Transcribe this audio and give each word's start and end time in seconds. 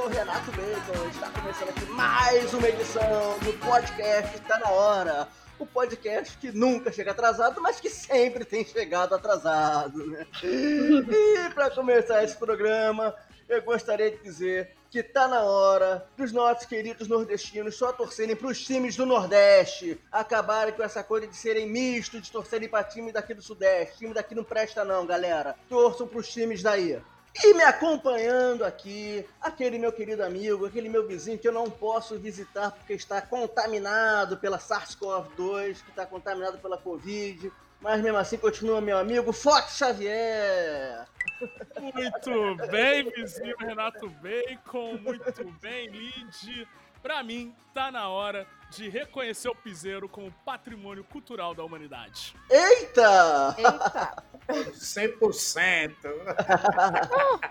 sou 0.00 0.06
o 0.06 0.08
Renato 0.08 0.50
Bacon. 0.52 1.08
Está 1.10 1.28
começando 1.28 1.68
aqui 1.68 1.84
mais 1.90 2.54
uma 2.54 2.68
edição 2.68 3.38
do 3.40 3.52
podcast 3.58 4.34
Está 4.34 4.58
na 4.58 4.70
Hora. 4.70 5.28
O 5.58 5.66
podcast 5.66 6.38
que 6.38 6.50
nunca 6.50 6.90
chega 6.90 7.10
atrasado, 7.10 7.60
mas 7.60 7.78
que 7.78 7.90
sempre 7.90 8.46
tem 8.46 8.64
chegado 8.64 9.14
atrasado. 9.14 10.06
Né? 10.06 10.26
E 10.42 11.50
para 11.52 11.68
começar 11.70 12.24
esse 12.24 12.34
programa, 12.34 13.14
eu 13.46 13.60
gostaria 13.60 14.10
de 14.10 14.22
dizer 14.22 14.74
que 14.90 15.02
tá 15.02 15.28
na 15.28 15.42
hora 15.42 16.06
dos 16.16 16.32
nossos 16.32 16.64
queridos 16.64 17.06
nordestinos 17.06 17.76
só 17.76 17.92
torcerem 17.92 18.34
pros 18.34 18.64
times 18.64 18.96
do 18.96 19.04
Nordeste. 19.04 20.00
Acabarem 20.10 20.72
com 20.72 20.82
essa 20.82 21.04
coisa 21.04 21.26
de 21.26 21.36
serem 21.36 21.68
mistos, 21.68 22.22
de 22.22 22.32
torcerem 22.32 22.70
pra 22.70 22.82
time 22.82 23.12
daqui 23.12 23.34
do 23.34 23.42
Sudeste. 23.42 23.98
Time 23.98 24.14
daqui 24.14 24.34
não 24.34 24.44
presta 24.44 24.82
não, 24.82 25.04
galera. 25.04 25.56
Torçam 25.68 26.08
pros 26.08 26.26
times 26.28 26.62
daí. 26.62 26.98
E 27.34 27.54
me 27.54 27.62
acompanhando 27.62 28.64
aqui, 28.64 29.24
aquele 29.40 29.78
meu 29.78 29.92
querido 29.92 30.22
amigo, 30.24 30.66
aquele 30.66 30.88
meu 30.88 31.06
vizinho 31.06 31.38
que 31.38 31.46
eu 31.46 31.52
não 31.52 31.70
posso 31.70 32.18
visitar 32.18 32.72
porque 32.72 32.92
está 32.92 33.22
contaminado 33.22 34.36
pela 34.36 34.58
SARS-CoV-2, 34.58 35.82
que 35.82 35.90
está 35.90 36.04
contaminado 36.04 36.58
pela 36.58 36.76
Covid, 36.76 37.52
mas 37.80 38.02
mesmo 38.02 38.18
assim 38.18 38.36
continua 38.36 38.80
meu 38.80 38.98
amigo 38.98 39.32
Fox 39.32 39.76
Xavier. 39.76 41.06
Muito 41.80 42.56
bem, 42.68 43.08
vizinho 43.10 43.56
Renato 43.58 44.08
Bacon, 44.08 44.98
muito 44.98 45.44
bem, 45.62 45.88
Lid. 45.88 46.68
Pra 47.02 47.22
mim, 47.22 47.54
tá 47.72 47.90
na 47.90 48.08
hora 48.08 48.46
de 48.70 48.88
reconhecer 48.88 49.48
o 49.48 49.54
piseiro 49.54 50.08
como 50.08 50.32
patrimônio 50.44 51.02
cultural 51.04 51.54
da 51.54 51.64
humanidade. 51.64 52.34
Eita! 52.48 53.56
Eita! 53.58 54.24
100%. 54.72 55.94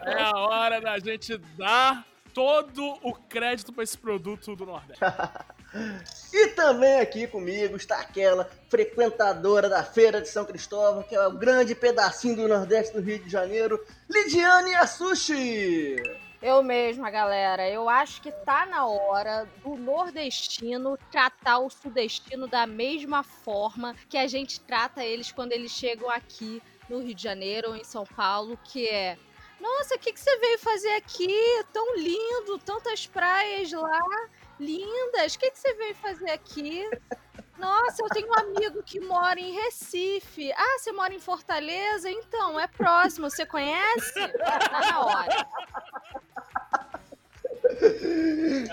É 0.06 0.22
a 0.22 0.38
hora 0.38 0.80
da 0.80 1.00
gente 1.00 1.38
dar 1.58 2.06
todo 2.34 2.98
o 3.04 3.14
crédito 3.14 3.74
para 3.74 3.84
esse 3.84 3.98
produto 3.98 4.56
do 4.56 4.66
Nordeste. 4.66 5.04
E 6.34 6.48
também 6.48 7.00
aqui 7.00 7.28
comigo 7.28 7.76
está 7.76 8.00
aquela 8.00 8.50
frequentadora 8.70 9.70
da 9.70 9.84
Feira 9.84 10.20
de 10.20 10.28
São 10.28 10.44
Cristóvão, 10.44 11.04
que 11.04 11.16
é 11.16 11.28
o 11.28 11.34
grande 11.34 11.76
pedacinho 11.76 12.36
do 12.36 12.48
Nordeste 12.48 12.96
do 12.96 13.02
Rio 13.02 13.20
de 13.20 13.30
Janeiro, 13.30 13.80
Lidiane 14.10 14.74
Assushi! 14.74 15.98
Eu 16.42 16.64
mesma, 16.64 17.10
galera. 17.10 17.70
Eu 17.70 17.90
acho 17.90 18.22
que 18.22 18.32
tá 18.32 18.66
na 18.66 18.86
hora 18.88 19.46
do 19.62 19.76
nordestino 19.76 20.98
tratar 21.12 21.60
o 21.60 21.70
sudestino 21.70 22.48
da 22.48 22.66
mesma 22.66 23.24
forma 23.24 23.94
que 24.08 24.18
a 24.18 24.26
gente 24.26 24.62
trata 24.62 25.04
eles 25.04 25.32
quando 25.32 25.52
eles 25.52 25.72
chegam 25.72 26.10
aqui 26.10 26.62
no 26.90 27.00
Rio 27.00 27.14
de 27.14 27.22
Janeiro 27.22 27.70
ou 27.70 27.76
em 27.76 27.84
São 27.84 28.06
Paulo, 28.06 28.58
que 28.64 28.88
é 28.88 29.18
nossa, 29.60 29.96
o 29.96 30.00
que, 30.00 30.14
que 30.14 30.20
você 30.20 30.38
veio 30.38 30.58
fazer 30.58 30.94
aqui? 30.96 31.28
Tão 31.74 31.98
lindo, 31.98 32.58
tantas 32.60 33.06
praias 33.06 33.70
lá, 33.74 34.30
lindas. 34.58 35.36
O 35.36 35.40
que, 35.40 35.52
que 35.52 35.60
você 35.60 35.74
veio 35.74 35.96
fazer 35.96 36.32
aqui? 36.32 36.90
Nossa, 37.60 38.02
eu 38.02 38.10
tenho 38.10 38.28
um 38.30 38.40
amigo 38.40 38.82
que 38.84 39.00
mora 39.00 39.40
em 39.40 39.52
Recife. 39.52 40.52
Ah, 40.54 40.80
você 40.80 40.92
mora 40.92 41.14
em 41.14 41.20
Fortaleza? 41.20 42.10
Então, 42.10 42.60
é 42.60 42.68
próximo. 42.68 43.30
Você 43.30 43.46
conhece? 43.46 44.14
Tá 44.38 44.82
na 44.82 45.00
hora. 45.02 45.48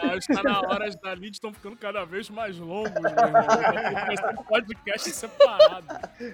Ah, 0.02 0.16
está 0.16 0.42
na 0.42 0.60
hora, 0.60 0.86
as 0.86 0.96
da 0.96 1.14
Lid 1.14 1.34
estão 1.34 1.52
ficando 1.52 1.76
cada 1.76 2.04
vez 2.04 2.30
mais 2.30 2.58
longos, 2.58 2.92
meu 2.92 3.10
irmão. 3.10 4.44
Podcast 4.48 5.10
separado. 5.10 5.86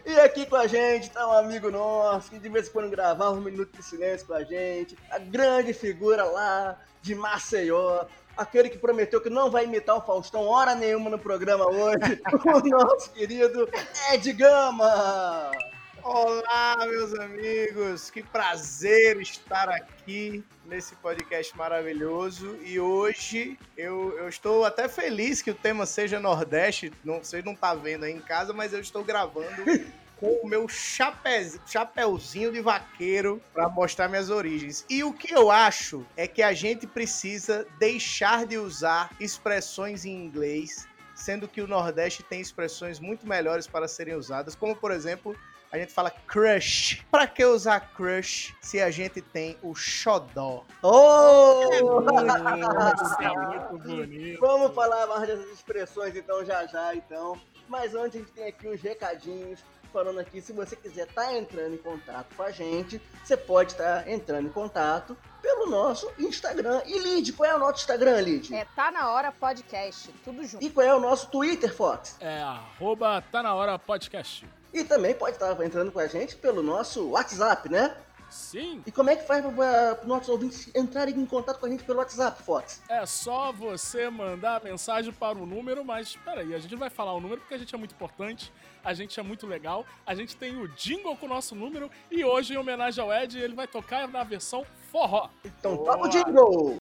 E 0.07 0.21
aqui 0.21 0.47
com 0.47 0.57
a 0.57 0.67
gente 0.67 1.11
tá 1.11 1.27
um 1.27 1.33
amigo 1.33 1.71
nosso 1.71 2.31
que 2.31 2.39
de 2.39 2.49
vez 2.49 2.69
em 2.69 2.73
quando 2.73 2.91
gravava 2.91 3.33
um 3.33 3.41
minuto 3.41 3.77
de 3.77 3.83
silêncio 3.83 4.27
com 4.27 4.35
a 4.35 4.45
gente, 4.45 4.97
a 5.11 5.19
grande 5.19 5.73
figura 5.73 6.25
lá 6.25 6.79
de 7.01 7.15
Maceió, 7.15 8.05
aquele 8.37 8.69
que 8.69 8.79
prometeu 8.79 9.21
que 9.21 9.31
não 9.31 9.51
vai 9.51 9.65
imitar 9.65 9.97
o 9.97 10.01
Faustão 10.01 10.43
hora 10.43 10.75
nenhuma 10.75 11.11
no 11.11 11.19
programa 11.19 11.67
hoje, 11.67 12.21
o 12.45 12.69
nosso 12.69 13.11
querido 13.13 13.69
Ed 14.13 14.33
Gama. 14.33 15.51
Olá, 16.03 16.77
meus 16.81 17.15
amigos. 17.15 18.11
Que 18.11 18.25
prazer 18.25 19.21
estar 19.21 19.69
aqui 19.69 20.43
nesse 20.67 20.97
podcast 20.97 21.57
maravilhoso. 21.57 22.59
E 22.65 22.81
hoje 22.81 23.57
eu, 23.77 24.19
eu 24.19 24.29
estou 24.29 24.65
até 24.65 24.89
feliz 24.89 25.41
que 25.41 25.53
o 25.53 25.55
tema 25.55 25.87
seja 25.87 26.19
Nordeste. 26.19 26.93
Não, 27.05 27.23
você 27.23 27.41
não 27.41 27.55
tá 27.55 27.73
vendo 27.73 28.05
aí 28.05 28.13
em 28.13 28.21
casa, 28.21 28.53
mas 28.53 28.73
eu 28.73 28.81
estou 28.81 29.05
gravando 29.05 29.47
com 30.23 30.39
o 30.41 30.47
meu 30.47 30.69
chape, 30.69 31.59
chapeuzinho 31.67 32.53
de 32.53 32.61
vaqueiro 32.61 33.43
para 33.53 33.69
mostrar 33.69 34.07
minhas 34.07 34.31
origens. 34.31 34.87
E 34.89 35.03
o 35.03 35.13
que 35.13 35.35
eu 35.35 35.51
acho 35.51 36.07
é 36.17 36.29
que 36.29 36.45
a 36.45 36.53
gente 36.53 36.87
precisa 36.87 37.67
deixar 37.77 38.47
de 38.47 38.57
usar 38.57 39.11
expressões 39.19 40.05
em 40.05 40.13
inglês, 40.13 40.87
sendo 41.13 41.49
que 41.49 41.61
o 41.61 41.67
Nordeste 41.67 42.23
tem 42.23 42.41
expressões 42.41 43.01
muito 43.01 43.27
melhores 43.27 43.67
para 43.67 43.89
serem 43.89 44.15
usadas, 44.15 44.55
como 44.55 44.77
por 44.77 44.93
exemplo 44.93 45.37
a 45.73 45.79
gente 45.79 45.93
fala 45.93 46.11
crush. 46.11 47.05
Pra 47.11 47.27
que 47.27 47.45
usar 47.45 47.81
crush 47.93 48.55
se 48.61 48.81
a 48.81 48.93
gente 48.93 49.21
tem 49.21 49.57
o 49.61 49.75
xodó? 49.75 50.65
Oh! 50.83 51.65
Nossa, 52.13 53.25
é 53.25 53.29
muito 53.29 53.89
bonito. 53.89 54.39
Vamos 54.39 54.73
falar 54.73 55.09
mais 55.09 55.27
dessas 55.27 55.51
expressões 55.51 56.15
então 56.15 56.45
já 56.45 56.65
já 56.67 56.95
então. 56.95 57.41
Mas 57.69 57.93
antes 57.95 58.17
a 58.17 58.19
gente 58.19 58.33
tem 58.33 58.47
aqui 58.47 58.69
uns 58.69 58.81
recadinhos 58.83 59.65
falando 59.93 60.19
aqui, 60.19 60.41
se 60.41 60.53
você 60.53 60.75
quiser 60.75 61.07
estar 61.07 61.27
tá 61.27 61.37
entrando 61.37 61.75
em 61.75 61.79
contato 61.79 62.35
com 62.35 62.43
a 62.43 62.51
gente, 62.51 63.01
você 63.23 63.37
pode 63.37 63.73
estar 63.73 64.05
tá 64.05 64.11
entrando 64.11 64.47
em 64.47 64.53
contato 64.53 65.17
pelo 65.41 65.67
nosso 65.67 66.11
Instagram. 66.19 66.83
E 66.87 66.99
Lid, 66.99 67.33
qual 67.35 67.49
é 67.49 67.55
o 67.55 67.59
nosso 67.59 67.81
Instagram, 67.81 68.21
Lid? 68.21 68.55
É 68.55 68.65
Tá 68.75 68.91
Na 68.91 69.11
Hora 69.11 69.31
Podcast, 69.31 70.13
tudo 70.25 70.45
junto. 70.45 70.65
E 70.65 70.71
qual 70.71 70.87
é 70.87 70.95
o 70.95 71.01
nosso 71.01 71.29
Twitter, 71.29 71.75
Fox? 71.75 72.17
É 72.21 72.41
arroba 72.41 73.23
Tá 73.31 73.43
Na 73.43 73.55
Hora 73.55 73.79
Podcast. 73.79 74.49
E 74.73 74.83
também 74.83 75.15
pode 75.15 75.33
estar 75.33 75.53
entrando 75.63 75.93
com 75.93 76.01
a 76.01 76.07
gente 76.07 76.35
pelo 76.37 76.63
nosso 76.63 77.11
WhatsApp, 77.11 77.69
né? 77.69 77.95
Sim. 78.33 78.83
E 78.87 78.91
como 78.91 79.11
é 79.11 79.17
que 79.17 79.27
faz 79.27 79.45
para 79.45 79.99
os 80.01 80.09
nossos 80.09 80.31
ouvintes 80.31 80.71
entrarem 80.75 81.15
em 81.15 81.27
contato 81.27 81.61
com 81.61 81.67
a 81.67 81.69
gente 81.69 81.85
pelo 81.85 81.99
WhatsApp, 81.99 82.43
Fox? 82.43 82.81
É 82.89 83.05
só 83.05 83.53
você 83.53 84.09
mandar 84.09 84.65
mensagem 84.65 85.13
para 85.13 85.37
o 85.37 85.45
número, 85.45 85.85
mas 85.85 86.17
peraí, 86.17 86.55
a 86.55 86.59
gente 86.59 86.75
vai 86.75 86.89
falar 86.89 87.13
o 87.13 87.21
número 87.21 87.43
porque 87.43 87.53
a 87.55 87.59
gente 87.59 87.75
é 87.75 87.79
muito 87.79 87.95
importante, 87.95 88.51
a 88.83 88.95
gente 88.95 89.21
é 89.21 89.23
muito 89.23 89.47
legal, 89.47 89.85
a 90.07 90.15
gente 90.15 90.35
tem 90.35 90.57
o 90.57 90.67
jingle 90.69 91.15
com 91.17 91.27
o 91.27 91.29
nosso 91.29 91.55
número 91.55 91.91
e 92.11 92.25
hoje, 92.25 92.55
em 92.55 92.57
homenagem 92.57 93.05
ao 93.05 93.13
Ed, 93.13 93.39
ele 93.39 93.55
vai 93.55 93.67
tocar 93.67 94.09
na 94.09 94.25
versão 94.25 94.65
forró. 94.91 95.29
Então 95.45 95.77
toca 95.77 96.05
o 96.05 96.09
jingle! 96.09 96.77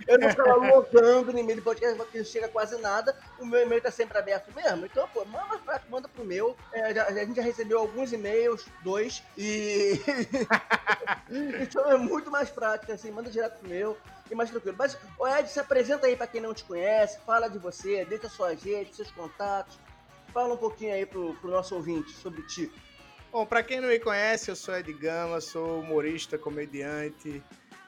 eu 0.07 0.19
não 0.19 0.31
fico 0.31 0.43
logando 0.43 1.33
no 1.33 1.39
e-mail 1.39 1.57
do 1.57 1.63
podcast, 1.63 1.97
porque 1.97 2.25
chega 2.25 2.48
quase 2.49 2.77
nada, 2.81 3.17
o 3.39 3.47
meu 3.47 3.63
e-mail 3.63 3.81
tá 3.81 3.91
sempre 3.91 4.19
aberto 4.19 4.55
mesmo. 4.55 4.87
Então, 4.87 5.09
pô, 5.09 5.25
manda, 5.25 5.83
manda 5.89 6.09
pro 6.09 6.25
meu. 6.25 6.57
É, 6.73 6.99
a 7.01 7.13
gente 7.25 7.37
já 7.37 7.43
recebeu 7.43 7.79
alguns 7.79 8.13
e-mails, 8.13 8.67
dois, 8.83 9.23
e. 9.37 10.01
então 11.63 11.91
é 11.91 11.97
muito 11.97 12.31
mais 12.31 12.51
prático, 12.51 12.93
assim, 12.93 13.11
manda 13.11 13.31
direto 13.31 13.59
pro 13.59 13.69
meu 13.69 13.97
e 14.31 14.35
mais 14.35 14.51
tranquilo. 14.51 14.77
Mas, 14.79 14.97
o 15.19 15.27
Ed, 15.27 15.49
se 15.49 15.61
apresenta 15.61 16.07
aí 16.07 16.17
pra 16.17 16.27
quem 16.27 16.41
não 16.41 16.55
te 16.55 16.65
conhece, 16.65 17.19
fala 17.25 17.49
de 17.49 17.59
você, 17.59 18.05
deixa 18.05 18.29
suas 18.29 18.63
redes, 18.63 18.97
seus 18.97 19.11
contatos. 19.11 19.79
Fala 20.33 20.55
um 20.55 20.59
pouquinho 20.59 20.95
aí 20.95 21.07
pro, 21.07 21.35
pro 21.35 21.51
nosso 21.51 21.75
ouvinte 21.75 22.11
sobre 22.13 22.43
ti. 22.43 22.71
Bom, 23.33 23.45
para 23.45 23.63
quem 23.63 23.81
não 23.81 23.89
me 23.89 23.99
conhece, 23.99 24.51
eu 24.51 24.57
sou 24.57 24.75
Ed 24.75 24.91
Gama, 24.93 25.41
sou 25.41 25.81
humorista, 25.81 26.39
comediante. 26.39 27.43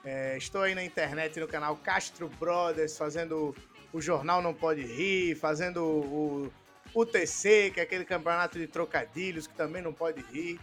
É, 0.04 0.36
estou 0.36 0.62
aí 0.62 0.74
na 0.74 0.82
internet 0.82 1.38
no 1.38 1.46
canal 1.46 1.76
Castro 1.76 2.28
Brothers, 2.28 2.96
fazendo 2.96 3.54
o 3.92 4.00
Jornal 4.00 4.40
Não 4.42 4.54
Pode 4.54 4.82
Rir, 4.82 5.34
fazendo 5.34 5.84
o 5.84 6.52
UTC, 6.94 7.70
que 7.72 7.80
é 7.80 7.82
aquele 7.82 8.04
campeonato 8.04 8.58
de 8.58 8.66
trocadilhos 8.66 9.46
que 9.46 9.54
também 9.54 9.82
não 9.82 9.92
pode 9.92 10.22
rir. 10.32 10.60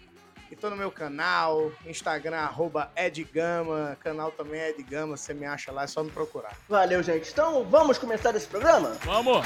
E 0.50 0.56
tô 0.56 0.70
no 0.70 0.78
meu 0.78 0.90
canal, 0.90 1.72
Instagram, 1.86 2.38
arroba 2.38 2.90
Edgama, 2.96 3.98
canal 4.00 4.32
também 4.32 4.62
é 4.62 4.70
Edgama, 4.70 5.18
você 5.18 5.34
me 5.34 5.46
acha 5.46 5.74
lá, 5.74 5.84
é 5.84 5.88
só 5.88 6.02
me 6.02 6.10
procurar. 6.10 6.56
Valeu, 6.70 7.04
gente. 7.04 7.30
Então, 7.32 7.66
vamos 7.66 7.98
começar 7.98 8.34
esse 8.34 8.48
programa? 8.48 8.92
Vamos! 9.04 9.46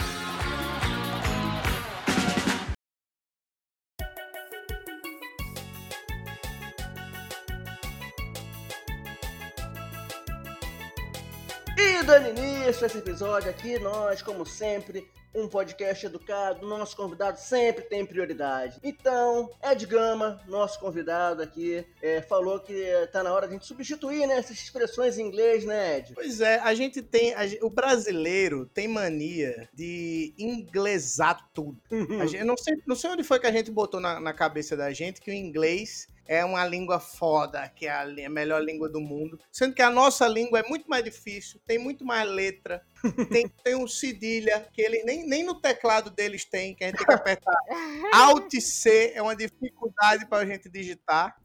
E 11.77 12.03
Danini, 12.03 12.50
início 12.71 12.85
a 12.85 12.87
esse 12.87 12.97
episódio 12.99 13.49
aqui, 13.49 13.77
nós, 13.79 14.21
como 14.21 14.45
sempre, 14.45 15.05
um 15.35 15.45
podcast 15.45 16.05
educado, 16.05 16.65
nosso 16.65 16.95
convidado 16.95 17.37
sempre 17.37 17.83
tem 17.83 18.05
prioridade. 18.05 18.79
Então, 18.81 19.49
Ed 19.61 19.85
Gama, 19.85 20.39
nosso 20.47 20.79
convidado 20.79 21.41
aqui, 21.41 21.85
é, 22.01 22.21
falou 22.21 22.61
que 22.61 22.85
tá 23.11 23.23
na 23.23 23.33
hora 23.33 23.45
de 23.45 23.55
a 23.55 23.57
gente 23.57 23.67
substituir 23.67 24.25
né, 24.25 24.37
essas 24.37 24.57
expressões 24.57 25.17
em 25.17 25.27
inglês, 25.27 25.65
né, 25.65 25.97
Ed? 25.97 26.13
Pois 26.13 26.39
é, 26.39 26.59
a 26.59 26.73
gente 26.73 27.01
tem. 27.01 27.33
a 27.33 27.41
o 27.61 27.69
brasileiro 27.69 28.65
tem 28.73 28.87
mania 28.87 29.67
de 29.73 30.33
inglesar 30.37 31.49
tudo. 31.53 31.77
Gente- 31.91 32.37
eu 32.37 32.45
não 32.45 32.55
sei, 32.55 32.81
não 32.87 32.95
sei 32.95 33.09
onde 33.09 33.23
foi 33.23 33.37
que 33.37 33.47
a 33.47 33.51
gente 33.51 33.69
botou 33.69 33.99
na, 33.99 34.17
na 34.17 34.31
cabeça 34.31 34.77
da 34.77 34.93
gente 34.93 35.19
que 35.19 35.29
o 35.29 35.33
inglês 35.33 36.07
é 36.31 36.45
uma 36.45 36.65
língua 36.65 36.97
foda, 36.97 37.67
que 37.67 37.85
é 37.85 37.91
a, 37.91 38.03
a 38.03 38.29
melhor 38.29 38.63
língua 38.63 38.87
do 38.87 39.01
mundo. 39.01 39.37
Sendo 39.51 39.75
que 39.75 39.81
a 39.81 39.89
nossa 39.89 40.25
língua 40.29 40.59
é 40.59 40.63
muito 40.63 40.89
mais 40.89 41.03
difícil, 41.03 41.59
tem 41.67 41.77
muito 41.77 42.05
mais 42.05 42.25
letra, 42.25 42.81
tem, 43.29 43.49
tem 43.49 43.75
um 43.75 43.85
cedilha 43.85 44.65
que 44.71 44.81
ele 44.81 45.03
nem, 45.03 45.27
nem 45.27 45.43
no 45.43 45.59
teclado 45.59 46.09
deles 46.09 46.45
tem, 46.45 46.73
que 46.73 46.85
a 46.85 46.87
gente 46.87 46.99
tem 46.99 47.05
que 47.05 47.13
apertar. 47.13 47.53
Alt 48.15 48.49
C 48.61 49.11
é 49.13 49.21
uma 49.21 49.35
dificuldade 49.35 50.25
para 50.25 50.43
a 50.43 50.45
gente 50.45 50.69
digitar. 50.69 51.37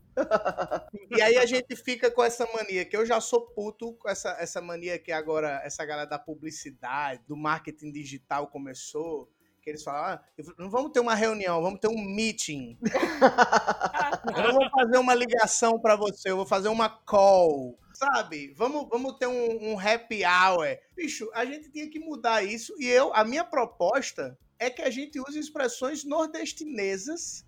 E 1.11 1.21
aí 1.21 1.37
a 1.37 1.47
gente 1.47 1.75
fica 1.75 2.09
com 2.09 2.23
essa 2.23 2.47
mania, 2.55 2.85
que 2.85 2.97
eu 2.97 3.05
já 3.05 3.21
sou 3.21 3.41
puto 3.41 3.93
com 3.95 4.09
essa, 4.09 4.37
essa 4.39 4.61
mania 4.61 5.01
que 5.01 5.11
agora 5.11 5.61
essa 5.65 5.85
galera 5.85 6.09
da 6.09 6.19
publicidade, 6.19 7.25
do 7.27 7.37
marketing 7.37 7.91
digital 7.91 8.47
começou, 8.47 9.29
que 9.67 9.71
eles 9.71 9.83
falam, 9.83 10.05
ah, 10.05 10.23
não 10.57 10.71
vamos 10.71 10.93
ter 10.93 11.01
uma 11.01 11.17
reunião, 11.17 11.61
vamos 11.61 11.81
ter 11.81 11.89
um 11.89 12.01
meeting. 12.01 12.79
Eu 14.37 14.43
não 14.45 14.53
vou 14.55 14.71
fazer 14.71 14.99
uma 14.99 15.13
ligação 15.13 15.81
para 15.81 15.97
você, 15.97 16.31
eu 16.31 16.37
vou 16.37 16.47
fazer 16.47 16.69
uma 16.69 16.89
call. 16.89 17.77
Sabe? 17.93 18.53
Vamos, 18.55 18.87
vamos 18.89 19.17
ter 19.19 19.27
um, 19.27 19.73
um 19.73 19.79
happy 19.81 20.23
hour. 20.25 20.67
Bicho, 20.95 21.29
a 21.35 21.45
gente 21.45 21.71
tinha 21.71 21.89
que 21.91 21.99
mudar 21.99 22.45
isso. 22.45 22.75
E 22.79 22.87
eu, 22.87 23.13
a 23.15 23.25
minha 23.25 23.43
proposta 23.45 24.39
é 24.59 24.69
que 24.71 24.83
a 24.83 24.91
gente 24.91 25.19
use 25.21 25.39
expressões 25.39 26.05
nordestinesas, 26.05 27.45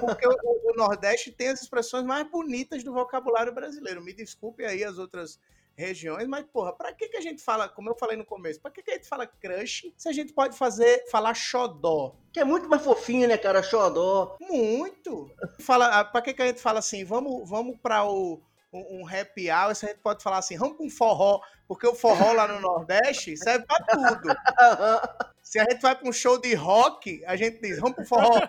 porque 0.00 0.26
o, 0.26 0.30
o- 0.42 0.70
o 0.72 0.76
Nordeste 0.76 1.32
tem 1.32 1.48
as 1.48 1.60
expressões 1.62 2.04
mais 2.04 2.28
bonitas 2.30 2.82
do 2.84 2.92
vocabulário 2.92 3.52
brasileiro. 3.52 4.02
Me 4.02 4.12
desculpe 4.14 4.64
aí 4.64 4.84
as 4.84 4.98
outras 4.98 5.38
regiões, 5.78 6.26
mas, 6.26 6.44
porra, 6.52 6.72
pra 6.72 6.92
que, 6.92 7.08
que 7.08 7.16
a 7.16 7.20
gente 7.20 7.40
fala, 7.40 7.68
como 7.68 7.88
eu 7.88 7.94
falei 7.94 8.16
no 8.16 8.24
começo, 8.24 8.60
pra 8.60 8.70
que, 8.70 8.82
que 8.82 8.90
a 8.90 8.94
gente 8.94 9.08
fala 9.08 9.26
crush 9.26 9.92
se 9.96 10.08
a 10.08 10.12
gente 10.12 10.32
pode 10.32 10.58
fazer, 10.58 11.08
falar 11.08 11.34
xodó? 11.34 12.16
Que 12.32 12.40
é 12.40 12.44
muito 12.44 12.68
mais 12.68 12.82
fofinho, 12.82 13.28
né, 13.28 13.38
cara? 13.38 13.62
Xodó. 13.62 14.36
Muito. 14.40 15.30
Fala, 15.60 16.00
ah, 16.00 16.04
pra 16.04 16.20
que, 16.20 16.34
que 16.34 16.42
a 16.42 16.46
gente 16.46 16.60
fala 16.60 16.80
assim, 16.80 17.04
vamos, 17.04 17.48
vamos 17.48 17.78
pra 17.80 18.04
o, 18.04 18.42
um, 18.72 19.02
um 19.02 19.06
happy 19.06 19.50
hour, 19.50 19.74
se 19.74 19.86
a 19.86 19.88
gente 19.90 20.00
pode 20.00 20.22
falar 20.22 20.38
assim, 20.38 20.56
vamos 20.56 20.76
pra 20.76 20.86
um 20.86 20.90
forró, 20.90 21.40
porque 21.68 21.86
o 21.86 21.94
forró 21.94 22.32
lá 22.32 22.48
no 22.48 22.60
Nordeste 22.60 23.36
serve 23.36 23.64
pra 23.64 23.78
tudo. 23.86 24.34
Se 25.48 25.58
a 25.58 25.62
gente 25.64 25.80
vai 25.80 25.96
pra 25.96 26.06
um 26.06 26.12
show 26.12 26.38
de 26.38 26.52
rock, 26.52 27.24
a 27.24 27.34
gente 27.34 27.58
diz, 27.58 27.78
vamos 27.80 27.96
pro 27.96 28.04
forró. 28.04 28.38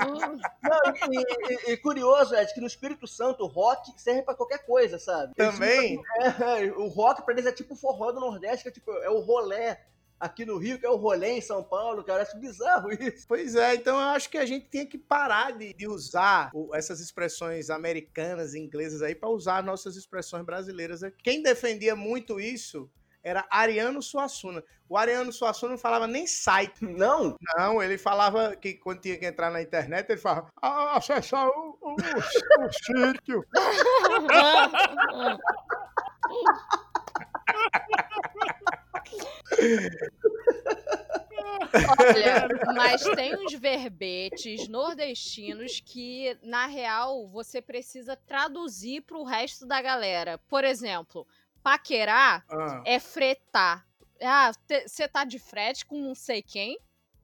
Não, 0.00 1.12
e, 1.12 1.18
e- 1.68 1.72
e 1.72 1.76
curioso, 1.76 2.34
Ed, 2.34 2.54
que 2.54 2.62
no 2.62 2.66
Espírito 2.66 3.06
Santo 3.06 3.44
o 3.44 3.46
rock 3.46 3.92
serve 3.98 4.22
pra 4.22 4.34
qualquer 4.34 4.64
coisa, 4.64 4.98
sabe? 4.98 5.34
Também, 5.34 6.00
É, 6.22 6.72
o 6.78 6.88
rock 6.88 7.22
pra 7.26 7.34
eles 7.34 7.44
é 7.44 7.52
tipo 7.52 7.74
o 7.74 7.76
forró 7.76 8.10
do 8.10 8.20
Nordeste, 8.20 8.62
que 8.62 8.68
é 8.70 8.72
tipo, 8.72 8.90
é 8.90 9.10
o 9.10 9.20
rolé 9.20 9.84
aqui 10.18 10.46
no 10.46 10.56
Rio, 10.56 10.78
que 10.78 10.86
é 10.86 10.90
o 10.90 10.96
rolê 10.96 11.32
em 11.32 11.40
São 11.42 11.62
Paulo, 11.62 12.02
cara. 12.02 12.22
Acho 12.22 12.38
bizarro 12.38 12.90
isso. 12.90 13.26
Pois 13.28 13.54
é, 13.54 13.74
então 13.74 13.96
eu 14.00 14.08
acho 14.08 14.30
que 14.30 14.38
a 14.38 14.46
gente 14.46 14.66
tinha 14.70 14.86
que 14.86 14.96
parar 14.96 15.52
de, 15.58 15.74
de 15.74 15.86
usar 15.86 16.50
o- 16.54 16.74
essas 16.74 17.00
expressões 17.00 17.68
americanas, 17.68 18.54
inglesas 18.54 19.02
aí, 19.02 19.14
para 19.14 19.28
usar 19.28 19.62
nossas 19.62 19.94
expressões 19.96 20.42
brasileiras 20.44 21.02
aqui. 21.02 21.18
Quem 21.22 21.42
defendia 21.42 21.94
muito 21.94 22.40
isso 22.40 22.90
era 23.22 23.46
Ariano 23.50 24.02
Suassuna. 24.02 24.62
O 24.88 24.96
Ariano 24.96 25.32
Suassuna 25.32 25.72
não 25.72 25.78
falava 25.78 26.06
nem 26.06 26.26
site. 26.26 26.80
Não? 26.84 27.36
Não, 27.56 27.82
ele 27.82 27.96
falava 27.98 28.56
que 28.56 28.74
quando 28.74 29.00
tinha 29.00 29.16
que 29.18 29.26
entrar 29.26 29.50
na 29.50 29.62
internet, 29.62 30.10
ele 30.10 30.20
falava, 30.20 30.48
ah, 30.60 30.96
acessar 30.96 31.46
o, 31.48 31.78
o, 31.80 31.90
o- 31.92 32.66
o 32.66 32.72
sítio. 32.72 33.44
Olha, 41.98 42.48
mas 42.74 43.02
tem 43.14 43.34
uns 43.36 43.52
verbetes 43.54 44.68
nordestinos 44.68 45.80
que, 45.84 46.36
na 46.42 46.66
real, 46.66 47.26
você 47.28 47.60
precisa 47.62 48.16
traduzir 48.16 49.02
pro 49.02 49.22
resto 49.24 49.66
da 49.66 49.80
galera. 49.80 50.38
Por 50.48 50.64
exemplo, 50.64 51.26
paquerar 51.62 52.44
Ah, 52.48 52.82
é 52.84 52.98
fretar. 52.98 53.86
Ah, 54.22 54.52
você 54.86 55.08
tá 55.08 55.24
de 55.24 55.38
frete 55.38 55.86
com 55.86 55.98
não 56.00 56.14
sei 56.14 56.42
quem? 56.42 56.78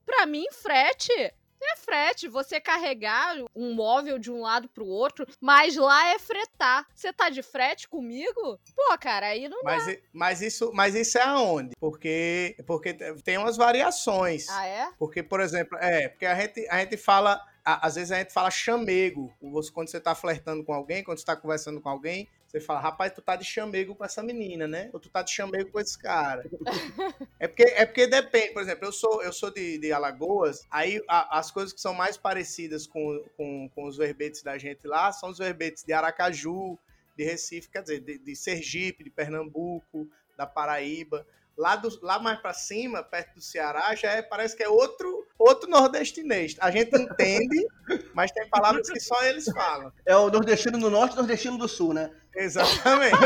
Pra 0.05 0.25
mim, 0.25 0.45
frete 0.51 1.11
é 1.13 1.75
frete. 1.75 2.27
Você 2.27 2.59
carregar 2.61 3.35
um 3.55 3.73
móvel 3.73 4.17
de 4.17 4.31
um 4.31 4.41
lado 4.41 4.67
pro 4.69 4.85
outro, 4.85 5.27
mas 5.41 5.75
lá 5.75 6.07
é 6.07 6.17
fretar. 6.19 6.87
Você 6.95 7.11
tá 7.11 7.29
de 7.29 7.41
frete 7.43 7.87
comigo? 7.89 8.59
Pô, 8.75 8.97
cara, 8.99 9.27
aí 9.27 9.47
não. 9.49 9.61
mas, 9.63 9.87
i- 9.87 10.03
mas, 10.13 10.41
isso, 10.41 10.71
mas 10.73 10.95
isso 10.95 11.17
é 11.17 11.23
aonde? 11.23 11.71
Porque, 11.79 12.55
porque 12.65 12.93
tem 13.23 13.37
umas 13.37 13.57
variações. 13.57 14.47
Ah, 14.49 14.65
é? 14.65 14.89
Porque, 14.97 15.21
por 15.21 15.39
exemplo, 15.41 15.77
é, 15.79 16.07
porque 16.09 16.25
a 16.25 16.35
gente, 16.35 16.67
a 16.69 16.79
gente 16.79 16.95
fala, 16.97 17.43
às 17.65 17.95
vezes 17.95 18.11
a 18.11 18.17
gente 18.19 18.31
fala 18.33 18.49
chamego. 18.49 19.33
Você- 19.41 19.71
Quando 19.71 19.89
você 19.89 19.99
tá 19.99 20.15
flertando 20.15 20.63
com 20.63 20.73
alguém, 20.73 21.03
quando 21.03 21.17
você 21.19 21.25
tá 21.25 21.35
conversando 21.35 21.81
com 21.81 21.89
alguém, 21.89 22.27
você 22.47 22.61
fala, 22.61 22.79
rapaz, 22.79 23.11
tu 23.11 23.21
tá 23.21 23.35
de 23.35 23.43
chamego 23.43 23.93
com 23.93 24.05
essa 24.05 24.23
menina, 24.23 24.67
né? 24.67 24.89
Ou 24.93 24.99
tu 24.99 25.09
tá 25.09 25.21
de 25.21 25.31
chamego 25.31 25.69
com 25.69 25.79
esse 25.79 25.97
cara. 25.99 26.43
é, 27.39 27.47
porque, 27.47 27.63
é 27.63 27.85
porque 27.85 28.07
depende, 28.07 28.53
por 28.53 28.61
exemplo, 28.61 28.85
eu 28.85 28.91
sou, 28.91 29.21
eu 29.21 29.33
sou 29.33 29.51
de, 29.51 29.77
de 29.77 29.91
Alagoas, 29.91 30.65
aí 30.71 31.03
a- 31.07 31.37
as 31.39 31.51
coisas 31.51 31.73
que 31.73 31.81
são 31.81 31.93
mais 31.93 32.15
parecidas 32.17 32.87
com, 32.87 33.23
com, 33.35 33.69
com 33.75 33.85
os 33.85 33.97
verbetes 33.97 34.41
da 34.41 34.57
gente 34.57 34.87
lá 34.87 35.11
são 35.11 35.29
os 35.29 35.37
verbetes 35.37 35.83
de 35.83 35.91
Aracaju, 35.91 36.77
de 37.17 37.23
Recife, 37.23 37.69
quer 37.69 37.81
dizer, 37.81 37.99
de, 37.99 38.17
de 38.17 38.35
Sergipe, 38.35 39.03
de 39.03 39.09
Pernambuco, 39.09 40.07
da 40.37 40.45
Paraíba. 40.45 41.25
Lá, 41.57 41.75
do, 41.75 41.89
lá 42.03 42.19
mais 42.19 42.39
pra 42.39 42.53
cima, 42.53 43.01
perto 43.01 43.33
do 43.33 43.41
Ceará, 43.41 43.95
já 43.95 44.11
é, 44.11 44.21
parece 44.21 44.55
que 44.55 44.61
é 44.61 44.69
outro, 44.69 45.25
outro 45.39 45.67
nordestinês. 45.67 46.55
A 46.59 46.69
gente 46.69 46.95
entende, 46.95 47.65
mas 48.13 48.31
tem 48.31 48.47
palavras 48.47 48.87
que 48.87 48.99
só 48.99 49.23
eles 49.23 49.45
falam. 49.45 49.91
É 50.05 50.15
o 50.15 50.29
nordestino 50.29 50.77
do 50.77 50.91
norte 50.91 51.13
e 51.13 51.15
o 51.15 51.17
nordestino 51.17 51.57
do 51.57 51.67
sul, 51.67 51.95
né? 51.95 52.11
Exatamente. 52.35 53.17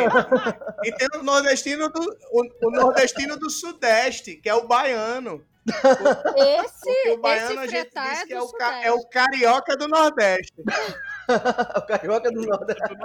E 0.85 0.93
tem 0.93 1.09
o 1.19 1.23
nordestino 1.23 1.89
do, 1.89 2.17
o, 2.31 2.67
o 2.67 2.71
nordestino 2.71 3.35
do 3.35 3.49
sudeste, 3.49 4.37
que 4.37 4.47
é 4.47 4.55
o 4.55 4.65
baiano. 4.65 5.45
Esse, 5.65 6.79
Porque 6.81 7.09
o 7.11 7.17
baiano 7.21 7.59
a 7.59 7.65
esse 7.65 7.75
gente 7.75 7.91
fretar 7.91 8.23
diz 8.23 8.31
é 8.31 8.33
é 8.33 8.41
o, 8.41 8.49
ca- 8.51 8.83
é 8.83 8.91
o 8.91 9.07
carioca 9.07 9.77
do 9.77 9.87
nordeste. 9.87 10.53
o 11.77 11.81
carioca 11.85 12.31
do 12.31 12.41
nordeste. 12.41 12.97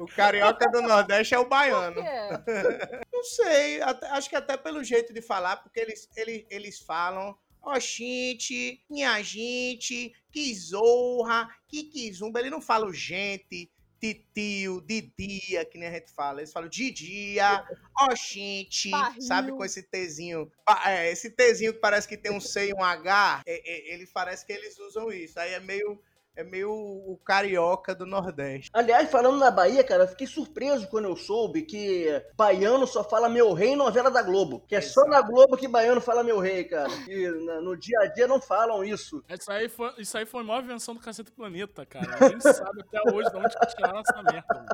O 0.00 0.06
carioca 0.06 0.68
do 0.70 0.82
nordeste 0.82 1.34
é 1.34 1.38
o 1.38 1.48
baiano. 1.48 1.96
Não 3.12 3.24
sei, 3.24 3.80
até- 3.82 4.06
acho 4.08 4.28
que 4.28 4.36
até 4.36 4.56
pelo 4.56 4.84
jeito 4.84 5.12
de 5.14 5.22
falar, 5.22 5.56
porque 5.58 5.80
eles, 5.80 6.08
eles, 6.16 6.44
eles 6.50 6.78
falam, 6.80 7.36
ó, 7.62 7.78
gente, 7.78 8.84
minha 8.90 9.22
gente, 9.22 10.12
que 10.30 10.54
zorra, 10.54 11.48
que 11.66 11.84
quizumba. 11.84 12.38
Ele 12.40 12.50
não 12.50 12.60
fala 12.60 12.92
gente, 12.92 13.70
titio, 14.02 14.80
de 14.80 15.00
dia, 15.16 15.64
que 15.64 15.78
nem 15.78 15.88
a 15.88 15.92
gente 15.92 16.10
fala. 16.10 16.40
Eles 16.40 16.52
falam 16.52 16.68
de 16.68 16.90
dia, 16.90 17.64
ó, 17.96 18.12
gente, 18.16 18.90
Barril. 18.90 19.22
sabe, 19.22 19.52
com 19.52 19.64
esse 19.64 19.84
Tzinho. 19.84 20.50
É, 20.84 21.12
esse 21.12 21.30
Tzinho 21.30 21.72
que 21.72 21.78
parece 21.78 22.08
que 22.08 22.16
tem 22.16 22.32
um 22.32 22.40
C 22.40 22.70
e 22.70 22.74
um 22.74 22.82
H, 22.82 23.42
é, 23.46 23.52
é, 23.54 23.94
ele 23.94 24.04
parece 24.08 24.44
que 24.44 24.52
eles 24.52 24.76
usam 24.80 25.12
isso. 25.12 25.38
Aí 25.38 25.52
é 25.52 25.60
meio, 25.60 26.02
é 26.34 26.42
meio 26.42 26.70
o 26.72 27.18
carioca 27.24 27.94
do 27.94 28.06
Nordeste. 28.06 28.70
Aliás, 28.72 29.10
falando 29.10 29.38
na 29.38 29.50
Bahia, 29.50 29.84
cara, 29.84 30.04
eu 30.04 30.08
fiquei 30.08 30.26
surpreso 30.26 30.88
quando 30.88 31.04
eu 31.06 31.14
soube 31.16 31.62
que 31.62 32.08
baiano 32.34 32.86
só 32.86 33.04
fala 33.04 33.28
meu 33.28 33.52
rei 33.52 33.70
em 33.70 33.76
novela 33.76 34.10
da 34.10 34.22
Globo. 34.22 34.64
Que 34.66 34.76
é 34.76 34.80
só 34.80 35.04
na 35.04 35.20
Globo 35.20 35.56
que 35.56 35.68
baiano 35.68 36.00
fala 36.00 36.24
meu 36.24 36.38
rei, 36.38 36.64
cara. 36.64 36.90
E 37.08 37.28
no 37.62 37.76
dia 37.76 37.98
a 38.00 38.06
dia 38.06 38.26
não 38.26 38.40
falam 38.40 38.82
isso. 38.82 39.22
Isso 39.28 39.52
aí 39.52 39.68
foi, 39.68 39.92
isso 39.98 40.16
aí 40.16 40.24
foi 40.24 40.40
a 40.40 40.44
maior 40.44 40.62
invenção 40.62 40.94
do 40.94 41.00
Cacete 41.00 41.30
Planeta, 41.30 41.84
cara. 41.84 42.06
Ninguém 42.20 42.40
sabe 42.40 42.80
até 42.80 43.00
hoje 43.12 43.30
de 43.30 43.36
onde 43.36 43.58
que 43.58 43.66
tiraram 43.66 44.00
essa 44.00 44.22
merda. 44.22 44.46
mano. 44.54 44.66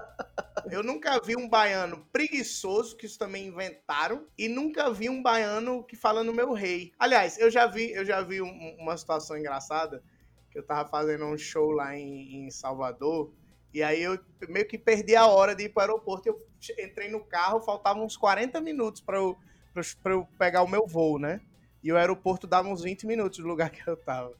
Eu 0.71 0.83
nunca 0.83 1.19
vi 1.21 1.35
um 1.37 1.49
baiano 1.49 2.07
preguiçoso, 2.13 2.97
que 2.97 3.07
isso 3.07 3.19
também 3.19 3.47
inventaram, 3.47 4.27
e 4.37 4.49
nunca 4.49 4.91
vi 4.93 5.09
um 5.09 5.23
baiano 5.23 5.83
que 5.85 5.97
fala 5.97 6.23
no 6.23 6.33
meu 6.33 6.53
rei. 6.53 6.93
Aliás, 6.99 7.39
eu 7.39 7.51
já 7.51 7.67
vi, 7.67 7.91
eu 7.93 8.05
já 8.05 8.21
vi 8.21 8.43
um- 8.43 8.77
uma 8.79 8.97
situação 8.97 9.37
engraçada, 9.39 10.03
eu 10.59 10.63
tava 10.67 10.89
fazendo 10.89 11.25
um 11.25 11.39
show 11.39 11.71
lá 11.71 11.97
em, 11.97 12.47
em 12.47 12.51
Salvador, 12.51 13.33
e 13.73 13.83
aí 13.83 14.03
eu 14.03 14.19
meio 14.49 14.67
que 14.67 14.79
perdi 14.79 15.15
a 15.15 15.27
hora 15.27 15.55
de 15.55 15.65
ir 15.65 15.69
pro 15.69 15.83
aeroporto. 15.83 16.29
Eu 16.29 16.41
entrei 16.79 17.09
no 17.11 17.21
carro, 17.25 17.61
faltavam 17.61 18.05
uns 18.05 18.17
40 18.17 18.61
minutos 18.61 19.01
para 19.01 19.19
eu, 19.19 19.37
pra 20.03 20.13
eu- 20.13 20.27
pegar 20.39 20.63
o 20.63 20.69
meu 20.69 20.87
voo, 20.87 21.19
né? 21.19 21.41
E 21.83 21.93
o 21.93 21.97
aeroporto 21.97 22.47
dava 22.47 22.69
uns 22.69 22.83
20 22.83 23.07
minutos 23.07 23.39
do 23.39 23.47
lugar 23.47 23.71
que 23.71 23.87
eu 23.89 23.97
tava. 23.97 24.35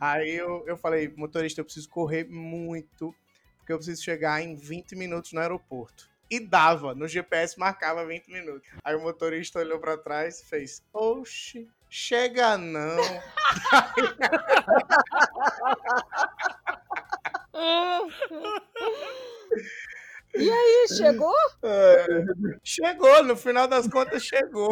Aí 0.00 0.30
eu, 0.34 0.64
eu 0.66 0.76
falei, 0.76 1.12
motorista, 1.16 1.60
eu 1.60 1.64
preciso 1.64 1.88
correr 1.90 2.24
muito, 2.24 3.14
porque 3.58 3.72
eu 3.72 3.76
preciso 3.76 4.02
chegar 4.02 4.40
em 4.42 4.54
20 4.56 4.96
minutos 4.96 5.32
no 5.32 5.40
aeroporto. 5.40 6.08
e 6.30 6.40
dava. 6.40 6.94
No 6.94 7.06
GPS 7.08 7.58
marcava 7.58 8.06
20 8.06 8.28
minutos. 8.30 8.68
Aí 8.84 8.94
o 8.96 9.02
motorista 9.02 9.58
olhou 9.58 9.78
pra 9.78 9.98
trás 9.98 10.40
e 10.40 10.46
fez: 10.46 10.82
Oxi, 10.92 11.68
chega 11.88 12.56
não. 12.56 12.98
E 20.34 20.50
aí, 20.50 20.86
chegou? 20.96 21.34
Chegou, 22.62 23.22
no 23.24 23.36
final 23.36 23.66
das 23.66 23.88
contas 23.88 24.22
chegou. 24.22 24.70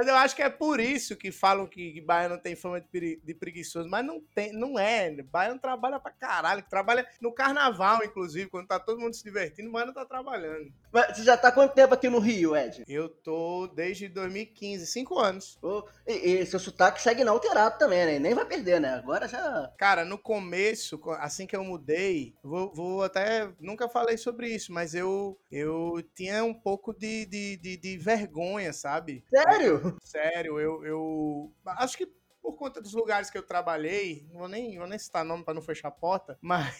Mas 0.00 0.08
eu 0.08 0.14
acho 0.16 0.34
que 0.34 0.42
é 0.42 0.48
por 0.48 0.80
isso 0.80 1.14
que 1.14 1.30
falam 1.30 1.66
que 1.66 2.00
baiano 2.00 2.38
tem 2.38 2.56
fama 2.56 2.80
de, 2.80 2.88
peri- 2.88 3.20
de 3.22 3.34
preguiçoso, 3.34 3.86
mas 3.86 4.02
não 4.04 4.18
tem, 4.34 4.50
não 4.52 4.78
é. 4.78 5.10
Baiano 5.22 5.60
trabalha 5.60 6.00
pra 6.00 6.10
caralho, 6.10 6.64
trabalha 6.70 7.06
no 7.20 7.30
carnaval, 7.34 8.02
inclusive, 8.02 8.48
quando 8.48 8.66
tá 8.66 8.80
todo 8.80 8.98
mundo 8.98 9.14
se 9.14 9.22
divertindo, 9.22 9.70
baiano 9.70 9.92
tá 9.92 10.06
trabalhando. 10.06 10.72
Mas 10.90 11.16
você 11.18 11.22
já 11.24 11.36
tá 11.36 11.52
quanto 11.52 11.74
tempo 11.74 11.92
aqui 11.92 12.08
no 12.08 12.18
Rio, 12.18 12.56
Ed? 12.56 12.82
Eu 12.88 13.10
tô 13.10 13.66
desde 13.66 14.08
2015, 14.08 14.86
cinco 14.86 15.18
anos. 15.18 15.58
Ô, 15.62 15.84
E, 16.06 16.12
e 16.40 16.46
seu 16.46 16.58
sotaque 16.58 17.00
segue 17.02 17.20
inalterado 17.20 17.78
também, 17.78 18.06
né? 18.06 18.18
Nem 18.18 18.34
vai 18.34 18.46
perder, 18.46 18.80
né? 18.80 18.94
Agora 18.94 19.28
já. 19.28 19.70
Cara, 19.76 20.04
no 20.04 20.16
começo, 20.18 20.98
co- 20.98 21.12
assim 21.12 21.46
que 21.46 21.54
eu 21.54 21.62
mudei, 21.62 22.34
vou, 22.42 22.72
vou 22.74 23.02
até. 23.02 23.50
Nunca 23.60 23.88
falei 23.88 24.16
sobre 24.16 24.48
isso, 24.48 24.72
mas 24.72 24.94
eu, 24.94 25.38
eu 25.50 26.02
tinha 26.14 26.42
um 26.44 26.54
pouco 26.54 26.92
de, 26.94 27.26
de, 27.26 27.56
de, 27.56 27.76
de 27.76 27.98
vergonha, 27.98 28.72
sabe? 28.72 29.24
Sério? 29.32 29.89
Sério, 29.98 30.58
eu, 30.60 30.84
eu. 30.84 31.54
Acho 31.66 31.96
que 31.98 32.06
por 32.42 32.54
conta 32.54 32.80
dos 32.80 32.92
lugares 32.92 33.30
que 33.30 33.38
eu 33.38 33.42
trabalhei, 33.42 34.26
não 34.30 34.40
vou 34.40 34.48
nem, 34.48 34.78
vou 34.78 34.86
nem 34.86 34.98
citar 34.98 35.24
nome 35.24 35.44
pra 35.44 35.54
não 35.54 35.62
fechar 35.62 35.88
a 35.88 35.92
porta, 35.92 36.38
mas. 36.42 36.76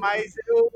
mas 0.00 0.34
eu. 0.46 0.70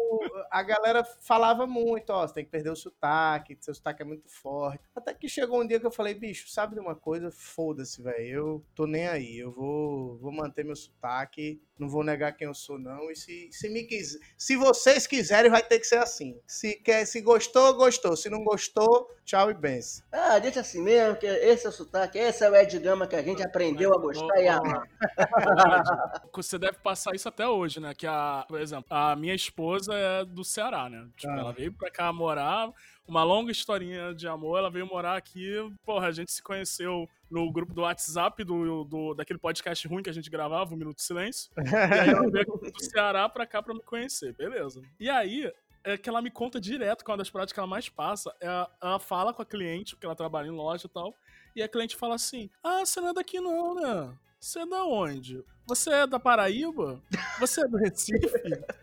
A 0.50 0.62
galera 0.62 1.04
falava 1.04 1.66
muito, 1.66 2.10
ó, 2.10 2.26
você 2.26 2.34
tem 2.34 2.44
que 2.44 2.50
perder 2.50 2.70
o 2.70 2.76
sotaque, 2.76 3.56
seu 3.60 3.74
sotaque 3.74 4.02
é 4.02 4.04
muito 4.04 4.28
forte. 4.28 4.82
Até 4.94 5.14
que 5.14 5.28
chegou 5.28 5.60
um 5.60 5.66
dia 5.66 5.78
que 5.78 5.86
eu 5.86 5.90
falei, 5.90 6.14
bicho, 6.14 6.48
sabe 6.48 6.74
de 6.74 6.80
uma 6.80 6.94
coisa? 6.94 7.30
Foda-se, 7.30 8.02
velho. 8.02 8.26
Eu 8.26 8.64
tô 8.74 8.86
nem 8.86 9.06
aí. 9.06 9.38
Eu 9.38 9.52
vou, 9.52 10.18
vou 10.18 10.32
manter 10.32 10.64
meu 10.64 10.76
sotaque, 10.76 11.62
não 11.78 11.88
vou 11.88 12.04
negar 12.04 12.36
quem 12.36 12.46
eu 12.46 12.54
sou, 12.54 12.78
não. 12.78 13.10
E 13.10 13.16
se, 13.16 13.48
se 13.52 13.68
me 13.68 13.84
quiser. 13.84 14.20
Se 14.36 14.56
vocês 14.56 15.06
quiserem, 15.06 15.50
vai 15.50 15.62
ter 15.62 15.78
que 15.78 15.86
ser 15.86 15.98
assim. 15.98 16.38
Se, 16.46 16.74
quer, 16.76 17.04
se 17.06 17.20
gostou, 17.20 17.74
gostou. 17.74 18.16
Se 18.16 18.28
não 18.28 18.44
gostou, 18.44 19.08
tchau 19.24 19.50
e 19.50 19.54
benção. 19.54 20.04
Ah, 20.10 20.38
deixa 20.38 20.60
assim 20.60 20.82
mesmo, 20.82 21.16
que 21.16 21.26
esse 21.26 21.66
é 21.66 21.68
o 21.68 21.72
sotaque, 21.72 22.18
esse 22.18 22.44
é 22.44 22.50
o 22.50 22.56
Ed 22.56 22.78
Gama 22.80 23.06
que 23.10 23.16
a 23.16 23.22
gente 23.22 23.42
aprendeu 23.42 23.92
a 23.92 23.98
gostar 23.98 24.40
e 24.40 24.48
a 24.48 24.56
amar. 24.56 24.88
Você 26.34 26.58
deve 26.58 26.78
passar 26.78 27.14
isso 27.14 27.28
até 27.28 27.46
hoje, 27.46 27.80
né? 27.80 27.92
Que 27.94 28.06
a, 28.06 28.44
por 28.48 28.60
exemplo, 28.60 28.86
a 28.88 29.14
minha 29.14 29.34
esposa 29.34 29.94
é 29.94 30.24
do 30.24 30.42
Ceará, 30.44 30.88
né? 30.88 31.06
Tipo, 31.16 31.32
Ah. 31.32 31.38
ela 31.38 31.52
veio 31.52 31.72
pra 31.72 31.90
cá 31.90 32.12
morar, 32.12 32.72
uma 33.06 33.22
longa 33.22 33.52
historinha 33.52 34.14
de 34.14 34.26
amor, 34.26 34.58
ela 34.58 34.70
veio 34.70 34.86
morar 34.86 35.16
aqui, 35.16 35.52
porra, 35.84 36.06
a 36.06 36.12
gente 36.12 36.32
se 36.32 36.42
conheceu 36.42 37.06
no 37.30 37.50
grupo 37.52 37.74
do 37.74 37.82
WhatsApp 37.82 38.42
do, 38.44 38.84
do 38.84 39.14
daquele 39.14 39.38
podcast 39.38 39.86
ruim 39.86 40.02
que 40.02 40.10
a 40.10 40.14
gente 40.14 40.30
gravava, 40.30 40.72
o 40.74 40.76
Minuto 40.76 40.96
de 40.96 41.02
Silêncio. 41.02 41.50
E 41.60 42.00
aí 42.00 42.08
ela 42.10 42.30
veio 42.30 42.46
do 42.46 42.82
Ceará 42.84 43.28
pra 43.28 43.46
cá 43.46 43.62
pra 43.62 43.74
me 43.74 43.82
conhecer, 43.82 44.32
beleza. 44.34 44.80
E 44.98 45.10
aí, 45.10 45.52
é 45.82 45.96
que 45.96 46.08
ela 46.08 46.20
me 46.22 46.30
conta 46.30 46.60
direto 46.60 47.04
que 47.04 47.10
uma 47.10 47.16
das 47.16 47.30
práticas 47.30 47.52
que 47.54 47.60
ela 47.60 47.66
mais 47.66 47.88
passa 47.88 48.34
é 48.40 48.46
ela 48.82 48.98
fala 48.98 49.32
com 49.32 49.42
a 49.42 49.46
cliente, 49.46 49.94
porque 49.96 50.06
ela 50.06 50.14
trabalha 50.16 50.46
em 50.46 50.50
loja 50.50 50.86
e 50.86 50.90
tal, 50.90 51.14
e 51.54 51.62
a 51.62 51.68
cliente 51.68 51.96
fala 51.96 52.14
assim: 52.14 52.50
Ah, 52.62 52.84
você 52.84 53.00
não 53.00 53.08
é 53.08 53.14
daqui 53.14 53.40
não, 53.40 53.74
né? 53.74 54.16
Você 54.40 54.60
é 54.60 54.66
da 54.66 54.84
onde? 54.84 55.44
Você 55.66 55.90
é 55.90 56.06
da 56.06 56.18
Paraíba? 56.18 57.00
Você 57.38 57.60
é 57.62 57.68
do 57.68 57.76
Recife? 57.76 58.18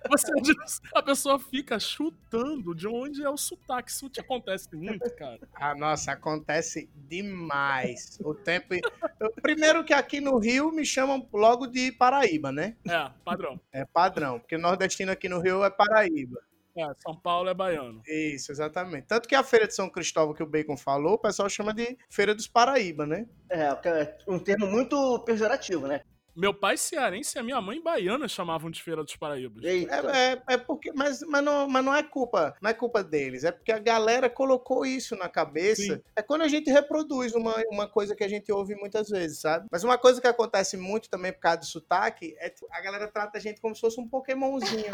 Você 0.07 0.31
é 0.31 0.41
de... 0.41 0.53
A 0.93 1.01
pessoa 1.01 1.39
fica 1.39 1.79
chutando 1.79 2.75
de 2.75 2.87
onde 2.87 3.23
é 3.23 3.29
o 3.29 3.35
sotaque. 3.35 3.89
Isso 3.89 4.07
te 4.07 4.21
acontece 4.21 4.73
muito, 4.75 5.09
cara. 5.15 5.39
Ah, 5.55 5.73
nossa, 5.73 6.11
acontece 6.11 6.87
demais. 6.95 8.19
O 8.23 8.35
tempo. 8.35 8.75
Primeiro 9.41 9.83
que 9.83 9.93
aqui 9.93 10.21
no 10.21 10.37
Rio 10.37 10.71
me 10.71 10.85
chamam 10.85 11.27
logo 11.33 11.65
de 11.65 11.91
Paraíba, 11.91 12.51
né? 12.51 12.77
É, 12.87 13.11
padrão. 13.25 13.59
É 13.73 13.83
padrão, 13.83 14.39
porque 14.39 14.57
nordestino 14.57 15.11
aqui 15.11 15.27
no 15.27 15.39
Rio 15.39 15.63
é 15.65 15.71
Paraíba. 15.71 16.39
É, 16.77 16.93
São 17.01 17.19
Paulo 17.19 17.49
é 17.49 17.53
baiano. 17.53 18.01
Isso, 18.05 18.51
exatamente. 18.51 19.07
Tanto 19.07 19.27
que 19.27 19.33
a 19.33 19.43
Feira 19.43 19.67
de 19.67 19.73
São 19.73 19.89
Cristóvão 19.89 20.33
que 20.33 20.43
o 20.43 20.47
Bacon 20.47 20.77
falou, 20.77 21.13
o 21.13 21.19
pessoal 21.19 21.49
chama 21.49 21.73
de 21.73 21.97
Feira 22.09 22.35
dos 22.35 22.47
Paraíba, 22.47 23.05
né? 23.05 23.25
É, 23.49 23.63
é 23.63 24.17
um 24.27 24.37
termo 24.37 24.67
muito 24.67 25.19
pejorativo, 25.25 25.87
né? 25.87 26.01
Meu 26.37 26.53
pai 26.53 26.77
cearense 26.77 27.35
e 27.35 27.39
a 27.39 27.43
minha 27.43 27.59
mãe 27.59 27.81
baiana 27.81 28.27
chamavam 28.27 28.69
de 28.69 28.83
Feira 28.83 29.03
dos 29.03 29.15
Paraíbas. 29.15 29.65
É, 29.65 30.33
é, 30.33 30.41
é 30.49 30.57
porque, 30.57 30.93
mas, 30.93 31.23
mas, 31.23 31.43
não, 31.43 31.67
mas 31.67 31.83
não 31.83 31.95
é 31.95 32.03
culpa, 32.03 32.55
não 32.61 32.69
é 32.69 32.75
culpa 32.75 33.03
deles, 33.03 33.43
é 33.43 33.51
porque 33.51 33.71
a 33.71 33.79
galera 33.79 34.29
colocou 34.29 34.85
isso 34.85 35.15
na 35.15 35.27
cabeça. 35.27 35.81
Sim. 35.81 35.99
É 36.15 36.21
quando 36.21 36.43
a 36.43 36.47
gente 36.47 36.69
reproduz 36.69 37.33
uma, 37.33 37.55
uma 37.71 37.87
coisa 37.87 38.15
que 38.15 38.23
a 38.23 38.27
gente 38.27 38.51
ouve 38.51 38.75
muitas 38.75 39.09
vezes, 39.09 39.39
sabe? 39.39 39.65
Mas 39.71 39.83
uma 39.83 39.97
coisa 39.97 40.21
que 40.21 40.27
acontece 40.27 40.77
muito 40.77 41.09
também 41.09 41.33
por 41.33 41.39
causa 41.39 41.57
do 41.57 41.65
sotaque 41.65 42.35
é 42.37 42.51
que 42.51 42.63
a 42.71 42.81
galera 42.81 43.07
trata 43.07 43.39
a 43.39 43.41
gente 43.41 43.59
como 43.59 43.73
se 43.73 43.81
fosse 43.81 43.99
um 43.99 44.07
Pokémonzinho. 44.07 44.91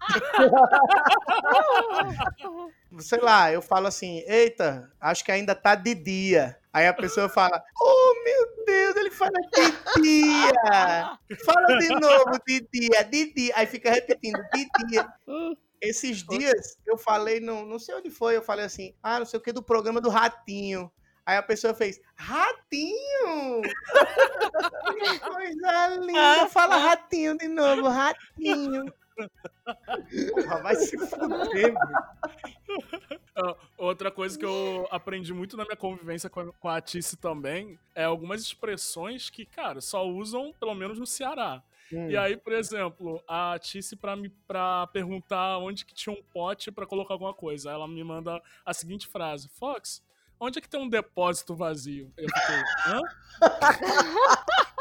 Sei 3.00 3.18
lá, 3.18 3.52
eu 3.52 3.60
falo 3.60 3.88
assim, 3.88 4.22
eita, 4.28 4.88
acho 5.00 5.24
que 5.24 5.32
ainda 5.32 5.56
tá 5.56 5.74
de 5.74 5.92
dia. 5.92 6.56
Aí 6.74 6.88
a 6.88 6.92
pessoa 6.92 7.28
fala, 7.28 7.62
oh 7.80 8.14
meu 8.24 8.64
Deus, 8.66 8.96
ele 8.96 9.10
fala 9.12 9.30
dia. 10.02 11.18
Fala 11.44 11.78
de 11.78 11.88
novo, 11.88 12.32
de 12.44 12.68
dia. 12.72 13.54
Aí 13.54 13.64
fica 13.64 13.92
repetindo, 13.92 14.42
dia. 14.88 15.08
Esses 15.80 16.26
dias 16.26 16.76
eu 16.84 16.98
falei, 16.98 17.38
não, 17.38 17.64
não 17.64 17.78
sei 17.78 17.94
onde 17.94 18.10
foi, 18.10 18.36
eu 18.36 18.42
falei 18.42 18.64
assim, 18.64 18.92
ah, 19.00 19.20
não 19.20 19.26
sei 19.26 19.38
o 19.38 19.42
que, 19.42 19.52
do 19.52 19.62
programa 19.62 20.00
do 20.00 20.08
Ratinho. 20.08 20.90
Aí 21.24 21.36
a 21.36 21.42
pessoa 21.44 21.74
fez, 21.74 22.00
Ratinho! 22.16 23.62
que 23.62 25.18
coisa 25.20 25.88
linda! 26.00 26.48
Fala 26.48 26.76
Ratinho 26.76 27.38
de 27.38 27.46
novo, 27.46 27.88
Ratinho! 27.88 28.92
Porra, 30.32 30.60
vai 30.60 30.74
se 30.74 30.98
fuder, 30.98 31.72
meu. 31.72 33.20
Ah, 33.36 33.56
Outra 33.76 34.10
coisa 34.10 34.38
que 34.38 34.44
eu 34.44 34.86
aprendi 34.90 35.32
muito 35.34 35.56
na 35.56 35.64
minha 35.64 35.76
convivência 35.76 36.30
com 36.30 36.40
a, 36.40 36.52
com 36.52 36.68
a 36.68 36.80
Tice 36.80 37.16
também 37.16 37.78
é 37.94 38.04
algumas 38.04 38.40
expressões 38.40 39.28
que, 39.28 39.44
cara, 39.44 39.80
só 39.80 40.06
usam 40.06 40.52
pelo 40.58 40.74
menos 40.74 40.98
no 40.98 41.06
Ceará. 41.06 41.62
Hum. 41.92 42.08
E 42.10 42.16
aí, 42.16 42.36
por 42.36 42.52
exemplo, 42.52 43.22
a 43.28 43.58
Tice 43.58 43.96
pra 43.96 44.16
me 44.16 44.28
pra 44.46 44.86
perguntar 44.88 45.58
onde 45.58 45.84
que 45.84 45.94
tinha 45.94 46.14
um 46.14 46.22
pote 46.22 46.70
pra 46.70 46.86
colocar 46.86 47.14
alguma 47.14 47.34
coisa, 47.34 47.70
ela 47.70 47.86
me 47.86 48.02
manda 48.02 48.40
a 48.64 48.72
seguinte 48.72 49.06
frase: 49.06 49.48
Fox, 49.48 50.02
onde 50.38 50.58
é 50.58 50.62
que 50.62 50.68
tem 50.68 50.80
um 50.80 50.88
depósito 50.88 51.54
vazio? 51.54 52.12
Eu 52.16 52.28
fiquei, 52.28 52.62
hã? 52.86 53.00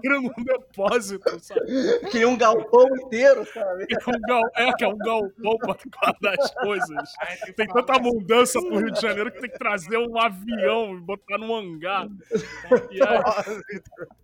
Querendo 0.00 0.32
um 0.36 0.44
depósito, 0.44 1.38
sabe? 1.40 2.00
Queria 2.10 2.28
um 2.28 2.36
galpão 2.36 2.86
inteiro, 2.96 3.46
sabe? 3.52 3.86
É, 3.90 4.10
um 4.10 4.20
gal... 4.20 4.42
é 4.56 4.72
que 4.72 4.84
é 4.84 4.88
um 4.88 4.98
galpão 4.98 5.58
pra 5.58 5.76
guardar 6.00 6.34
as 6.40 6.54
coisas. 6.54 7.12
Tem 7.56 7.66
tanta 7.66 7.98
mudança 7.98 8.60
pro 8.60 8.78
Rio 8.78 8.90
de 8.90 9.00
Janeiro 9.00 9.30
que 9.30 9.40
tem 9.40 9.50
que 9.50 9.58
trazer 9.58 9.96
um 9.98 10.18
avião 10.18 10.96
e 10.96 11.00
botar 11.00 11.38
num 11.38 11.54
hangar. 11.54 12.08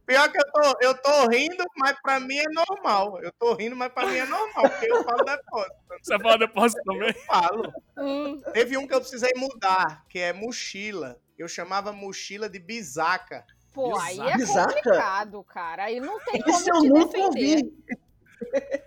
Pior 0.07 0.33
que 0.33 0.39
eu 0.39 0.53
tô, 0.53 0.79
eu 0.81 0.95
tô 0.95 1.29
rindo, 1.29 1.65
mas 1.77 1.97
pra 2.01 2.19
mim 2.19 2.39
é 2.39 2.49
normal. 2.51 3.21
Eu 3.23 3.33
tô 3.39 3.55
rindo, 3.55 3.77
mas 3.77 3.93
pra 3.93 4.07
mim 4.07 4.17
é 4.17 4.27
normal, 4.27 4.71
porque 4.71 4.91
eu 4.91 5.05
falo 5.05 5.25
depósito. 5.25 5.77
você 6.03 6.19
fala 6.19 6.39
depósito 6.39 6.83
também? 6.85 7.09
Eu 7.09 7.23
falo. 7.25 7.73
Hum, 7.99 8.41
Teve 8.53 8.77
um 8.79 8.87
que 8.87 8.95
eu 8.95 9.01
precisei 9.01 9.33
mudar, 9.37 10.05
que 10.09 10.19
é 10.19 10.33
mochila. 10.33 11.19
Eu 11.39 11.49
chamava 11.49 11.93
mochila 11.93 12.49
de 12.49 12.59
bisaca. 12.59 13.45
pô, 13.73 13.97
aí 13.99 14.19
é 14.19 14.47
complicado, 14.47 15.45
cara. 15.45 15.85
Aí 15.85 16.01
não 16.01 16.19
tem 16.25 16.43
como 16.43 16.59
Isso 16.59 16.71
eu 16.71 16.83
nunca 16.83 17.19
defender. 17.19 17.57
ouvi. 17.57 17.99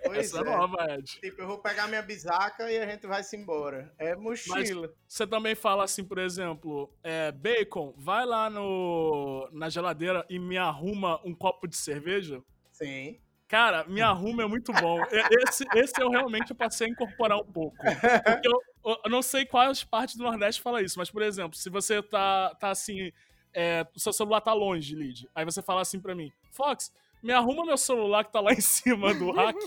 Pois 0.04 0.18
Essa 0.26 0.38
é 0.38 0.40
é. 0.40 0.44
nova, 0.44 0.94
Ed. 0.94 1.04
Tipo, 1.20 1.42
eu 1.42 1.46
vou 1.46 1.58
pegar 1.58 1.86
minha 1.86 2.02
bisaca 2.02 2.70
e 2.70 2.78
a 2.78 2.86
gente 2.86 3.06
vai 3.06 3.22
se 3.22 3.36
embora. 3.36 3.92
É 3.98 4.14
mochila. 4.16 4.92
Você 5.06 5.26
também 5.26 5.54
fala 5.54 5.84
assim, 5.84 6.04
por 6.04 6.18
exemplo, 6.18 6.92
é, 7.02 7.30
Bacon, 7.32 7.94
vai 7.96 8.26
lá 8.26 8.50
no, 8.50 9.48
na 9.52 9.68
geladeira 9.68 10.24
e 10.28 10.38
me 10.38 10.56
arruma 10.58 11.20
um 11.24 11.34
copo 11.34 11.66
de 11.68 11.76
cerveja? 11.76 12.42
Sim. 12.72 13.20
Cara, 13.52 13.84
me 13.84 14.00
arruma 14.00 14.44
é 14.44 14.46
muito 14.46 14.72
bom. 14.72 14.98
Esse, 15.46 15.66
esse 15.74 16.00
eu 16.00 16.08
realmente 16.08 16.54
passei 16.54 16.86
a 16.86 16.90
incorporar 16.90 17.36
um 17.36 17.44
pouco. 17.44 17.76
Porque 17.76 18.48
eu, 18.48 18.98
eu 19.04 19.10
não 19.10 19.20
sei 19.20 19.44
quais 19.44 19.84
partes 19.84 20.16
do 20.16 20.24
Nordeste 20.24 20.62
fala 20.62 20.80
isso, 20.80 20.98
mas, 20.98 21.10
por 21.10 21.20
exemplo, 21.20 21.54
se 21.54 21.68
você 21.68 22.02
tá, 22.02 22.54
tá 22.54 22.70
assim, 22.70 23.12
é, 23.52 23.86
o 23.94 24.00
seu 24.00 24.10
celular 24.10 24.40
tá 24.40 24.54
longe, 24.54 24.94
Lid, 24.94 25.28
aí 25.34 25.44
você 25.44 25.60
fala 25.60 25.82
assim 25.82 26.00
pra 26.00 26.14
mim, 26.14 26.32
Fox, 26.50 26.90
me 27.22 27.30
arruma 27.30 27.66
meu 27.66 27.76
celular 27.76 28.24
que 28.24 28.32
tá 28.32 28.40
lá 28.40 28.54
em 28.54 28.60
cima 28.62 29.12
do 29.12 29.30
rack. 29.30 29.58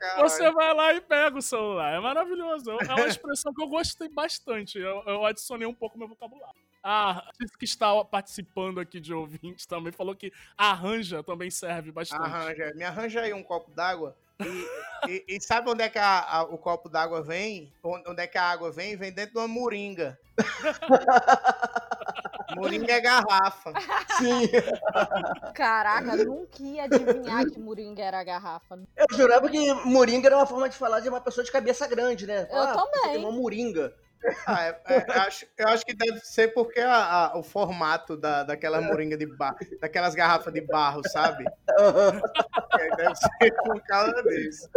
Caralho. 0.00 0.28
Você 0.28 0.50
vai 0.50 0.74
lá 0.74 0.92
e 0.92 1.00
pega 1.00 1.38
o 1.38 1.42
celular. 1.42 1.94
É 1.94 2.00
maravilhoso. 2.00 2.68
É 2.72 2.94
uma 2.94 3.06
expressão 3.06 3.54
que 3.54 3.62
eu 3.62 3.68
gostei 3.68 4.08
bastante. 4.08 4.76
Eu, 4.76 5.04
eu 5.06 5.24
adicionei 5.24 5.68
um 5.68 5.74
pouco 5.74 5.96
meu 5.96 6.08
vocabulário. 6.08 6.60
A 6.84 7.30
gente 7.40 7.56
que 7.56 7.64
está 7.64 8.04
participando 8.04 8.80
aqui 8.80 8.98
de 8.98 9.14
ouvintes 9.14 9.66
também 9.66 9.92
falou 9.92 10.16
que 10.16 10.32
arranja 10.58 11.22
também 11.22 11.48
serve 11.50 11.92
bastante. 11.92 12.20
Arranja. 12.22 12.72
Me 12.74 12.82
arranja 12.84 13.20
aí 13.20 13.32
um 13.32 13.42
copo 13.42 13.70
d'água. 13.70 14.16
E, 14.40 14.66
e- 15.08 15.24
e 15.36 15.40
sabe 15.40 15.70
onde 15.70 15.82
é 15.82 15.88
que 15.88 15.98
a- 16.00 16.26
a- 16.38 16.42
o 16.42 16.58
copo 16.58 16.88
d'água 16.88 17.22
vem? 17.22 17.72
Onde 17.84 18.20
é 18.22 18.26
que 18.26 18.36
a 18.36 18.42
água 18.42 18.72
vem? 18.72 18.96
Vem 18.96 19.12
dentro 19.12 19.34
de 19.34 19.38
uma 19.38 19.46
moringa. 19.46 20.18
moringa 22.56 22.92
é 22.92 23.00
garrafa. 23.00 23.72
Sim, 24.18 24.48
Caraca, 25.54 26.16
nunca 26.16 26.62
ia 26.62 26.84
adivinhar 26.84 27.44
que 27.46 27.58
Moringa 27.60 28.02
era 28.02 28.22
garrafa. 28.24 28.78
eu 28.96 29.06
jurava 29.16 29.48
que 29.48 29.72
moringa 29.84 30.26
era 30.28 30.36
uma 30.36 30.46
forma 30.46 30.68
de 30.68 30.76
falar 30.76 31.00
de 31.00 31.08
uma 31.08 31.20
pessoa 31.20 31.44
de 31.44 31.52
cabeça 31.52 31.86
grande, 31.86 32.26
né? 32.26 32.48
Eu 32.50 32.58
Ah, 32.62 32.72
também. 32.74 33.12
Tem 33.12 33.18
uma 33.24 33.32
moringa. 33.32 33.94
Ah, 34.46 34.64
é- 34.66 34.80
é, 34.88 35.04
eu, 35.08 35.22
acho, 35.22 35.46
eu 35.58 35.68
acho 35.68 35.84
que 35.84 35.94
deve 35.94 36.20
ser 36.20 36.48
porque 36.54 36.80
a- 36.80 37.26
a- 37.32 37.38
o 37.38 37.42
formato 37.42 38.16
da, 38.16 38.42
daquela 38.44 38.80
moringa 38.80 39.16
de 39.16 39.26
barro, 39.26 39.56
daquelas 39.80 40.14
garrafas 40.14 40.52
de 40.52 40.60
barro, 40.60 41.02
sabe? 41.08 41.44
É, 42.80 42.96
deve 42.96 43.14
ser 43.16 43.52
por 43.64 43.80
causa 43.82 44.22
disso. 44.22 44.68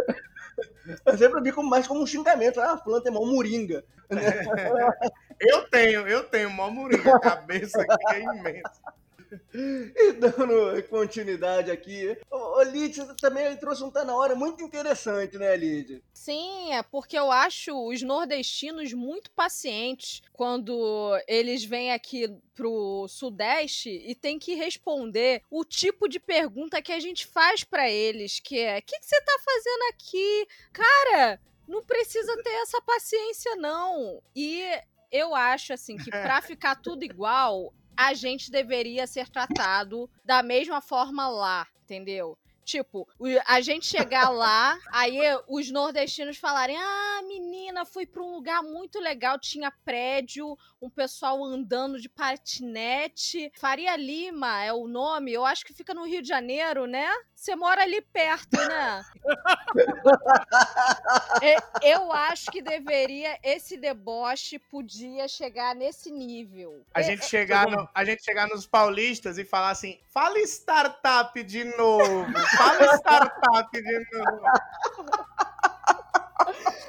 Eu 1.06 1.18
sempre 1.18 1.42
vi 1.42 1.52
como, 1.52 1.70
mais 1.70 1.88
como 1.88 2.02
um 2.02 2.08
xingamento. 2.08 2.60
Ah, 2.62 2.78
fulano 2.78 3.04
tem 3.04 3.12
uma 3.12 3.26
moringa. 3.26 3.84
Eu 5.40 5.70
tenho, 5.70 6.08
eu 6.08 6.24
tenho 6.24 6.48
uma 6.48 6.70
moringa, 6.72 7.14
a 7.16 7.20
cabeça 7.20 7.82
aqui 7.82 8.16
é 8.16 8.20
imensa. 8.22 8.72
E 9.54 10.12
dando 10.14 10.84
continuidade 10.90 11.72
aqui. 11.72 12.18
Ô 12.30 12.62
Lid, 12.64 12.98
também 13.20 13.56
trouxe 13.58 13.84
um 13.84 13.92
Tá 13.92 14.04
Na 14.04 14.16
Hora 14.16 14.36
muito 14.36 14.64
interessante, 14.64 15.38
né, 15.38 15.56
Lid? 15.56 16.04
Sim, 16.14 16.74
é 16.74 16.84
porque 16.84 17.18
eu 17.18 17.32
acho 17.32 17.72
os 17.88 18.02
nordestinos 18.02 18.94
muito 18.94 19.32
pacientes 19.32 20.22
quando 20.34 21.18
eles 21.28 21.64
vêm 21.64 21.92
aqui 21.94 22.28
pro 22.54 23.08
Sudeste 23.08 23.90
e 23.90 24.16
tem 24.16 24.40
que 24.40 24.54
responder 24.56 25.42
o 25.50 25.64
tipo 25.64 26.08
de 26.08 26.20
pergunta 26.20 26.82
que 26.82 26.92
a 26.92 27.00
gente 27.00 27.26
faz 27.26 27.64
pra 27.64 27.90
eles, 27.90 28.40
que 28.40 28.60
é: 28.60 28.80
"O 28.80 28.82
que, 28.82 29.00
que 29.00 29.06
você 29.06 29.22
tá 29.22 29.40
fazendo 29.44 29.84
aqui? 29.94 30.48
Cara, 30.74 31.40
não 31.68 31.84
precisa 31.84 32.36
ter 32.44 32.54
essa 32.62 32.82
paciência 32.82 33.56
não". 33.56 34.22
E 34.36 34.64
eu 35.12 35.36
acho 35.36 35.74
assim 35.74 35.98
que 35.98 36.10
pra 36.10 36.42
ficar 36.42 36.76
tudo 36.76 37.04
igual, 37.04 37.74
a 37.96 38.14
gente 38.14 38.52
deveria 38.52 39.08
ser 39.08 39.30
tratado 39.30 40.10
da 40.24 40.42
mesma 40.44 40.82
forma 40.82 41.28
lá, 41.28 41.68
entendeu? 41.84 42.38
Tipo, 42.66 43.08
a 43.46 43.62
gente 43.62 43.86
chegar 43.86 44.30
lá, 44.30 44.76
aí 44.92 45.20
os 45.48 45.70
nordestinos 45.70 46.36
falarem: 46.36 46.76
Ah, 46.76 47.22
menina, 47.28 47.86
fui 47.86 48.08
pra 48.08 48.24
um 48.24 48.34
lugar 48.34 48.64
muito 48.64 49.00
legal, 49.00 49.40
tinha 49.40 49.72
prédio, 49.84 50.58
um 50.82 50.90
pessoal 50.90 51.44
andando 51.44 52.02
de 52.02 52.10
patinete. 52.10 53.52
Faria 53.60 53.96
Lima 53.96 54.64
é 54.64 54.74
o 54.74 54.88
nome, 54.88 55.32
eu 55.32 55.46
acho 55.46 55.64
que 55.64 55.74
fica 55.74 55.94
no 55.94 56.06
Rio 56.08 56.24
de 56.24 56.28
Janeiro, 56.28 56.88
né? 56.88 57.08
Você 57.36 57.56
mora 57.56 57.84
ali 57.84 58.02
perto, 58.02 58.58
né? 58.58 59.04
E- 61.44 61.58
eu 61.94 62.12
acho 62.12 62.50
que 62.50 62.62
deveria, 62.62 63.38
esse 63.44 63.78
deboche 63.78 64.58
podia 64.58 65.28
chegar 65.28 65.76
nesse 65.76 66.10
nível. 66.10 66.84
A 66.94 67.02
É- 67.02 67.04
gente, 67.04 67.26
chegar 67.26 67.68
no- 67.68 67.88
a 67.94 68.06
gente 68.06 68.24
chegar 68.24 68.48
nos 68.48 68.66
paulistas 68.66 69.38
e 69.38 69.44
falar 69.46 69.70
assim: 69.72 70.00
fala 70.12 70.40
startup 70.40 71.44
de 71.44 71.66
novo, 71.78 72.26
fala 72.58 72.96
startup 72.98 73.70
de 73.72 74.08
novo. 74.14 74.42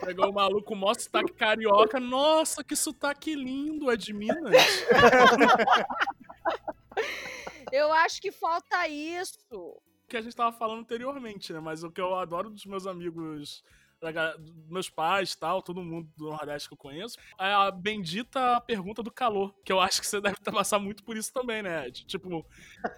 Pegou 0.05 0.31
o 0.31 0.33
maluco, 0.33 0.77
mostra 0.77 1.03
sotaque 1.05 1.33
carioca. 1.33 1.99
Nossa, 1.99 2.63
que 2.63 2.77
sotaque 2.77 3.35
lindo, 3.35 3.91
é 3.91 3.97
de 3.97 4.13
Minas. 4.13 4.55
Eu 7.73 7.93
acho 7.93 8.23
que 8.23 8.31
falta 8.31 8.87
isso. 8.87 9.66
Que 10.09 10.17
a 10.17 10.23
gente 10.23 10.37
tava 10.37 10.57
falando 10.57 10.81
anteriormente, 10.81 11.53
né? 11.53 11.61
Mas 11.61 11.83
o 11.83 11.91
que 11.91 12.01
eu 12.01 12.15
adoro 12.15 12.51
dos 12.51 12.65
meus 12.65 12.87
amigos, 12.87 13.65
da 14.01 14.37
meus 14.69 14.89
pais 14.91 15.35
tal, 15.35 15.63
todo 15.63 15.83
mundo 15.83 16.09
do 16.17 16.27
Nordeste 16.27 16.69
que 16.69 16.75
eu 16.75 16.79
conheço, 16.79 17.19
é 17.39 17.53
a 17.53 17.71
bendita 17.71 18.61
pergunta 18.61 19.03
do 19.03 19.11
calor. 19.11 19.55
Que 19.65 19.73
eu 19.73 19.81
acho 19.81 20.01
que 20.01 20.07
você 20.07 20.21
deve 20.21 20.37
passar 20.37 20.79
muito 20.79 21.03
por 21.03 21.17
isso 21.17 21.33
também, 21.33 21.63
né? 21.63 21.91
Tipo, 21.91 22.45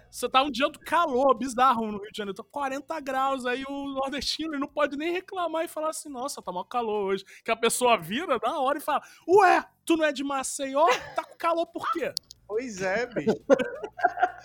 você 0.09 0.29
tá 0.29 0.43
um 0.43 0.51
dia 0.51 0.69
do 0.69 0.79
calor, 0.79 1.33
bizarro 1.35 1.91
no 1.91 1.99
Rio 1.99 2.11
de 2.11 2.17
Janeiro, 2.17 2.35
tá 2.35 2.43
40 2.43 2.99
graus, 2.99 3.45
aí 3.45 3.63
o 3.67 3.89
nordestino 3.89 4.53
ele 4.53 4.59
não 4.59 4.67
pode 4.67 4.97
nem 4.97 5.11
reclamar 5.11 5.65
e 5.65 5.67
falar 5.67 5.89
assim, 5.89 6.09
nossa, 6.09 6.41
tá 6.41 6.51
mó 6.51 6.63
calor 6.63 7.05
hoje. 7.05 7.25
Que 7.43 7.51
a 7.51 7.55
pessoa 7.55 7.97
vira 7.97 8.37
na 8.41 8.59
hora 8.59 8.77
e 8.77 8.81
fala, 8.81 9.01
ué, 9.27 9.65
tu 9.85 9.97
não 9.97 10.05
é 10.05 10.11
de 10.11 10.23
Maceió? 10.23 10.85
Tá 11.15 11.23
com 11.23 11.37
calor 11.37 11.65
por 11.67 11.91
quê? 11.91 12.13
Pois 12.49 12.81
é, 12.81 13.05
bicho. 13.05 13.45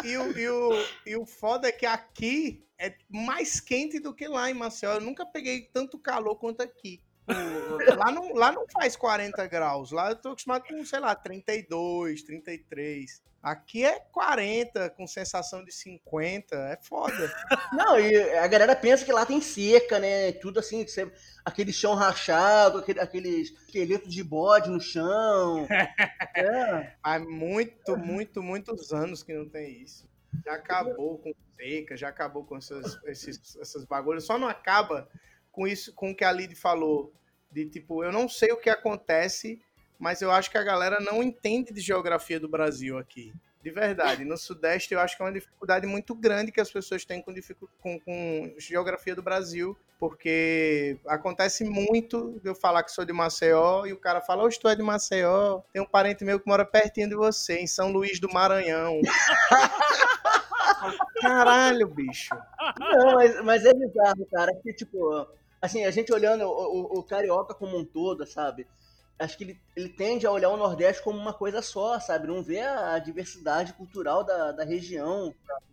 E 0.04 0.18
o, 0.18 0.38
e, 0.38 0.48
o, 0.50 0.70
e 1.06 1.16
o 1.16 1.24
foda 1.24 1.68
é 1.68 1.72
que 1.72 1.86
aqui 1.86 2.68
é 2.78 2.94
mais 3.08 3.58
quente 3.58 3.98
do 3.98 4.14
que 4.14 4.28
lá 4.28 4.50
em 4.50 4.54
Maceió. 4.54 4.92
Eu 4.92 5.00
nunca 5.00 5.24
peguei 5.24 5.62
tanto 5.72 5.98
calor 5.98 6.36
quanto 6.36 6.60
aqui. 6.60 7.02
Lá 7.96 8.10
não, 8.10 8.34
lá 8.34 8.52
não 8.52 8.66
faz 8.68 8.96
40 8.96 9.46
graus. 9.46 9.90
Lá 9.90 10.10
eu 10.10 10.16
tô 10.16 10.30
acostumado 10.30 10.64
com, 10.68 10.84
sei 10.84 11.00
lá, 11.00 11.14
32, 11.14 12.22
33. 12.22 13.22
Aqui 13.42 13.84
é 13.84 14.00
40, 14.00 14.88
com 14.90 15.06
sensação 15.06 15.62
de 15.62 15.70
50. 15.70 16.56
É 16.56 16.78
foda. 16.82 17.30
Não, 17.74 18.00
e 18.00 18.16
a 18.38 18.46
galera 18.46 18.74
pensa 18.74 19.04
que 19.04 19.12
lá 19.12 19.26
tem 19.26 19.38
seca, 19.40 19.98
né? 19.98 20.32
Tudo 20.32 20.60
assim, 20.60 20.84
aquele 21.44 21.70
chão 21.70 21.94
rachado, 21.94 22.78
aquele, 22.78 23.00
aqueles 23.00 23.50
esqueletos 23.50 24.12
de 24.12 24.24
bode 24.24 24.70
no 24.70 24.80
chão. 24.80 25.66
É. 26.36 26.96
Faz 27.00 27.24
muito, 27.24 27.96
muito, 27.96 28.42
muitos 28.42 28.92
anos 28.92 29.22
que 29.22 29.32
não 29.32 29.48
tem 29.48 29.82
isso. 29.82 30.04
Já 30.44 30.54
acabou 30.54 31.18
com 31.18 31.32
seca, 31.56 31.96
já 31.96 32.08
acabou 32.08 32.44
com 32.44 32.56
essas, 32.56 32.98
esses, 33.04 33.56
essas 33.56 33.84
bagulhos. 33.84 34.24
Só 34.24 34.36
não 34.36 34.48
acaba 34.48 35.08
com 35.54 35.66
isso, 35.66 35.94
com 35.94 36.10
o 36.10 36.16
que 36.16 36.24
a 36.24 36.32
Lid 36.32 36.54
falou. 36.54 37.12
De 37.50 37.66
tipo, 37.66 38.02
eu 38.02 38.10
não 38.10 38.28
sei 38.28 38.52
o 38.52 38.56
que 38.56 38.68
acontece, 38.68 39.60
mas 39.98 40.20
eu 40.20 40.30
acho 40.30 40.50
que 40.50 40.58
a 40.58 40.62
galera 40.62 40.98
não 41.00 41.22
entende 41.22 41.72
de 41.72 41.80
geografia 41.80 42.40
do 42.40 42.48
Brasil 42.48 42.98
aqui. 42.98 43.32
De 43.62 43.70
verdade. 43.70 44.26
No 44.26 44.36
Sudeste, 44.36 44.92
eu 44.92 45.00
acho 45.00 45.16
que 45.16 45.22
é 45.22 45.26
uma 45.26 45.32
dificuldade 45.32 45.86
muito 45.86 46.14
grande 46.14 46.52
que 46.52 46.60
as 46.60 46.70
pessoas 46.70 47.04
têm 47.04 47.22
com, 47.22 47.32
com, 47.80 48.00
com 48.00 48.54
geografia 48.58 49.14
do 49.14 49.22
Brasil, 49.22 49.74
porque 49.98 50.98
acontece 51.06 51.64
muito 51.64 52.38
de 52.42 52.50
eu 52.50 52.54
falar 52.54 52.82
que 52.82 52.92
sou 52.92 53.06
de 53.06 53.12
Maceió 53.12 53.86
e 53.86 53.92
o 53.94 53.96
cara 53.96 54.20
fala, 54.20 54.42
hoje 54.42 54.60
tu 54.60 54.68
é 54.68 54.76
de 54.76 54.82
Maceió, 54.82 55.62
tem 55.72 55.80
um 55.80 55.86
parente 55.86 56.24
meu 56.24 56.38
que 56.38 56.46
mora 56.46 56.66
pertinho 56.66 57.08
de 57.08 57.14
você, 57.14 57.58
em 57.58 57.66
São 57.66 57.90
Luís 57.90 58.20
do 58.20 58.30
Maranhão. 58.30 59.00
Caralho, 61.22 61.88
bicho. 61.88 62.34
Não, 62.78 63.14
mas, 63.14 63.42
mas 63.42 63.64
é 63.64 63.72
bizarro, 63.72 64.26
cara. 64.30 64.54
Que, 64.62 64.74
tipo, 64.74 65.26
assim, 65.64 65.84
a 65.84 65.90
gente 65.90 66.12
olhando 66.12 66.44
o, 66.44 66.96
o- 66.96 66.98
o 67.00 67.02
carioca 67.04 67.54
como 67.54 67.78
um 67.78 67.84
todo, 67.84 68.26
sabe? 68.26 68.66
Acho 69.18 69.38
que 69.38 69.44
ele, 69.44 69.60
ele 69.76 69.88
tende 69.90 70.26
a 70.26 70.30
olhar 70.32 70.50
o 70.50 70.56
Nordeste 70.56 71.02
como 71.02 71.18
uma 71.18 71.32
coisa 71.34 71.62
só, 71.62 72.00
sabe? 72.00 72.26
Não 72.26 72.42
vê 72.42 72.60
a 72.60 72.98
diversidade 72.98 73.72
cultural 73.74 74.24
da, 74.24 74.52
da 74.52 74.64
região. 74.64 75.34
sabe? 75.46 75.64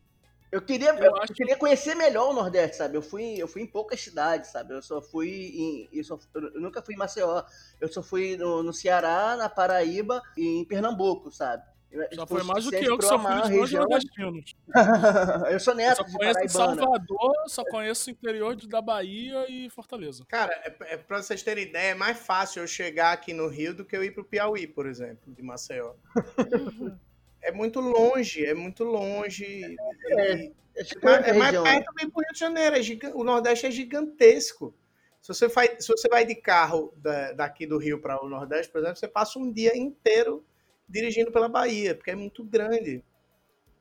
Eu 0.51 0.61
queria, 0.61 0.89
Eu 0.97 1.05
eu, 1.05 1.13
queria 1.35 1.57
conhecer 1.57 1.95
melhor 1.95 2.29
o 2.29 2.33
Nordeste, 2.33 2.77
sabe? 2.77 2.97
Eu 2.97 3.01
fui, 3.01 3.35
eu 3.37 3.47
fui 3.47 3.61
em 3.63 3.67
poucas 3.67 4.01
cidades, 4.01 4.51
sabe? 4.51 4.73
Eu 4.75 4.81
só 4.81 5.01
fui 5.01 5.29
em. 5.29 5.89
Eu, 5.93 6.03
só- 6.03 6.19
eu 6.35 6.61
nunca 6.61 6.81
fui 6.81 6.95
em 6.95 6.97
Maceió. 6.97 7.43
Eu 7.79 7.87
só 7.91 8.03
fui 8.03 8.37
no, 8.37 8.61
no 8.63 8.73
Ceará, 8.73 9.35
na 9.37 9.49
Paraíba 9.49 10.21
e 10.37 10.61
em 10.61 10.65
Pernambuco, 10.65 11.31
sabe? 11.31 11.63
Eu- 11.91 12.01
Já 12.03 12.07
tipo, 12.09 12.27
foi 12.27 12.43
mais 12.43 12.63
do 12.63 12.71
que 12.71 12.77
suficiente 12.77 12.89
eu, 12.89 12.97
que 12.97 13.05
filho 13.05 13.15
a 13.39 13.41
de 13.41 13.49
dois 13.49 13.59
região. 13.71 13.81
nordestinos. 13.81 14.55
eu 15.51 15.59
sou 15.59 15.73
Eu 15.73 15.77
neto 15.77 15.97
só 15.97 16.03
de 16.03 16.13
conheço. 16.17 16.49
Salvador, 16.57 17.33
só 17.47 17.63
conheço 17.65 18.09
o 18.09 18.13
interior 18.13 18.55
de- 18.55 18.67
da 18.69 18.81
Bahia 18.81 19.45
e 19.49 19.69
Fortaleza. 19.69 20.23
Cara, 20.27 20.53
é, 20.63 20.93
é, 20.93 20.97
pra 20.97 21.21
vocês 21.21 21.43
terem 21.43 21.65
ideia, 21.65 21.91
é 21.91 21.95
mais 21.95 22.17
fácil 22.17 22.61
eu 22.63 22.67
chegar 22.67 23.11
aqui 23.11 23.33
no 23.33 23.47
Rio 23.47 23.73
do 23.73 23.83
que 23.83 23.95
eu 23.97 24.03
ir 24.03 24.11
pro 24.11 24.23
Piauí, 24.23 24.65
por 24.67 24.85
exemplo, 24.87 25.33
de 25.33 25.41
Maceió. 25.43 25.93
É 27.43 27.51
muito 27.51 27.79
longe, 27.79 28.45
é 28.45 28.53
muito 28.53 28.83
longe. 28.83 29.75
É 30.09 30.51
É 30.75 30.83
a 31.07 31.09
é 31.27 31.33
mais 31.33 31.45
região. 31.45 31.63
perto 31.63 31.91
do 31.91 32.19
Rio 32.21 32.33
de 32.33 32.39
Janeiro. 32.39 32.75
é 32.75 32.79
o 33.15 33.23
Nordeste 33.23 33.65
é 33.65 33.71
gigantesco. 33.71 34.75
Se 35.19 35.27
você, 35.29 35.47
vai, 35.47 35.75
se 35.79 35.87
você 35.87 36.07
vai 36.07 36.23
de 36.23 36.35
carro 36.35 36.93
da- 36.97 37.31
daqui 37.31 37.65
do 37.65 37.79
Rio 37.79 37.99
para 37.99 38.23
o 38.23 38.29
Nordeste, 38.29 38.71
por 38.71 38.77
exemplo, 38.79 38.97
você 38.97 39.07
passa 39.07 39.39
um 39.39 39.51
dia 39.51 39.75
inteiro 39.75 40.45
dirigindo 40.87 41.31
pela 41.31 41.47
Bahia, 41.49 41.95
porque 41.95 42.11
é 42.11 42.15
muito 42.15 42.43
grande. 42.43 43.03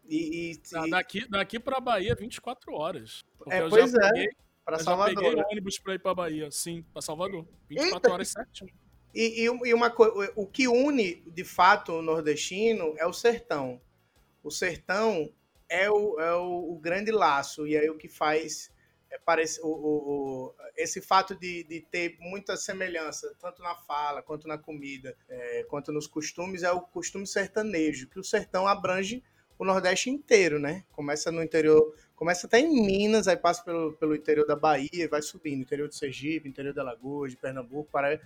E, 0.08 0.50
e- 0.52 0.52
e 0.86 0.90
Daqui, 0.90 1.28
daqui 1.28 1.60
pra 1.60 1.80
Bahia, 1.80 2.14
24 2.14 2.72
horas. 2.74 3.24
É, 3.48 3.68
pois 3.68 3.94
é, 3.94 4.08
peguei, 4.10 4.28
para 4.64 4.74
eu 4.76 4.78
já 4.78 4.84
Salvador. 4.84 5.14
peguei 5.22 5.36
né? 5.36 5.44
ônibus 5.50 5.78
pra 5.78 5.94
ir 5.94 5.98
pra 6.00 6.14
Bahia. 6.14 6.50
Sim, 6.50 6.82
pra 6.92 7.00
Salvador. 7.00 7.46
24 7.68 7.96
Eita, 7.96 8.10
horas 8.12 8.28
certinho. 8.28 8.70
E, 9.14 9.44
e, 9.44 9.74
uma 9.74 9.90
coisa, 9.90 10.32
o 10.36 10.46
que 10.46 10.68
une 10.68 11.16
de 11.26 11.42
fato 11.44 11.92
o 11.94 12.02
nordestino 12.02 12.94
é 12.98 13.06
o 13.06 13.12
sertão. 13.12 13.80
O 14.42 14.50
sertão 14.50 15.32
é 15.68 15.90
o, 15.90 16.18
é 16.20 16.34
o, 16.34 16.72
o 16.72 16.78
grande 16.78 17.10
laço, 17.10 17.66
e 17.66 17.76
aí 17.76 17.88
o 17.90 17.96
que 17.96 18.08
faz 18.08 18.72
parece, 19.18 19.61
o, 19.62 19.66
o, 19.66 20.49
o, 20.49 20.55
esse 20.77 21.01
fato 21.01 21.35
de, 21.35 21.64
de 21.64 21.81
ter 21.81 22.16
muita 22.20 22.57
semelhança, 22.57 23.35
tanto 23.40 23.62
na 23.62 23.75
fala, 23.75 24.23
quanto 24.23 24.46
na 24.46 24.57
comida, 24.57 25.16
é, 25.29 25.64
quanto 25.64 25.92
nos 25.92 26.07
costumes, 26.07 26.62
é 26.62 26.70
o 26.70 26.81
costume 26.81 27.27
sertanejo, 27.27 28.09
que 28.09 28.18
o 28.18 28.25
sertão 28.25 28.66
abrange 28.66 29.23
o 29.59 29.64
Nordeste 29.64 30.09
inteiro, 30.09 30.59
né? 30.59 30.85
Começa 30.90 31.31
no 31.31 31.42
interior, 31.42 31.94
começa 32.16 32.46
até 32.46 32.59
em 32.61 32.83
Minas, 32.83 33.29
aí 33.29 33.37
passa 33.37 33.62
pelo, 33.62 33.92
pelo 33.92 34.14
interior 34.14 34.46
da 34.46 34.57
Bahia 34.57 34.88
e 34.92 35.07
vai 35.07 35.20
subindo, 35.20 35.61
interior 35.61 35.87
de 35.87 35.96
Sergipe, 35.96 36.49
interior 36.49 36.73
de 36.73 36.81
Alagoas, 36.81 37.33
de 37.33 37.37
Pernambuco, 37.37 37.90
para 37.92 38.18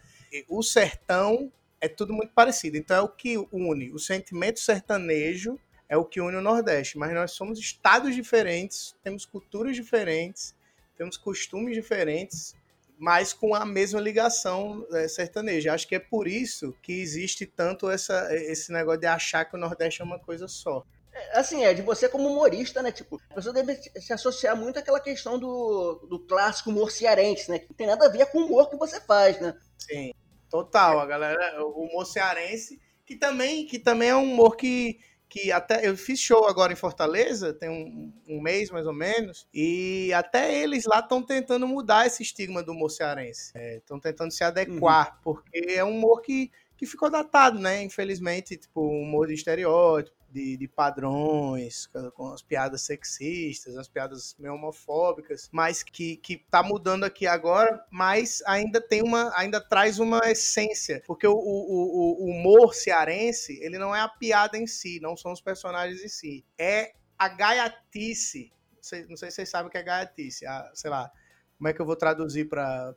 o 0.49 0.63
sertão 0.63 1.53
é 1.81 1.89
tudo 1.89 2.13
muito 2.13 2.33
parecido. 2.33 2.77
Então 2.77 2.97
é 2.97 3.01
o 3.01 3.09
que 3.09 3.37
une 3.51 3.93
o 3.93 3.99
sentimento 3.99 4.61
sertanejo 4.61 5.59
é 5.89 5.97
o 5.97 6.05
que 6.05 6.21
une 6.21 6.37
o 6.37 6.41
Nordeste, 6.41 6.97
mas 6.97 7.13
nós 7.13 7.33
somos 7.33 7.59
estados 7.59 8.15
diferentes, 8.15 8.97
temos 9.03 9.27
culturas 9.27 9.77
diferentes, 9.77 10.55
temos 10.97 11.17
costumes 11.17 11.75
diferentes, 11.75 12.55
mas 12.99 13.33
com 13.33 13.55
a 13.55 13.65
mesma 13.65 14.01
ligação 14.01 14.87
é, 14.93 15.09
sertaneja. 15.09 15.75
Acho 15.75 15.87
que 15.89 15.95
é 15.95 16.01
por 16.01 16.29
isso 16.29 16.75
que 16.83 16.93
existe 16.93 17.47
tanto 17.47 17.91
essa, 17.91 18.35
esse 18.35 18.73
negócio 18.73 19.01
de 19.01 19.07
achar 19.07 19.45
que 19.45 19.57
o 19.57 19.59
Nordeste 19.59 20.01
é 20.01 20.05
uma 20.05 20.19
coisa 20.19 20.47
só. 20.49 20.85
É, 21.13 21.39
assim, 21.39 21.65
é 21.65 21.73
de 21.73 21.83
você 21.83 22.09
como 22.09 22.29
humorista, 22.29 22.83
né? 22.83 22.91
Tipo, 22.91 23.21
a 23.31 23.35
pessoa 23.35 23.53
deve 23.53 23.77
se 23.77 24.13
associar 24.13 24.57
muito 24.57 24.79
àquela 24.79 25.01
questão 25.01 25.39
do, 25.39 26.07
do 26.09 26.19
clássico 26.21 26.71
humor 26.71 26.91
cearense, 26.91 27.51
né? 27.51 27.59
Que 27.61 27.69
não 27.69 27.77
tem 27.77 27.87
nada 27.87 28.07
a 28.07 28.11
ver 28.11 28.27
com 28.27 28.39
o 28.39 28.47
humor 28.47 28.69
que 28.69 28.77
você 28.77 29.01
faz, 29.01 29.41
né? 29.41 29.55
Sim, 29.79 30.13
total. 30.51 30.99
A 30.99 31.07
galera, 31.07 31.65
o 31.65 31.85
humor 31.85 32.05
cearense, 32.05 32.81
que 33.07 33.17
também, 33.17 33.67
que 33.67 33.79
também 33.79 34.09
é 34.09 34.17
um 34.17 34.25
humor 34.25 34.57
que, 34.57 34.99
que 35.35 35.51
até 35.51 35.85
eu 35.85 35.97
fiz 35.97 36.21
show 36.21 36.47
agora 36.47 36.73
em 36.73 36.77
Fortaleza, 36.77 37.53
tem 37.53 37.69
um, 37.69 38.13
um 38.29 38.41
mês 38.41 38.71
mais 38.71 38.87
ou 38.87 38.93
menos, 38.93 39.49
e 39.53 40.13
até 40.13 40.63
eles 40.63 40.85
lá 40.85 41.01
estão 41.01 41.21
tentando 41.21 41.67
mudar 41.67 42.07
esse 42.07 42.23
estigma 42.23 42.63
do 42.63 42.71
humor 42.71 42.89
cearense. 42.89 43.53
Estão 43.57 43.97
é, 43.97 44.01
tentando 44.01 44.31
se 44.31 44.45
adequar, 44.45 45.09
uhum. 45.09 45.19
porque 45.25 45.59
é 45.71 45.85
um 45.85 45.91
humor 45.91 46.21
que, 46.21 46.53
que 46.77 46.87
ficou 46.87 47.11
datado, 47.11 47.59
né? 47.59 47.83
Infelizmente, 47.83 48.57
tipo, 48.57 48.81
um 48.81 49.03
humor 49.03 49.27
de 49.27 49.35
estereótipo 49.35 50.17
de, 50.35 50.57
de, 50.57 50.67
padrões, 50.67 51.89
com 52.15 52.33
as 52.33 52.43
piadas 52.43 52.83
sexistas, 52.83 53.77
as 53.77 53.87
piadas 53.87 54.35
meio 54.37 54.55
homofóbicas, 54.55 55.49
mas 55.53 55.85
que, 55.85 56.17
que 56.17 56.39
tá 56.51 56.61
mudando 56.61 57.05
aqui 57.05 57.27
agora, 57.27 57.85
mas 57.89 58.43
ainda 58.45 58.81
tem 58.81 59.01
uma, 59.01 59.33
ainda 59.39 59.61
traz 59.61 60.01
uma 60.01 60.19
essência, 60.27 61.01
porque 61.07 61.27
o, 61.27 61.33
o, 61.33 62.25
o, 62.25 62.31
humor 62.31 62.75
cearense, 62.75 63.61
ele 63.63 63.79
não 63.79 63.95
é 63.95 64.01
a 64.01 64.09
piada 64.09 64.59
em 64.59 64.67
si, 64.67 64.99
não 65.01 65.17
são 65.17 65.33
os 65.33 65.41
personagens 65.41 66.03
em 66.03 66.09
si, 66.09 66.45
é 66.59 66.93
a 67.17 67.29
gaiatice, 67.29 68.53
não 68.75 68.83
sei, 68.83 69.07
não 69.07 69.17
sei 69.17 69.31
se 69.31 69.37
vocês 69.37 69.49
sabem 69.49 69.69
o 69.69 69.71
que 69.71 69.79
é 69.79 69.85
gaiatice, 69.85 70.45
a, 70.47 70.69
sei 70.75 70.91
lá, 70.91 71.11
como 71.57 71.69
é 71.69 71.73
que 71.73 71.81
eu 71.81 71.87
vou 71.87 71.97
traduzir 71.97 72.49
para 72.49 72.93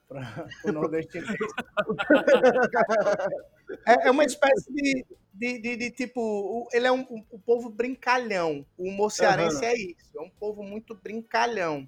o 0.66 0.72
nordestino? 0.74 1.28
é, 3.86 4.08
é 4.08 4.12
uma 4.12 4.24
espécie 4.24 4.74
de, 4.74 5.06
de, 5.34 5.60
de, 5.60 5.78
de, 5.78 5.92
tipo, 5.92 6.68
ele 6.72 6.88
é 6.88 6.92
um, 6.92 7.02
um, 7.02 7.24
um, 7.34 7.40
povo 7.40 7.70
brincalhão. 7.70 8.66
O 8.78 8.90
humor 8.90 9.12
cearense 9.12 9.58
uhum. 9.58 9.64
é 9.64 9.76
isso, 9.76 10.18
é 10.18 10.22
um 10.22 10.30
povo 10.30 10.64
muito 10.64 10.96
brincalhão. 10.96 11.88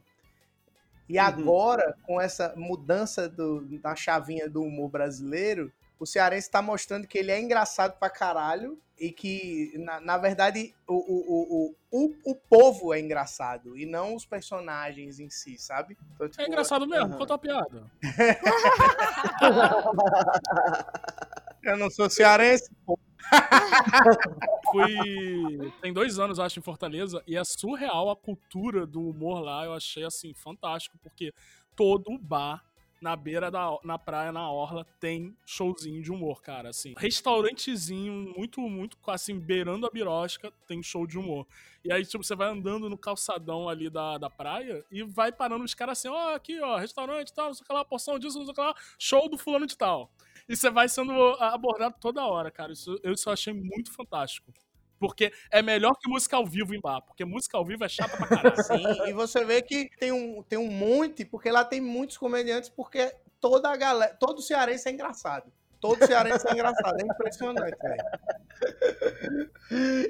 E 1.08 1.18
uhum. 1.18 1.26
agora, 1.26 1.96
com 2.04 2.22
essa 2.22 2.54
mudança 2.56 3.28
do, 3.28 3.62
da 3.80 3.96
chavinha 3.96 4.48
do 4.48 4.62
humor 4.62 4.89
brasileiro, 4.89 5.72
o 6.00 6.06
cearense 6.06 6.48
está 6.48 6.62
mostrando 6.62 7.08
que 7.08 7.18
ele 7.18 7.32
é 7.32 7.42
engraçado 7.42 7.98
pra 7.98 8.10
caralho 8.10 8.80
e 8.98 9.12
que, 9.12 9.74
na, 9.78 10.00
na 10.00 10.18
verdade, 10.18 10.76
o, 10.86 10.94
o, 10.94 11.76
o, 11.92 11.96
o, 12.06 12.32
o 12.32 12.36
povo 12.36 12.94
é 12.94 13.00
engraçado 13.00 13.78
e 13.78 13.86
não 13.86 14.13
os 14.13 14.26
personagens 14.26 15.20
em 15.20 15.30
si, 15.30 15.58
sabe? 15.58 15.98
Então, 16.13 16.28
é 16.28 16.30
tipo, 16.30 16.42
é 16.42 16.48
engraçado 16.48 16.86
mesmo, 16.86 17.13
uhum. 17.13 17.18
conta 17.18 17.34
uma 17.34 17.39
piada. 17.39 17.89
Eu 21.63 21.78
não 21.78 21.89
sou 21.89 22.10
cearense, 22.10 22.69
pô. 22.86 22.98
Fui. 24.72 25.72
Tem 25.82 25.93
dois 25.93 26.19
anos, 26.19 26.39
acho, 26.39 26.60
em 26.60 26.63
Fortaleza, 26.63 27.24
e 27.28 27.36
é 27.36 27.43
surreal 27.43 28.10
a 28.10 28.15
cultura 28.15 28.86
do 28.86 29.02
humor 29.02 29.41
lá. 29.41 29.65
Eu 29.65 29.74
achei, 29.74 30.04
assim, 30.04 30.34
fantástico, 30.34 30.98
porque 31.02 31.34
todo 31.76 32.17
bar 32.17 32.63
na 33.02 33.15
beira 33.15 33.50
da 33.50 33.78
na 33.84 33.98
praia, 33.98 34.32
na 34.32 34.52
orla, 34.52 34.86
tem 35.00 35.36
showzinho 35.45 36.02
de 36.02 36.12
humor, 36.12 36.41
cara, 36.41 36.69
assim. 36.69 36.93
Restaurantezinho, 36.98 38.34
muito, 38.36 38.60
muito, 38.62 38.98
assim, 39.08 39.39
beirando 39.39 39.86
a 39.86 39.89
birosca, 39.89 40.52
tem 40.67 40.84
show 40.84 41.08
de 41.08 41.17
humor. 41.17 41.48
E 41.84 41.91
aí, 41.91 42.06
tipo, 42.06 42.24
você 42.24 42.36
vai 42.36 42.50
andando 42.50 42.89
no 42.89 42.98
calçadão 42.98 43.69
ali 43.69 43.89
da, 43.89 44.17
da 44.17 44.30
praia 44.30 44.84
e 44.91 45.02
vai 45.02 45.32
parando 45.32 45.63
os 45.63 45.74
caras 45.74 45.98
assim, 45.98 46.10
ó, 46.10 46.32
oh, 46.32 46.36
aqui, 46.36 46.60
ó, 46.60 46.78
restaurante 46.78 47.34
tal, 47.34 47.48
não 47.48 47.54
sei 47.54 47.63
o 47.63 47.67
que 47.67 47.74
lá, 47.74 47.86
porção 47.86 48.19
disso, 48.19 48.38
não 48.38 48.45
sei 48.45 48.52
o 48.52 48.56
que 48.56 48.62
lá, 48.62 48.76
show 48.98 49.30
do 49.30 49.38
fulano 49.38 49.65
de 49.65 49.78
tal. 49.78 50.12
E 50.50 50.58
você 50.58 50.72
vai 50.72 50.90
sendo 50.90 51.14
abordado 51.40 51.96
toda 52.02 52.26
hora, 52.26 52.50
cara. 52.50 52.74
Isso 52.74 53.00
eu 53.04 53.16
só 53.16 53.32
achei 53.32 53.54
muito 53.54 53.94
fantástico. 53.94 54.52
Porque 55.00 55.32
é 55.50 55.62
melhor 55.62 55.96
que 55.96 56.10
música 56.10 56.36
ao 56.36 56.46
vivo 56.46 56.74
em 56.74 56.82
bar, 56.82 57.02
porque 57.02 57.24
música 57.24 57.56
ao 57.58 57.64
vivo 57.64 57.86
é 57.86 57.88
chata 57.88 58.18
pra 58.18 58.28
caralho. 58.28 58.56
Sim, 58.64 59.08
e 59.08 59.14
você 59.14 59.46
vê 59.46 59.62
que 59.62 59.90
tem 59.98 60.12
um, 60.12 60.44
tem 60.44 60.60
um 60.60 60.70
monte, 60.70 61.24
porque 61.24 61.50
lá 61.50 61.64
tem 61.64 61.80
muitos 61.80 62.18
comediantes, 62.18 62.70
porque 62.70 63.16
toda 63.40 63.70
a 63.70 63.78
galera, 63.78 64.14
todo 64.16 64.42
cearense 64.42 64.90
é 64.90 64.92
engraçado. 64.92 65.54
Todo 65.80 66.06
cearense 66.06 66.46
é 66.46 66.52
engraçado, 66.52 67.00
é 67.00 67.06
impressionante, 67.06 67.78
velho. 67.82 68.04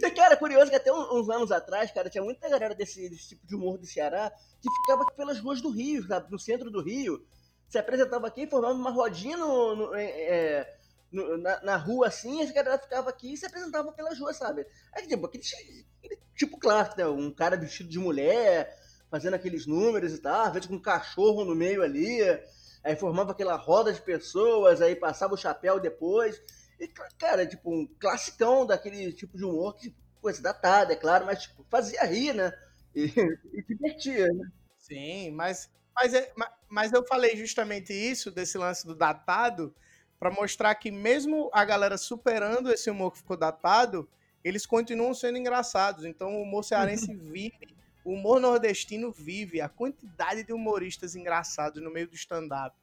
E, 0.02 0.12
cara, 0.12 0.36
curioso 0.36 0.72
que 0.72 0.76
até 0.76 0.92
uns 0.92 1.30
anos 1.30 1.52
atrás, 1.52 1.92
cara, 1.92 2.10
tinha 2.10 2.24
muita 2.24 2.50
galera 2.50 2.74
desse, 2.74 3.08
desse 3.08 3.30
tipo 3.30 3.46
de 3.46 3.56
humor 3.56 3.78
do 3.78 3.86
Ceará 3.86 4.32
que 4.60 4.70
ficava 4.82 5.06
pelas 5.16 5.40
ruas 5.40 5.62
do 5.62 5.70
Rio, 5.70 6.08
sabe? 6.08 6.32
no 6.32 6.40
centro 6.40 6.72
do 6.72 6.82
Rio. 6.82 7.24
Se 7.70 7.78
apresentava 7.78 8.28
aqui, 8.28 8.48
formava 8.48 8.74
uma 8.74 8.92
rodinha 8.92 9.38
no, 9.38 9.76
no 9.76 9.96
é, 9.96 10.06
é 10.06 10.78
no, 11.12 11.38
na, 11.38 11.62
na, 11.62 11.78
rua 11.78 12.08
assim, 12.08 12.42
a 12.42 12.52
galera 12.52 12.78
ficava 12.78 13.10
aqui 13.10 13.34
e 13.34 13.38
se 13.38 13.46
apresentava 13.46 13.92
pelas 13.92 14.20
ruas, 14.20 14.38
sabe? 14.38 14.66
Aí, 14.94 15.08
tipo, 15.08 15.26
aquele, 15.26 15.44
aquele 16.00 16.20
tipo 16.36 16.60
clássico, 16.60 16.98
né? 16.98 17.08
Um 17.08 17.32
cara 17.32 17.58
vestido 17.58 17.90
de 17.90 18.00
mulher, 18.00 18.78
fazendo 19.10 19.34
aqueles 19.34 19.66
números 19.66 20.14
e 20.14 20.20
tal, 20.20 20.46
às 20.46 20.54
vezes 20.54 20.68
com 20.68 20.76
um 20.76 20.82
cachorro 20.82 21.44
no 21.44 21.56
meio 21.56 21.82
ali, 21.82 22.22
aí 22.84 22.96
formava 22.96 23.32
aquela 23.32 23.56
roda 23.56 23.92
de 23.92 24.02
pessoas, 24.02 24.82
aí 24.82 24.96
passava 24.96 25.34
o 25.34 25.38
chapéu 25.38 25.80
depois. 25.80 26.42
E, 26.80 26.88
cara, 27.18 27.46
tipo, 27.46 27.72
um 27.72 27.88
classicão 28.00 28.66
daquele 28.66 29.12
tipo 29.12 29.38
de 29.38 29.44
humor 29.44 29.76
que, 29.76 29.90
tipo, 29.90 29.98
coisa 30.22 30.42
datada, 30.42 30.94
é 30.94 30.96
claro, 30.96 31.26
mas, 31.26 31.44
tipo, 31.44 31.66
fazia 31.70 32.04
rir, 32.06 32.34
né? 32.34 32.54
E, 32.96 33.06
e 33.54 33.64
divertia, 33.64 34.28
né? 34.28 34.50
Sim, 34.78 35.32
mas, 35.32 35.70
mas, 35.96 36.14
é, 36.14 36.32
mas 36.68 36.94
eu 36.94 37.06
falei 37.06 37.36
justamente 37.36 37.94
isso, 37.94 38.32
desse 38.32 38.58
lance 38.58 38.86
do 38.86 38.96
datado, 38.96 39.74
para 40.20 40.32
mostrar 40.32 40.76
que 40.76 40.92
mesmo 40.92 41.50
a 41.54 41.64
galera 41.64 41.98
superando 41.98 42.72
esse 42.72 42.90
humor 42.90 43.12
que 43.12 43.20
ficou 43.20 43.38
datado, 43.38 44.08
eles 44.44 44.66
continuam 44.66 45.14
sendo 45.14 45.38
engraçados. 45.38 46.06
Então 46.06 46.36
o 46.36 46.42
humor 46.44 46.64
cearense 46.64 47.14
vive, 47.16 47.76
o 48.04 48.14
humor 48.14 48.40
nordestino 48.40 49.12
vive. 49.12 49.62
A 49.62 49.70
quantidade 49.70 50.44
de 50.44 50.54
humoristas 50.54 51.16
engraçados 51.16 51.82
no 51.82 51.92
meio 51.92 52.08
do 52.08 52.16
stand-up 52.16 52.76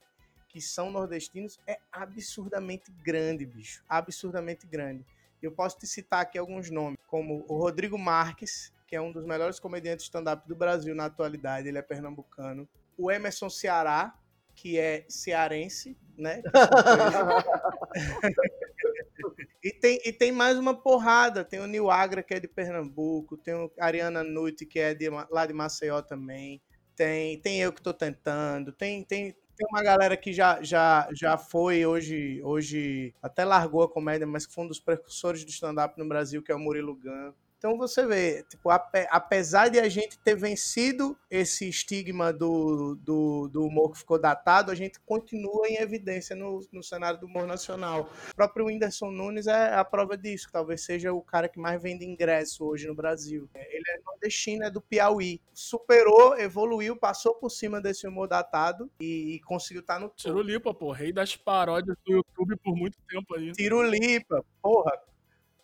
que 0.48 0.60
são 0.62 0.90
nordestinos 0.90 1.60
é 1.66 1.78
absurdamente 1.92 2.90
grande, 3.04 3.44
bicho. 3.44 3.84
Absurdamente 3.86 4.66
grande. 4.66 5.04
Eu 5.42 5.52
posso 5.52 5.78
te 5.78 5.86
citar 5.86 6.22
aqui 6.22 6.38
alguns 6.38 6.70
nomes, 6.70 6.98
como 7.06 7.44
o 7.46 7.58
Rodrigo 7.58 7.98
Marques, 7.98 8.72
que 8.86 8.96
é 8.96 9.00
um 9.00 9.12
dos 9.12 9.26
melhores 9.26 9.60
comediantes 9.60 10.06
stand-up 10.06 10.48
do 10.48 10.56
Brasil 10.56 10.94
na 10.94 11.04
atualidade, 11.04 11.68
ele 11.68 11.76
é 11.76 11.82
pernambucano. 11.82 12.66
O 12.96 13.10
Emerson 13.10 13.50
Ceará, 13.50 14.16
que 14.54 14.78
é 14.78 15.04
cearense, 15.08 15.98
né? 16.16 16.42
e, 19.62 19.70
tem, 19.72 20.00
e 20.04 20.12
tem 20.12 20.32
mais 20.32 20.58
uma 20.58 20.74
porrada. 20.74 21.44
Tem 21.44 21.60
o 21.60 21.66
Nil 21.66 21.90
Agra, 21.90 22.22
que 22.22 22.34
é 22.34 22.40
de 22.40 22.48
Pernambuco. 22.48 23.36
Tem 23.36 23.54
o 23.54 23.70
Ariana 23.78 24.24
Nuit, 24.24 24.64
que 24.64 24.78
é 24.78 24.94
de, 24.94 25.08
lá 25.08 25.46
de 25.46 25.52
Maceió 25.52 26.00
também. 26.02 26.60
Tem, 26.94 27.38
tem 27.40 27.60
eu 27.60 27.72
que 27.72 27.80
estou 27.80 27.92
tentando. 27.92 28.72
Tem, 28.72 29.04
tem, 29.04 29.34
tem 29.56 29.66
uma 29.70 29.82
galera 29.82 30.16
que 30.16 30.32
já, 30.32 30.62
já, 30.62 31.08
já 31.12 31.36
foi 31.36 31.84
hoje, 31.84 32.40
hoje 32.42 33.14
até 33.22 33.44
largou 33.44 33.82
a 33.82 33.88
comédia, 33.88 34.26
mas 34.26 34.46
que 34.46 34.54
foi 34.54 34.64
um 34.64 34.68
dos 34.68 34.80
precursores 34.80 35.44
do 35.44 35.50
stand-up 35.50 35.98
no 35.98 36.08
Brasil, 36.08 36.42
que 36.42 36.50
é 36.50 36.54
o 36.54 36.58
Murilo 36.58 36.94
Gun. 36.94 37.34
Então 37.58 37.76
você 37.78 38.06
vê, 38.06 38.44
tipo, 38.44 38.70
apesar 38.70 39.68
de 39.68 39.78
a 39.78 39.88
gente 39.88 40.18
ter 40.18 40.36
vencido 40.36 41.16
esse 41.30 41.68
estigma 41.68 42.32
do, 42.32 42.94
do, 42.96 43.48
do 43.48 43.64
humor 43.64 43.92
que 43.92 43.98
ficou 43.98 44.18
datado, 44.18 44.70
a 44.70 44.74
gente 44.74 45.00
continua 45.00 45.66
em 45.66 45.76
evidência 45.76 46.36
no, 46.36 46.60
no 46.70 46.82
cenário 46.82 47.18
do 47.18 47.26
humor 47.26 47.46
nacional. 47.46 48.10
O 48.30 48.34
próprio 48.34 48.66
Whindersson 48.66 49.10
Nunes 49.10 49.46
é 49.46 49.74
a 49.74 49.84
prova 49.84 50.16
disso, 50.16 50.46
que 50.46 50.52
talvez 50.52 50.82
seja 50.82 51.12
o 51.12 51.22
cara 51.22 51.48
que 51.48 51.58
mais 51.58 51.80
vende 51.82 52.04
ingresso 52.04 52.64
hoje 52.64 52.86
no 52.86 52.94
Brasil. 52.94 53.48
Ele 53.54 53.84
é 53.88 54.00
nordestino, 54.04 54.64
é 54.64 54.70
do 54.70 54.80
Piauí. 54.80 55.40
Superou, 55.54 56.38
evoluiu, 56.38 56.94
passou 56.96 57.34
por 57.34 57.50
cima 57.50 57.80
desse 57.80 58.06
humor 58.06 58.28
datado 58.28 58.90
e, 59.00 59.34
e 59.34 59.40
conseguiu 59.40 59.80
estar 59.80 59.94
tá 59.94 60.00
no 60.00 60.10
Tiro 60.10 60.42
Lipa, 60.42 60.74
pô, 60.74 60.92
rei 60.92 61.12
das 61.12 61.34
paródias 61.34 61.96
do 62.04 62.12
YouTube 62.12 62.56
por 62.56 62.76
muito 62.76 62.98
tempo 63.08 63.34
aí. 63.34 63.52
Tiro 63.52 63.82
Lipa, 63.82 64.44
porra, 64.60 64.92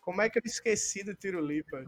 como 0.02 0.20
é 0.20 0.28
que 0.28 0.38
eu 0.38 0.42
esqueci 0.44 1.02
do 1.02 1.14
Tiro 1.14 1.40
Lipa? 1.40 1.84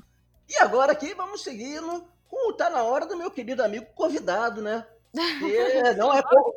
E 0.49 0.57
agora 0.59 0.93
aqui 0.93 1.13
vamos 1.15 1.43
seguindo 1.43 2.09
com 2.29 2.51
o 2.51 2.53
Tá 2.55 2.71
Na 2.71 2.83
Hora 2.83 3.05
do 3.07 3.17
meu 3.17 3.31
querido 3.31 3.63
amigo 3.63 3.87
convidado, 3.95 4.63
né? 4.63 4.87
E 5.15 5.95
não 5.97 6.13
é. 6.13 6.23
co- 6.23 6.57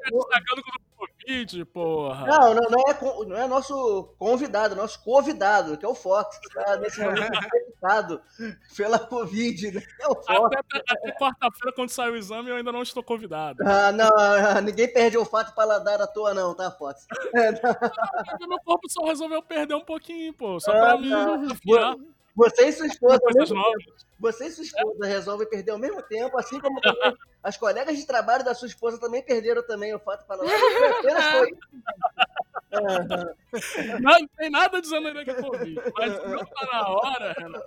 Tá 1.27 1.33
o 1.33 1.37
Covid, 1.37 1.65
porra. 1.65 2.25
Não, 2.25 2.53
não, 2.53 2.69
não 2.69 2.83
é, 2.87 3.25
não 3.27 3.37
é 3.37 3.47
nosso 3.47 4.15
convidado, 4.17 4.75
nosso 4.75 5.03
convidado, 5.03 5.77
que 5.77 5.85
é 5.85 5.87
o 5.87 5.93
Fox, 5.93 6.37
que 6.39 6.47
está 6.47 6.77
nesse 6.79 7.01
momento 7.01 7.37
infectado 7.37 8.21
pela 8.75 8.99
Covid. 8.99 9.71
Né? 9.71 9.83
É 9.99 10.07
o 10.07 10.15
Fox. 10.15 10.55
Até, 10.55 10.79
até 10.89 11.11
quarta-feira, 11.19 11.75
quando 11.75 11.89
sair 11.89 12.11
o 12.11 12.15
exame, 12.15 12.49
eu 12.49 12.55
ainda 12.55 12.71
não 12.71 12.81
estou 12.81 13.03
convidado. 13.03 13.57
Ah, 13.65 13.91
não, 13.91 14.09
ah, 14.17 14.61
ninguém 14.61 14.91
perde 14.91 15.17
olfato 15.17 15.51
e 15.51 15.55
paladar 15.55 16.01
à 16.01 16.07
toa, 16.07 16.33
não, 16.33 16.55
tá, 16.55 16.71
Fox? 16.71 17.05
Meu 18.47 18.59
corpo 18.63 18.89
só 18.89 19.05
resolveu 19.05 19.41
perder 19.43 19.75
um 19.75 19.83
pouquinho, 19.83 20.33
pô. 20.33 20.59
Só 20.59 20.71
pra 20.71 20.93
Ah, 20.93 20.97
tá. 20.97 21.95
Você 22.37 22.67
e 22.67 22.71
sua 22.71 22.85
esposa, 22.85 23.19
você 24.19 24.45
e 24.45 24.51
sua 24.51 24.63
esposa 24.63 25.05
resolvem 25.07 25.49
perder 25.49 25.71
ao 25.71 25.79
mesmo 25.79 26.03
tempo, 26.03 26.37
assim 26.37 26.59
como 26.59 26.79
as 27.41 27.57
colegas 27.57 27.97
de 27.97 28.05
trabalho 28.05 28.45
da 28.45 28.53
sua 28.53 28.67
esposa 28.67 28.99
também 28.99 29.23
perderam 29.23 29.65
também 29.65 29.91
olfato 29.91 30.23
e 30.23 30.27
paladar. 30.27 30.53
Apenas 30.99 31.25
foi. 31.25 31.57
Ah, 32.71 33.99
Não, 33.99 34.19
não 34.19 34.27
tem 34.37 34.49
nada 34.51 34.81
que 34.81 35.31
é 35.31 35.41
Covid. 35.41 35.81
Mas 35.95 36.13
não 36.29 36.45
tá 36.45 36.65
na 36.71 36.87
hora, 36.89 37.33
Renato. 37.33 37.65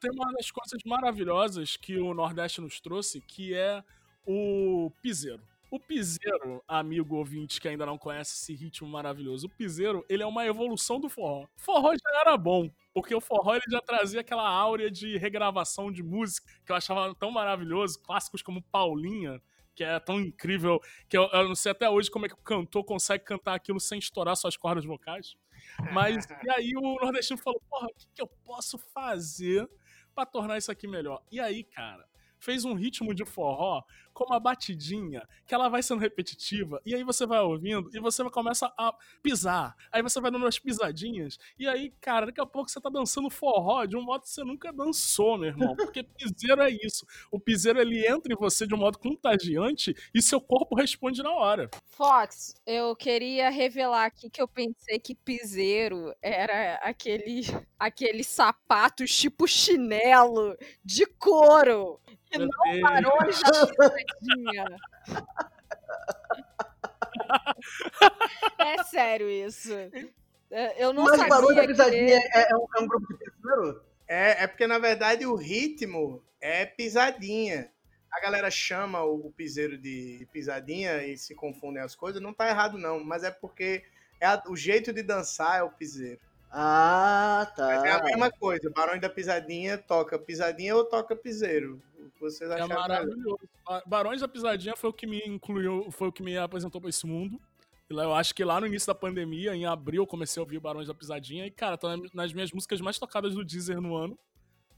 Tem 0.00 0.10
uma 0.10 0.32
das 0.32 0.50
coisas 0.50 0.82
maravilhosas 0.84 1.76
que 1.76 1.98
o 1.98 2.12
Nordeste 2.12 2.60
nos 2.60 2.78
trouxe, 2.78 3.22
que 3.22 3.54
é 3.54 3.82
o 4.26 4.90
piseiro. 5.00 5.42
O 5.70 5.80
piseiro, 5.80 6.62
amigo 6.68 7.16
ouvinte 7.16 7.60
que 7.60 7.66
ainda 7.66 7.84
não 7.84 7.98
conhece 7.98 8.34
esse 8.34 8.54
ritmo 8.54 8.88
maravilhoso, 8.88 9.46
o 9.46 9.50
piseiro, 9.50 10.04
ele 10.08 10.22
é 10.22 10.26
uma 10.26 10.46
evolução 10.46 11.00
do 11.00 11.08
forró. 11.08 11.44
O 11.44 11.60
forró 11.60 11.92
já 11.92 12.20
era 12.20 12.36
bom, 12.36 12.70
porque 12.94 13.14
o 13.14 13.20
forró 13.20 13.54
ele 13.54 13.64
já 13.68 13.80
trazia 13.80 14.20
aquela 14.20 14.48
áurea 14.48 14.90
de 14.90 15.18
regravação 15.18 15.90
de 15.90 16.02
música 16.02 16.46
que 16.64 16.70
eu 16.70 16.76
achava 16.76 17.14
tão 17.16 17.32
maravilhoso, 17.32 18.00
clássicos 18.00 18.42
como 18.42 18.62
Paulinha, 18.62 19.42
que 19.74 19.84
é 19.84 20.00
tão 20.00 20.20
incrível, 20.20 20.80
que 21.08 21.18
eu, 21.18 21.28
eu 21.32 21.48
não 21.48 21.54
sei 21.54 21.72
até 21.72 21.88
hoje 21.90 22.10
como 22.10 22.26
é 22.26 22.28
que 22.28 22.34
o 22.34 22.38
cantor 22.38 22.82
consegue 22.84 23.24
cantar 23.24 23.54
aquilo 23.54 23.78
sem 23.78 23.98
estourar 23.98 24.34
suas 24.36 24.56
cordas 24.56 24.84
vocais. 24.84 25.36
Mas, 25.92 26.26
e 26.44 26.50
aí 26.50 26.72
o 26.76 26.96
nordestino 27.02 27.38
falou, 27.38 27.60
porra, 27.68 27.86
o 27.86 27.94
que, 27.94 28.06
que 28.14 28.22
eu 28.22 28.28
posso 28.44 28.78
fazer 28.78 29.68
pra 30.14 30.24
tornar 30.24 30.56
isso 30.56 30.72
aqui 30.72 30.88
melhor? 30.88 31.22
E 31.30 31.38
aí, 31.38 31.62
cara, 31.62 32.08
fez 32.38 32.64
um 32.64 32.74
ritmo 32.74 33.14
de 33.14 33.24
forró 33.24 33.82
com 34.16 34.24
uma 34.24 34.40
batidinha 34.40 35.28
que 35.46 35.54
ela 35.54 35.68
vai 35.68 35.82
sendo 35.82 36.00
repetitiva, 36.00 36.80
e 36.86 36.94
aí 36.94 37.04
você 37.04 37.26
vai 37.26 37.38
ouvindo 37.40 37.90
e 37.92 38.00
você 38.00 38.24
começa 38.30 38.72
a 38.78 38.94
pisar. 39.22 39.76
Aí 39.92 40.00
você 40.00 40.18
vai 40.18 40.30
dando 40.30 40.44
umas 40.44 40.58
pisadinhas, 40.58 41.38
e 41.58 41.68
aí, 41.68 41.92
cara, 42.00 42.24
daqui 42.24 42.40
a 42.40 42.46
pouco 42.46 42.70
você 42.70 42.80
tá 42.80 42.88
dançando 42.88 43.28
forró 43.28 43.84
de 43.84 43.94
um 43.94 44.02
modo 44.02 44.22
que 44.22 44.30
você 44.30 44.42
nunca 44.42 44.72
dançou, 44.72 45.36
meu 45.36 45.50
irmão. 45.50 45.76
Porque 45.76 46.02
piseiro 46.02 46.62
é 46.62 46.70
isso. 46.70 47.06
O 47.30 47.38
piseiro 47.38 47.78
ele 47.78 48.06
entra 48.06 48.32
em 48.32 48.36
você 48.36 48.66
de 48.66 48.74
um 48.74 48.78
modo 48.78 48.98
contagiante 48.98 49.94
e 50.14 50.22
seu 50.22 50.40
corpo 50.40 50.74
responde 50.74 51.22
na 51.22 51.32
hora. 51.32 51.68
Fox, 51.90 52.54
eu 52.66 52.96
queria 52.96 53.50
revelar 53.50 54.06
aqui 54.06 54.30
que 54.30 54.40
eu 54.40 54.48
pensei 54.48 54.98
que 54.98 55.14
piseiro 55.14 56.14
era 56.22 56.76
aquele, 56.76 57.42
aquele 57.78 58.24
sapatos 58.24 59.14
tipo 59.14 59.46
chinelo 59.46 60.56
de 60.82 61.04
couro. 61.04 62.00
E 62.32 62.38
Meu 62.38 62.48
não 62.48 62.72
Deus. 62.72 62.80
barões 62.80 63.40
da 64.06 64.14
pisadinha. 64.18 64.76
É 68.58 68.82
sério 68.84 69.28
isso. 69.28 69.72
É, 70.50 70.82
Eu 70.84 70.92
não 70.92 71.04
Mas 71.04 71.20
o 71.20 71.28
Barulho 71.28 71.54
da 71.56 71.62
sabia 71.62 71.68
Pisadinha 71.68 72.20
que... 72.20 72.38
é, 72.38 72.50
é 72.50 72.56
um, 72.56 72.66
é 72.76 72.80
um 72.80 72.86
grupo 72.86 73.06
de 73.08 73.18
piseiro? 73.30 73.82
É, 74.08 74.44
é 74.44 74.46
porque, 74.46 74.66
na 74.66 74.78
verdade, 74.78 75.26
o 75.26 75.34
ritmo 75.34 76.22
é 76.40 76.64
pisadinha. 76.64 77.70
A 78.12 78.20
galera 78.20 78.50
chama 78.50 79.02
o 79.02 79.30
piseiro 79.36 79.76
de 79.76 80.26
pisadinha 80.32 81.02
e 81.04 81.16
se 81.18 81.34
confundem 81.34 81.82
as 81.82 81.94
coisas. 81.94 82.22
Não 82.22 82.32
tá 82.32 82.48
errado, 82.48 82.78
não. 82.78 83.02
Mas 83.02 83.24
é 83.24 83.30
porque 83.30 83.84
é 84.20 84.26
a- 84.26 84.42
o 84.48 84.56
jeito 84.56 84.92
de 84.92 85.02
dançar 85.02 85.58
é 85.58 85.62
o 85.62 85.70
piseiro. 85.70 86.20
Ah, 86.50 87.52
Mas 87.58 87.84
é 87.84 87.90
a 87.90 87.98
tá. 87.98 88.04
mesma 88.04 88.30
coisa. 88.30 88.70
Barões 88.70 89.00
da 89.00 89.10
Pisadinha 89.10 89.76
toca 89.76 90.18
pisadinha 90.18 90.74
ou 90.76 90.84
toca 90.84 91.14
piseiro. 91.14 91.82
Vocês 92.20 92.50
É 92.50 92.54
acharam 92.54 92.68
melhor? 92.68 92.88
maravilhoso. 92.88 93.38
Ba- 93.64 93.82
Barões 93.86 94.20
da 94.20 94.28
Pisadinha 94.28 94.76
foi 94.76 94.90
o 94.90 94.92
que 94.92 95.06
me 95.06 95.20
incluiu, 95.26 95.90
foi 95.90 96.08
o 96.08 96.12
que 96.12 96.22
me 96.22 96.36
apresentou 96.38 96.80
pra 96.80 96.90
esse 96.90 97.06
mundo. 97.06 97.40
E 97.88 97.94
lá, 97.94 98.02
eu 98.04 98.14
acho 98.14 98.34
que 98.34 98.44
lá 98.44 98.60
no 98.60 98.66
início 98.66 98.86
da 98.88 98.94
pandemia, 98.94 99.54
em 99.54 99.64
abril, 99.64 100.02
eu 100.02 100.06
comecei 100.06 100.40
a 100.40 100.42
ouvir 100.44 100.58
Barões 100.58 100.88
da 100.88 100.94
Pisadinha. 100.94 101.46
E, 101.46 101.50
cara, 101.50 101.78
tá 101.78 101.96
nas 102.12 102.32
minhas 102.32 102.50
músicas 102.50 102.80
mais 102.80 102.98
tocadas 102.98 103.34
do 103.34 103.44
Deezer 103.44 103.80
no 103.80 103.94
ano. 103.96 104.18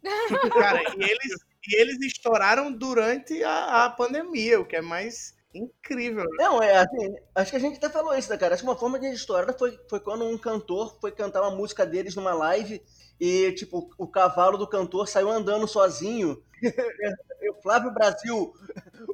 Cara, 0.53 0.83
e 0.97 1.03
eles, 1.03 1.35
e 1.67 1.77
eles 1.81 2.01
estouraram 2.03 2.71
durante 2.73 3.43
a, 3.43 3.85
a 3.87 3.91
pandemia, 3.91 4.61
o 4.61 4.65
que 4.65 4.77
é 4.77 4.81
mais 4.81 5.37
incrível. 5.55 6.23
né? 6.25 6.37
Não, 6.39 6.63
é 6.63 6.77
assim, 6.79 7.17
acho 7.35 7.51
que 7.51 7.57
a 7.57 7.61
gente 7.61 7.77
até 7.79 7.89
falou 7.91 8.15
isso, 8.17 8.31
né, 8.31 8.37
cara? 8.37 8.55
Acho 8.55 8.63
que 8.63 8.69
uma 8.69 8.79
forma 8.79 8.99
de 9.01 9.07
história 9.09 9.53
foi, 9.53 9.77
foi 9.89 9.99
quando 9.99 10.25
um 10.25 10.39
cantor 10.39 10.97
foi 11.01 11.11
cantar 11.11 11.43
uma 11.43 11.51
música 11.57 11.85
deles 11.85 12.15
numa 12.15 12.33
live 12.33 12.81
e, 13.21 13.51
tipo, 13.53 13.91
o 13.99 14.07
cavalo 14.07 14.57
do 14.57 14.69
cantor 14.69 15.09
saiu 15.09 15.29
andando 15.31 15.67
sozinho. 15.67 16.41
o 17.51 17.63
Flávio 17.63 17.93
Brasil, 17.93 18.53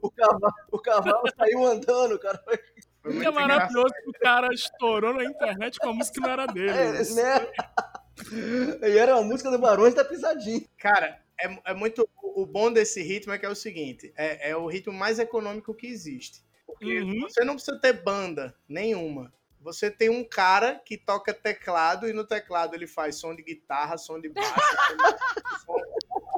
o 0.03 0.11
cavalo, 0.11 0.55
o 0.73 0.79
cavalo 0.79 1.23
saiu 1.37 1.65
andando, 1.65 2.19
cara. 2.19 2.41
Foi 2.45 2.59
é 3.05 3.09
muito 3.09 3.33
maravilhoso 3.33 3.93
que 4.03 4.09
o 4.09 4.13
cara 4.15 4.49
estourou 4.53 5.13
na 5.13 5.25
internet 5.25 5.79
com 5.79 5.91
a 5.91 5.93
música 5.93 6.15
que 6.15 6.21
não 6.21 6.31
era 6.31 6.47
dele. 6.47 6.71
É, 6.71 6.93
né? 7.15 7.49
E 8.81 8.97
era 8.97 9.17
uma 9.17 9.25
música 9.25 9.51
do 9.51 9.59
Barões 9.59 9.93
da 9.93 10.05
Pisadinha. 10.05 10.65
Cara, 10.79 11.21
é, 11.41 11.73
é 11.73 11.75
muito. 11.75 12.09
O 12.23 12.47
bom 12.47 12.73
desse 12.73 13.03
ritmo 13.03 13.33
é 13.33 13.39
que 13.39 13.45
é 13.45 13.49
o 13.49 13.57
seguinte: 13.57 14.13
é, 14.17 14.51
é 14.51 14.57
o 14.57 14.69
ritmo 14.69 14.93
mais 14.93 15.19
econômico 15.19 15.75
que 15.75 15.89
existe. 15.89 16.45
Porque 16.65 17.01
Uhum. 17.01 17.21
você 17.23 17.45
não 17.45 17.55
precisa 17.55 17.79
ter 17.79 17.93
banda 17.93 18.55
nenhuma. 18.69 19.33
Você 19.61 19.91
tem 19.91 20.11
um 20.11 20.23
cara 20.23 20.81
que 20.85 20.97
toca 20.99 21.33
teclado 21.33 22.09
e 22.09 22.13
no 22.13 22.25
teclado 22.25 22.75
ele 22.75 22.87
faz 22.87 23.17
som 23.17 23.35
de 23.35 23.43
guitarra, 23.43 23.97
som 23.97 24.21
de 24.21 24.29
baixo, 24.29 24.55
som, 25.65 25.77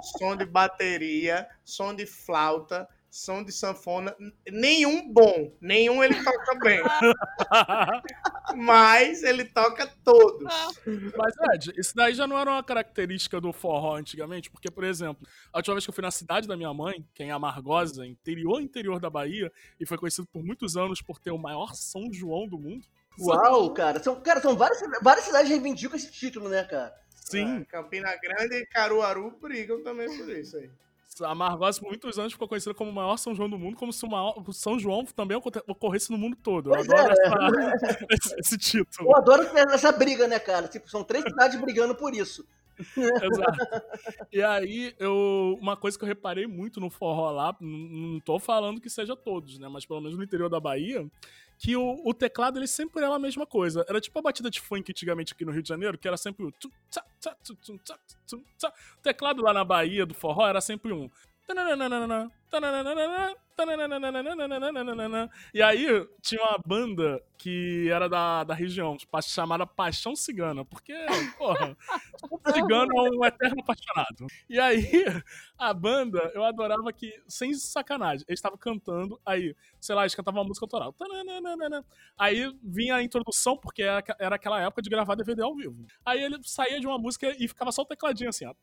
som 0.03 0.37
de 0.37 0.45
bateria, 0.45 1.47
som 1.65 1.95
de 1.95 2.07
flauta, 2.07 2.89
som 3.17 3.43
de 3.43 3.51
sanfona. 3.51 4.15
Nenhum 4.51 5.13
bom, 5.13 5.53
nenhum 5.61 6.05
ele 6.05 6.23
toca 6.23 6.59
bem, 6.59 6.83
mas 8.57 9.23
ele 9.23 9.45
toca 9.45 9.87
todos. 10.05 10.45
Mas, 11.17 11.35
Ed, 11.55 11.73
isso 11.77 11.95
daí 11.95 12.15
já 12.15 12.27
não 12.27 12.39
era 12.39 12.51
uma 12.51 12.63
característica 12.63 13.41
do 13.41 13.53
forró 13.53 13.97
antigamente, 13.97 14.51
porque, 14.51 14.71
por 14.71 14.85
exemplo, 14.85 15.27
a 15.53 15.59
última 15.59 15.75
vez 15.75 15.85
que 15.85 15.91
eu 15.91 15.95
fui 15.95 16.03
na 16.03 16.11
cidade 16.11 16.47
da 16.47 16.57
minha 16.57 16.73
mãe, 16.75 17.05
que 17.15 17.23
é 17.23 17.27
em 17.27 17.31
Amargosa, 17.31 18.07
interior 18.07 18.61
interior 18.61 19.01
da 19.01 19.09
Bahia, 19.09 19.51
e 19.81 19.87
foi 19.87 19.97
conhecido 19.97 20.27
por 20.27 20.45
muitos 20.45 20.77
anos 20.77 21.01
por 21.01 21.19
ter 21.19 21.31
o 21.31 21.39
maior 21.39 21.75
São 21.75 22.13
João 22.13 22.47
do 22.47 22.59
mundo. 22.59 22.87
Uau, 23.19 23.73
cara. 23.73 24.03
São, 24.03 24.21
cara, 24.21 24.43
são 24.43 24.55
várias, 24.55 24.79
várias 25.03 25.25
cidades 25.25 25.49
que 25.49 25.55
reivindicam 25.55 25.97
esse 25.97 26.13
título, 26.13 26.51
né, 26.51 26.65
cara? 26.65 26.95
Sim, 27.31 27.65
Campina 27.65 28.15
Grande 28.23 28.55
e 28.57 28.67
Caruaru 28.67 29.37
brigam 29.41 29.83
também 29.83 30.07
por 30.17 30.29
isso 30.31 30.57
aí. 30.57 30.71
a 31.23 31.31
Amargosa 31.31 31.81
por 31.81 31.89
muitos 31.89 32.19
anos 32.19 32.33
ficou 32.33 32.47
conhecida 32.47 32.75
como 32.75 32.91
o 32.91 32.95
maior 32.95 33.17
São 33.17 33.35
João 33.35 33.49
do 33.49 33.59
mundo, 33.59 33.77
como 33.77 33.93
se 33.93 34.05
o 34.05 34.09
maior 34.09 34.35
o 34.47 34.53
São 34.53 34.79
João 34.79 35.05
também 35.05 35.37
ocorre- 35.37 35.63
ocorresse 35.67 36.11
no 36.13 36.19
mundo 36.19 36.37
todo. 36.37 36.71
Eu 36.71 36.75
Pois 36.75 36.89
adoro 36.89 37.09
é. 37.11 37.75
essa- 37.75 38.07
esse, 38.11 38.35
esse 38.41 38.59
título. 38.59 39.11
Eu 39.11 39.17
adoro 39.17 39.43
essa 39.71 39.91
briga, 39.93 40.29
né, 40.29 40.39
cara? 40.39 40.69
Tipo, 40.69 40.89
são 40.91 41.03
três 41.03 41.25
cidades 41.25 41.61
brigando 41.61 41.95
por 41.95 42.15
isso. 42.15 42.47
Exato. 42.79 43.67
E 44.31 44.43
aí, 44.43 44.95
eu, 44.99 45.57
uma 45.61 45.77
coisa 45.79 45.97
que 45.99 46.05
eu 46.05 46.09
reparei 46.09 46.47
muito 46.47 46.79
no 46.79 46.91
forró 46.91 47.31
lá, 47.31 47.57
n- 47.61 48.13
não 48.13 48.21
tô 48.21 48.39
falando 48.39 48.81
que 48.81 48.91
seja 48.91 49.17
todos, 49.17 49.59
né? 49.59 49.67
Mas 49.69 49.87
pelo 49.87 50.01
menos 50.03 50.17
no 50.17 50.23
interior 50.23 50.51
da 50.51 50.61
Bahia, 50.61 51.07
que 51.59 51.77
o, 51.77 52.03
o 52.05 52.13
teclado 52.13 52.59
ele 52.59 52.67
sempre 52.67 53.03
era 53.03 53.15
a 53.15 53.19
mesma 53.19 53.47
coisa. 53.47 53.85
Era 53.89 54.01
tipo 54.01 54.19
a 54.19 54.23
batida 54.23 54.51
de 54.51 54.61
funk 54.61 54.91
antigamente 54.91 55.33
aqui 55.33 55.45
no 55.45 55.53
Rio 55.53 55.63
de 55.63 55.69
Janeiro, 55.69 55.97
que 55.97 56.07
era 56.07 56.17
sempre 56.17 56.45
o. 56.45 56.53
O 58.33 59.03
teclado 59.03 59.43
lá 59.43 59.53
na 59.53 59.65
Bahia 59.65 60.05
do 60.05 60.15
forró 60.15 60.47
era 60.47 60.61
sempre 60.61 60.93
um. 60.93 61.11
E 65.55 65.63
aí 65.63 65.87
tinha 66.21 66.43
uma 66.43 66.59
banda 66.65 67.23
que 67.39 67.89
era 67.91 68.09
da, 68.09 68.45
da 68.45 68.55
região, 68.55 68.97
chamada 69.23 69.67
Paixão 69.67 70.17
Cigana, 70.17 70.65
porque, 70.65 70.95
porra, 71.39 71.77
cigano 72.53 72.93
é 72.99 73.11
um 73.11 73.25
eterno 73.25 73.61
apaixonado. 73.61 74.27
E 74.49 74.59
aí, 74.59 74.87
a 75.59 75.73
banda, 75.73 76.31
eu 76.35 76.45
adorava 76.45 76.93
que, 76.93 77.13
sem 77.29 77.55
sacanagem, 77.55 78.25
eles 78.29 78.39
estavam 78.39 78.59
cantando, 78.59 79.21
aí, 79.25 79.55
sei 79.81 79.95
lá, 79.95 80.03
eles 80.03 80.15
cantavam 80.15 80.41
uma 80.41 80.49
música 80.49 80.65
autoral. 80.65 80.95
Aí 82.19 82.53
vinha 82.63 82.97
a 82.97 83.03
introdução, 83.03 83.57
porque 83.57 83.83
era, 83.83 84.03
aquela 84.35 84.61
época 84.61 84.83
de 84.83 84.91
gravar 84.91 85.15
DVD 85.15 85.43
ao 85.43 85.55
vivo. 85.55 85.87
Aí 86.05 86.23
ele 86.23 86.39
saía 86.43 86.81
de 86.81 86.87
uma 86.87 86.99
música 86.99 87.35
e 87.39 87.49
ficava 87.49 87.73
só 87.73 87.83
o 87.83 87.87
tecladinho 87.87 88.31
assim, 88.31 88.47
ó. 88.47 88.55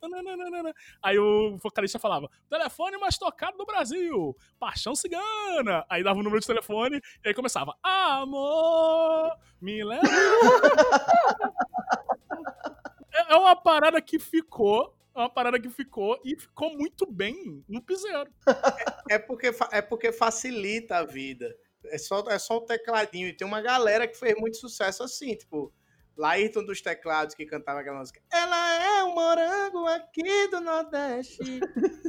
Aí 1.02 1.18
o 1.18 1.56
vocalista 1.58 1.98
falava: 1.98 2.28
telefone 2.48 2.96
mais 2.98 3.16
tocado 3.16 3.56
do 3.56 3.64
Brasil, 3.64 3.73
Paixão 4.58 4.94
Cigana. 4.94 5.84
Aí 5.88 6.02
dava 6.02 6.18
o 6.18 6.22
número 6.22 6.40
de 6.40 6.46
telefone 6.46 7.00
e 7.24 7.28
aí 7.28 7.34
começava: 7.34 7.74
Amor, 7.82 9.36
me 9.60 9.82
leva. 9.84 10.02
É- 13.12 13.32
é 13.34 13.36
uma 13.36 13.54
parada 13.54 14.00
que 14.02 14.18
ficou 14.18 14.92
É 15.14 15.20
uma 15.20 15.30
parada 15.30 15.60
que 15.60 15.70
ficou 15.70 16.20
e 16.24 16.34
ficou 16.36 16.76
muito 16.76 17.06
bem 17.06 17.64
no 17.68 17.80
piseiro. 17.80 18.28
É 19.08 19.16
porque, 19.16 19.52
fa- 19.52 19.68
é 19.70 19.80
porque 19.80 20.10
facilita 20.10 20.96
a 20.96 21.04
vida. 21.04 21.54
É 21.86 21.96
só, 21.98 22.24
é 22.28 22.36
só 22.38 22.56
o 22.56 22.62
tecladinho. 22.62 23.28
E 23.28 23.32
tem 23.32 23.46
uma 23.46 23.60
galera 23.60 24.08
que 24.08 24.18
fez 24.18 24.34
muito 24.36 24.56
sucesso 24.56 25.04
assim, 25.04 25.36
tipo, 25.36 25.72
Laírton 26.16 26.64
dos 26.64 26.80
Teclados, 26.80 27.36
que 27.36 27.46
cantava 27.46 27.78
aquela 27.78 28.00
música. 28.00 28.20
Ela 28.32 28.82
é 28.82 29.04
um 29.04 29.14
morango 29.14 29.86
aqui 29.86 30.48
do 30.48 30.60
Nordeste. 30.60 31.60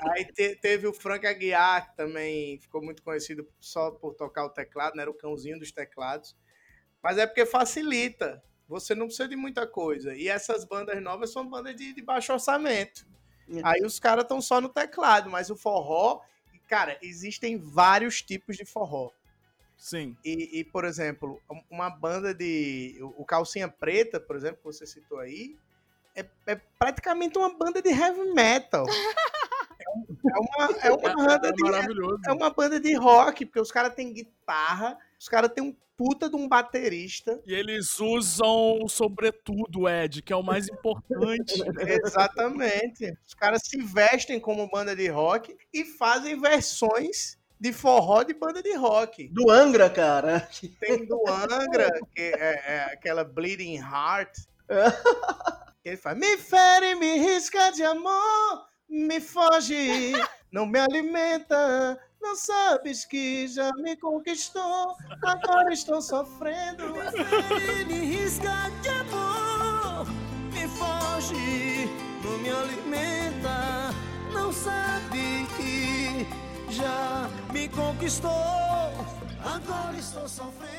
Aí 0.00 0.24
te- 0.24 0.56
teve 0.56 0.86
o 0.86 0.92
Frank 0.92 1.26
Aguiar, 1.26 1.90
que 1.90 1.96
também 1.96 2.58
ficou 2.58 2.82
muito 2.82 3.02
conhecido 3.02 3.48
só 3.60 3.90
por 3.90 4.14
tocar 4.14 4.44
o 4.44 4.50
teclado, 4.50 4.96
né? 4.96 5.02
Era 5.02 5.10
o 5.10 5.14
cãozinho 5.14 5.58
dos 5.58 5.72
teclados. 5.72 6.36
Mas 7.02 7.18
é 7.18 7.26
porque 7.26 7.46
facilita. 7.46 8.42
Você 8.68 8.94
não 8.94 9.06
precisa 9.06 9.28
de 9.28 9.36
muita 9.36 9.66
coisa. 9.66 10.14
E 10.14 10.28
essas 10.28 10.64
bandas 10.64 11.00
novas 11.02 11.32
são 11.32 11.48
bandas 11.48 11.74
de, 11.76 11.94
de 11.94 12.02
baixo 12.02 12.32
orçamento. 12.32 13.06
É. 13.50 13.60
Aí 13.64 13.82
os 13.82 13.98
caras 13.98 14.24
estão 14.24 14.40
só 14.42 14.60
no 14.60 14.68
teclado, 14.68 15.30
mas 15.30 15.48
o 15.50 15.56
forró, 15.56 16.20
cara, 16.68 16.98
existem 17.00 17.56
vários 17.56 18.20
tipos 18.20 18.56
de 18.56 18.64
forró. 18.66 19.10
Sim. 19.76 20.16
E, 20.24 20.58
e, 20.58 20.64
por 20.64 20.84
exemplo, 20.84 21.40
um- 21.50 21.62
uma 21.70 21.88
banda 21.88 22.34
de. 22.34 22.98
O 23.16 23.24
Calcinha 23.24 23.68
Preta, 23.68 24.18
por 24.20 24.36
exemplo, 24.36 24.58
que 24.58 24.64
você 24.64 24.86
citou 24.86 25.18
aí, 25.18 25.56
é, 26.16 26.26
é 26.46 26.56
praticamente 26.78 27.38
uma 27.38 27.56
banda 27.56 27.80
de 27.80 27.88
heavy 27.90 28.32
metal. 28.34 28.84
É, 29.88 29.98
um- 29.98 30.06
é 30.30 30.38
uma, 30.38 30.78
é 30.82 30.90
uma 30.92 31.14
banda 31.16 31.48
É 31.48 31.52
de 31.52 32.28
é 32.28 32.32
uma 32.32 32.50
banda 32.50 32.80
de 32.80 32.94
rock, 32.94 33.44
porque 33.46 33.60
os 33.60 33.70
caras 33.72 33.94
têm 33.94 34.12
guitarra, 34.12 34.96
os 35.18 35.28
caras 35.28 35.50
têm 35.52 35.64
um 35.64 35.76
puta 35.96 36.30
de 36.30 36.36
um 36.36 36.48
baterista. 36.48 37.40
E 37.44 37.52
eles 37.52 37.98
usam 37.98 38.86
sobretudo, 38.88 39.88
Ed, 39.88 40.22
que 40.22 40.32
é 40.32 40.36
o 40.36 40.44
mais 40.44 40.68
importante. 40.68 41.54
Exatamente. 42.06 43.12
Os 43.26 43.34
caras 43.34 43.62
se 43.64 43.82
vestem 43.82 44.38
como 44.38 44.70
banda 44.70 44.94
de 44.94 45.08
rock 45.08 45.56
e 45.72 45.84
fazem 45.84 46.40
versões 46.40 47.36
de 47.60 47.72
forró 47.72 48.22
de 48.22 48.32
banda 48.34 48.62
de 48.62 48.72
rock. 48.76 49.28
Do 49.32 49.50
Angra, 49.50 49.90
cara. 49.90 50.48
Tem 50.78 51.04
do 51.04 51.20
Angra, 51.28 51.90
que 52.14 52.22
é, 52.22 52.62
é 52.74 52.80
aquela 52.92 53.24
Bleeding 53.24 53.78
Heart. 53.78 54.36
que 55.82 55.88
ele 55.88 55.96
faz: 55.96 56.16
Me 56.16 56.36
fere, 56.38 56.94
me 56.94 57.18
risca 57.18 57.70
de 57.72 57.82
amor, 57.82 58.64
me 58.88 59.20
foge, 59.20 60.12
não 60.50 60.66
me 60.66 60.78
alimenta. 60.78 62.00
Não 62.20 62.34
sabes 62.34 63.04
que 63.04 63.46
já 63.46 63.70
me 63.76 63.96
conquistou, 63.96 64.96
agora 65.22 65.72
estou 65.72 66.02
sofrendo. 66.02 66.94
me 67.86 67.94
risca 67.94 68.70
de 68.82 68.88
amor, 68.88 70.06
me 70.52 70.66
foge, 70.66 71.88
não 72.24 72.38
me 72.38 72.50
alimenta, 72.50 73.94
não 74.32 74.52
sabe 74.52 75.46
que 75.56 76.26
já 76.72 77.30
me 77.52 77.68
conquistou, 77.68 78.30
agora 79.44 79.96
estou 79.96 80.28
sofrendo. 80.28 80.78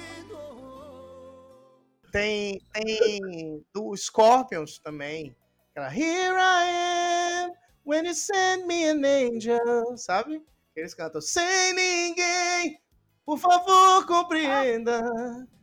Tem, 2.11 2.61
tem 2.73 3.65
do 3.73 3.95
Scorpions 3.95 4.79
também. 4.79 5.35
Aquela 5.71 5.95
Here 5.95 6.35
I 6.35 7.45
am, 7.45 7.53
when 7.89 8.05
you 8.05 8.13
send 8.13 8.67
me 8.67 8.85
an 8.85 9.03
angel, 9.03 9.97
sabe? 9.97 10.39
Eles 10.75 10.93
cantam 10.93 11.19
sem 11.19 11.73
ninguém, 11.73 12.79
por 13.25 13.39
favor 13.39 14.05
compreenda. 14.05 15.01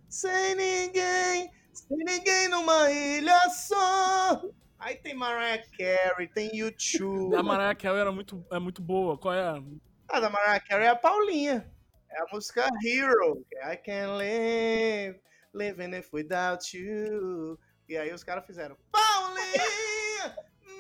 Sem 0.09 0.57
ninguém, 0.57 1.51
sem 1.73 1.97
ninguém 1.99 2.49
numa 2.49 2.91
ilha 2.91 3.49
só. 3.51 4.43
Aí 4.77 4.97
tem 4.97 5.15
Mariah 5.15 5.63
Carey, 5.79 6.29
tem 6.29 6.51
YouTube. 6.53 7.37
A 7.37 7.43
Mariah 7.43 7.77
Carey 7.77 8.01
era 8.01 8.11
muito, 8.13 8.45
é 8.51 8.59
muito 8.59 8.83
boa. 8.83 9.17
Qual 9.17 9.33
é? 9.33 9.63
A 10.09 10.21
da 10.21 10.29
Mariah 10.29 10.61
Carey 10.61 10.87
é 10.87 10.91
a 10.91 10.97
Paulinha. 10.97 11.73
É 12.11 12.23
a 12.23 12.27
música 12.33 12.69
Hero. 12.85 13.45
é 13.55 13.75
I 13.75 13.77
can 13.77 14.17
live, 14.17 15.21
living 15.55 15.97
if 15.97 16.13
without 16.13 16.77
you. 16.77 17.59
E 17.89 17.97
aí 17.97 18.13
os 18.13 18.25
caras 18.25 18.45
fizeram 18.45 18.77
Paulinha, 18.91 19.96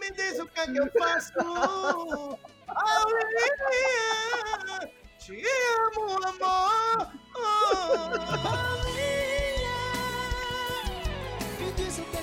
me 0.07 0.16
diz 0.16 0.38
o 0.38 0.47
que 0.47 0.61
é 0.61 0.66
que 0.66 0.77
eu 0.77 0.90
faço. 0.92 1.33
Paulinha, 1.35 2.38
te 5.19 5.42
amo, 5.42 6.05
amor. 6.27 7.12
Paulinha, 8.42 9.77
me 11.59 11.73
diz 11.73 11.99
o 11.99 12.03
que 12.05 12.16
é 12.16 12.23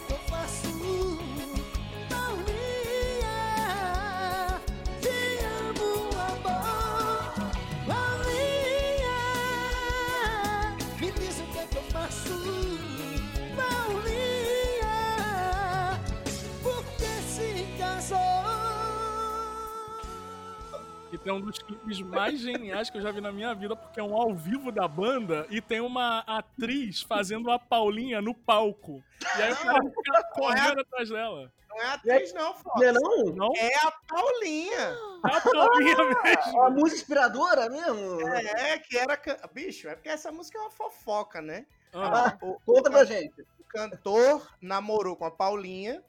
tem 21.24 21.34
um 21.34 21.42
dos 21.42 21.58
clipes 21.60 22.02
mais 22.02 22.40
geniais 22.40 22.90
que 22.90 22.98
eu 22.98 23.02
já 23.02 23.12
vi 23.12 23.22
na 23.22 23.32
minha 23.32 23.54
vida, 23.56 23.76
porque 23.76 24.00
é 24.00 24.04
um 24.04 24.16
ao 24.16 24.34
vivo 24.36 24.72
da 24.72 24.88
banda 24.88 25.46
e 25.50 25.62
tem 25.62 25.80
uma 25.80 26.20
atriz 26.20 27.02
fazendo 27.02 27.50
a 27.50 27.58
Paulinha 27.58 28.22
no 28.22 28.34
palco. 28.34 29.04
E 29.38 29.42
aí 29.42 29.52
o 29.54 29.58
cara 29.58 29.82
fica 29.84 30.24
correndo 30.34 30.82
atrás 30.82 31.10
dela. 31.10 31.52
Não 31.70 31.82
é 31.82 31.86
atriz, 31.88 32.34
não, 32.34 32.54
Fox. 32.54 32.76
Não 32.82 32.84
é 32.88 32.92
não? 32.92 33.24
Não? 33.36 33.52
É 33.56 33.76
a 33.88 33.92
Paulinha. 34.08 34.96
É 35.32 35.36
a 35.38 35.42
Paulinha 35.42 35.96
mesmo. 36.24 36.62
A 36.62 36.70
música 36.70 36.96
inspiradora 36.98 37.68
mesmo? 37.70 38.22
É, 38.30 38.78
que 38.78 38.96
era. 38.98 39.18
can- 39.18 39.38
Bicho, 39.54 39.88
é 39.88 39.96
porque 39.96 40.10
essa 40.10 40.32
música 40.32 40.58
é 40.60 40.62
uma 40.62 40.70
fofoca, 40.70 41.42
né? 41.42 41.66
Ah, 41.92 42.38
O, 42.42 42.60
Conta 42.66 42.92
pra 42.92 43.06
gente. 43.06 43.42
o 43.60 43.64
cantor 43.68 44.48
namorou 44.62 45.16
com 45.16 45.26
a 45.26 45.32
Paulinha. 45.32 46.04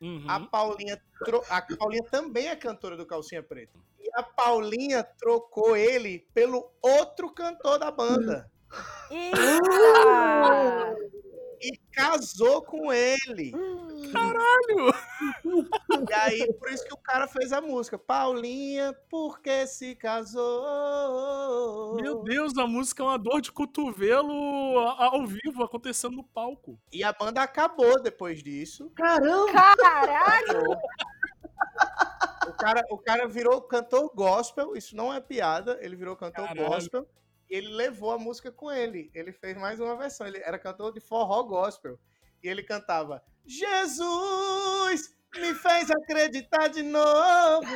Uhum. 0.00 0.24
A 0.28 0.40
Paulinha, 0.40 1.00
tro- 1.24 1.44
a 1.48 1.62
Paulinha 1.76 2.04
também 2.10 2.48
é 2.48 2.56
cantora 2.56 2.96
do 2.96 3.06
Calcinha 3.06 3.42
Preta. 3.42 3.78
E 3.98 4.08
a 4.14 4.22
Paulinha 4.22 5.02
trocou 5.02 5.76
ele 5.76 6.26
pelo 6.32 6.70
outro 6.80 7.30
cantor 7.32 7.78
da 7.78 7.90
banda. 7.90 8.50
Eita! 9.10 9.56
E 11.60 11.76
casou 11.92 12.62
com 12.62 12.92
ele. 12.92 13.52
Caralho! 14.12 14.92
E 16.08 16.12
aí, 16.12 16.52
por 16.54 16.70
isso 16.70 16.84
que 16.84 16.94
o 16.94 16.98
cara 16.98 17.26
fez 17.26 17.52
a 17.52 17.60
música. 17.60 17.98
Paulinha, 17.98 18.92
por 19.08 19.40
que 19.40 19.66
se 19.66 19.94
casou? 19.96 21.96
Meu 21.96 22.22
Deus, 22.22 22.56
a 22.58 22.66
música 22.66 23.02
é 23.02 23.06
uma 23.06 23.18
dor 23.18 23.40
de 23.40 23.50
cotovelo 23.50 24.78
ao 24.78 25.26
vivo, 25.26 25.62
acontecendo 25.62 26.16
no 26.16 26.24
palco. 26.24 26.78
E 26.92 27.02
a 27.02 27.12
banda 27.12 27.42
acabou 27.42 28.00
depois 28.02 28.42
disso. 28.42 28.90
Caramba! 28.94 29.76
Caralho! 29.76 30.76
O 32.46 32.52
cara, 32.52 32.84
o 32.90 32.98
cara 32.98 33.26
virou 33.26 33.60
cantor 33.62 34.10
gospel, 34.14 34.76
isso 34.76 34.96
não 34.96 35.12
é 35.12 35.20
piada, 35.20 35.78
ele 35.80 35.96
virou 35.96 36.16
cantor 36.16 36.48
Caralho. 36.48 36.68
gospel 36.68 37.08
ele 37.48 37.68
levou 37.68 38.12
a 38.12 38.18
música 38.18 38.50
com 38.50 38.70
ele. 38.70 39.10
Ele 39.14 39.32
fez 39.32 39.56
mais 39.56 39.80
uma 39.80 39.96
versão, 39.96 40.26
ele 40.26 40.38
era 40.38 40.58
cantor 40.58 40.92
de 40.92 41.00
forró 41.00 41.42
gospel. 41.42 41.98
E 42.42 42.48
ele 42.48 42.62
cantava: 42.62 43.22
Jesus 43.44 45.14
me 45.34 45.54
fez 45.54 45.90
acreditar 45.90 46.68
de 46.68 46.82
novo. 46.82 47.66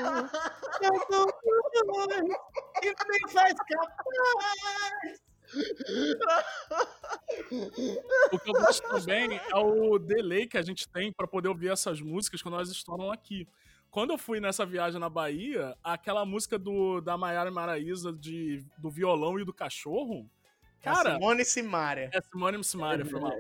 Jesus 2.83 3.03
me 3.09 3.33
faz 3.33 3.55
capaz. 3.55 5.21
O 8.33 8.39
que 8.39 8.51
eu 8.51 8.55
gosto 8.55 8.89
também 8.89 9.37
é 9.37 9.57
o 9.57 9.99
delay 9.99 10.47
que 10.47 10.57
a 10.57 10.63
gente 10.63 10.89
tem 10.89 11.13
pra 11.13 11.27
poder 11.27 11.49
ouvir 11.49 11.71
essas 11.71 12.01
músicas 12.01 12.41
quando 12.43 12.55
elas 12.55 12.71
estouram 12.71 13.11
aqui. 13.11 13.49
Quando 13.91 14.11
eu 14.11 14.19
fui 14.19 14.39
nessa 14.39 14.65
viagem 14.65 15.01
na 15.01 15.09
Bahia, 15.09 15.77
aquela 15.83 16.25
música 16.25 16.59
do, 16.59 17.01
da 17.01 17.17
Maiara 17.19 17.51
Maraíza 17.51 18.13
de, 18.13 18.65
do 18.79 18.89
violão 18.89 19.39
e 19.39 19.45
do 19.45 19.53
cachorro, 19.53 20.31
cara, 20.81 21.15
Simone 21.15 21.45
Simaria. 21.45 22.11
é 22.13 22.21
Simone 22.21 22.63
Simaria, 22.63 23.05
foi 23.05 23.21
mal. 23.21 23.33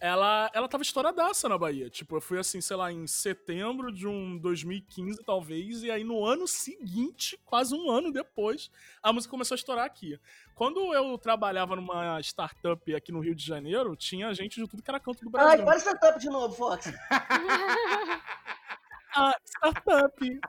Ela, 0.00 0.48
ela 0.54 0.68
tava 0.68 0.82
estouradaça 0.84 1.48
na 1.48 1.58
Bahia. 1.58 1.90
Tipo, 1.90 2.16
eu 2.16 2.20
fui 2.20 2.38
assim, 2.38 2.60
sei 2.60 2.76
lá, 2.76 2.92
em 2.92 3.04
setembro 3.06 3.92
de 3.92 4.06
um 4.06 4.38
2015, 4.38 5.24
talvez, 5.24 5.82
e 5.82 5.90
aí 5.90 6.04
no 6.04 6.24
ano 6.24 6.46
seguinte, 6.46 7.38
quase 7.44 7.74
um 7.74 7.90
ano 7.90 8.12
depois, 8.12 8.70
a 9.02 9.12
música 9.12 9.30
começou 9.30 9.54
a 9.54 9.58
estourar 9.58 9.84
aqui. 9.84 10.18
Quando 10.54 10.94
eu 10.94 11.18
trabalhava 11.18 11.74
numa 11.74 12.20
startup 12.20 12.94
aqui 12.94 13.10
no 13.10 13.20
Rio 13.20 13.34
de 13.34 13.44
Janeiro, 13.44 13.96
tinha 13.96 14.32
gente 14.34 14.60
de 14.60 14.68
tudo 14.68 14.82
que 14.82 14.90
era 14.90 15.00
canto 15.00 15.24
do 15.24 15.36
Ai, 15.36 15.56
Brasil. 15.58 15.64
para 15.64 15.78
startup 15.78 16.20
de 16.20 16.28
novo, 16.28 16.54
Fox. 16.54 16.92
Ah, 19.14 19.34
startup! 19.44 20.40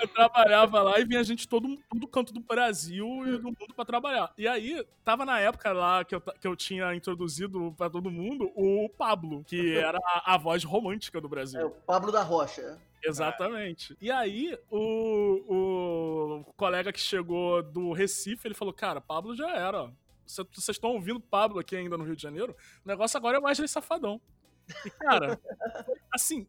Eu 0.00 0.08
trabalhava 0.08 0.82
lá 0.82 0.98
e 0.98 1.04
vinha 1.04 1.22
gente 1.22 1.46
todo, 1.46 1.76
todo 1.90 2.08
canto 2.08 2.32
do 2.32 2.40
Brasil 2.40 3.06
e 3.26 3.38
do 3.38 3.44
mundo 3.44 3.74
pra 3.74 3.84
trabalhar. 3.84 4.32
E 4.38 4.48
aí, 4.48 4.84
tava 5.04 5.24
na 5.24 5.38
época 5.38 5.72
lá 5.72 6.04
que 6.04 6.14
eu, 6.14 6.20
que 6.20 6.46
eu 6.46 6.56
tinha 6.56 6.94
introduzido 6.94 7.74
pra 7.76 7.90
todo 7.90 8.10
mundo 8.10 8.50
o 8.56 8.88
Pablo, 8.88 9.44
que 9.44 9.76
era 9.76 9.98
a, 9.98 10.34
a 10.34 10.38
voz 10.38 10.64
romântica 10.64 11.20
do 11.20 11.28
Brasil. 11.28 11.60
É 11.60 11.64
o 11.64 11.70
Pablo 11.70 12.10
da 12.10 12.22
Rocha. 12.22 12.78
Exatamente. 13.04 13.94
E 14.00 14.10
aí, 14.10 14.58
o, 14.70 16.40
o 16.46 16.52
colega 16.56 16.90
que 16.90 17.00
chegou 17.00 17.62
do 17.62 17.92
Recife, 17.92 18.48
ele 18.48 18.54
falou, 18.54 18.72
cara, 18.72 19.00
Pablo 19.00 19.36
já 19.36 19.50
era. 19.50 19.92
Cê- 20.26 20.44
Vocês 20.52 20.76
estão 20.76 20.90
ouvindo 20.90 21.20
Pablo 21.20 21.58
aqui 21.58 21.76
ainda 21.76 21.96
no 21.98 22.04
Rio 22.04 22.16
de 22.16 22.22
Janeiro? 22.22 22.56
O 22.84 22.88
negócio 22.88 23.16
agora 23.16 23.36
é 23.36 23.40
o 23.40 23.44
Wesley 23.44 23.68
Safadão. 23.68 24.20
E, 24.84 24.90
cara, 24.90 25.38
assim, 26.12 26.46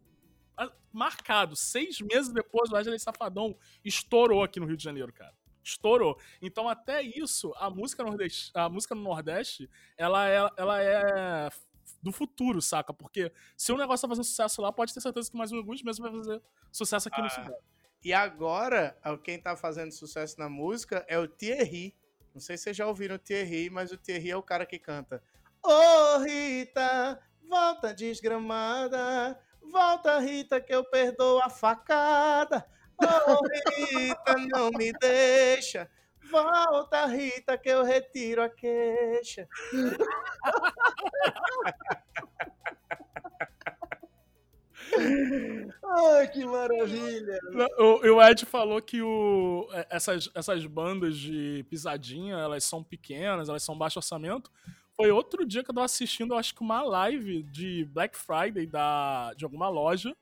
marcado. 0.91 1.55
Seis 1.55 1.99
meses 1.99 2.31
depois, 2.31 2.69
o 2.71 2.75
Wesley 2.75 2.99
Safadão 2.99 3.57
estourou 3.83 4.43
aqui 4.43 4.59
no 4.59 4.65
Rio 4.65 4.77
de 4.77 4.83
Janeiro, 4.83 5.11
cara. 5.11 5.33
Estourou. 5.63 6.17
Então, 6.41 6.69
até 6.69 7.01
isso, 7.01 7.51
a 7.57 7.69
música, 7.69 8.03
nordeste, 8.03 8.51
a 8.53 8.69
música 8.69 8.93
no 8.95 9.01
Nordeste, 9.01 9.69
ela 9.97 10.29
é, 10.29 10.37
ela 10.57 10.81
é 10.81 11.49
do 12.01 12.11
futuro, 12.11 12.61
saca? 12.61 12.93
Porque 12.93 13.31
se 13.57 13.71
o 13.71 13.77
negócio 13.77 14.03
tá 14.03 14.09
fazendo 14.09 14.23
sucesso 14.25 14.61
lá, 14.61 14.71
pode 14.71 14.93
ter 14.93 15.01
certeza 15.01 15.29
que 15.29 15.35
mais 15.37 15.51
alguns 15.51 15.81
meses 15.81 15.99
vai 15.99 16.11
fazer 16.11 16.41
sucesso 16.71 17.07
aqui 17.07 17.19
no 17.19 17.27
Ah. 17.27 17.29
Sudeste. 17.31 17.63
E 18.03 18.13
agora, 18.13 18.95
quem 19.23 19.41
tá 19.41 19.55
fazendo 19.57 19.91
sucesso 19.91 20.39
na 20.39 20.47
música 20.47 21.03
é 21.07 21.17
o 21.17 21.27
Thierry. 21.27 21.95
Não 22.35 22.41
sei 22.41 22.57
se 22.57 22.65
vocês 22.65 22.75
já 22.75 22.85
ouviram 22.85 23.15
o 23.15 23.19
Thierry, 23.19 23.69
mas 23.69 23.93
o 23.93 23.97
Thierry 23.97 24.31
é 24.31 24.35
o 24.35 24.43
cara 24.43 24.65
que 24.65 24.77
canta. 24.77 25.23
Ô 25.63 26.17
Rita, 26.17 27.17
volta 27.47 27.93
desgramada. 27.93 29.39
Volta, 29.61 30.19
Rita, 30.19 30.59
que 30.59 30.75
eu 30.75 30.83
perdoo 30.83 31.39
a 31.39 31.49
facada. 31.49 32.67
Ô 32.97 33.39
Rita, 33.47 34.35
não 34.53 34.69
me 34.71 34.91
deixa. 34.99 35.89
Volta, 36.29 37.05
Rita, 37.05 37.57
que 37.57 37.69
eu 37.69 37.85
retiro 37.85 38.43
a 38.43 38.49
queixa. 38.49 39.47
Ai, 45.83 46.27
que 46.27 46.45
maravilha. 46.45 47.39
O, 47.77 48.15
o 48.15 48.21
Ed 48.21 48.45
falou 48.45 48.81
que 48.81 49.01
o, 49.01 49.67
é, 49.71 49.87
essas, 49.89 50.29
essas 50.33 50.65
bandas 50.65 51.17
de 51.17 51.65
pisadinha, 51.69 52.35
elas 52.35 52.63
são 52.63 52.83
pequenas, 52.83 53.49
elas 53.49 53.63
são 53.63 53.77
baixo 53.77 53.99
orçamento. 53.99 54.51
Foi 54.95 55.11
outro 55.11 55.45
dia 55.45 55.63
que 55.63 55.69
eu 55.69 55.75
tava 55.75 55.85
assistindo, 55.85 56.33
eu 56.33 56.37
acho 56.37 56.55
que 56.55 56.61
uma 56.61 56.81
live 56.81 57.43
de 57.43 57.85
Black 57.85 58.17
Friday 58.17 58.65
da, 58.65 59.33
de 59.33 59.43
alguma 59.43 59.67
loja. 59.67 60.15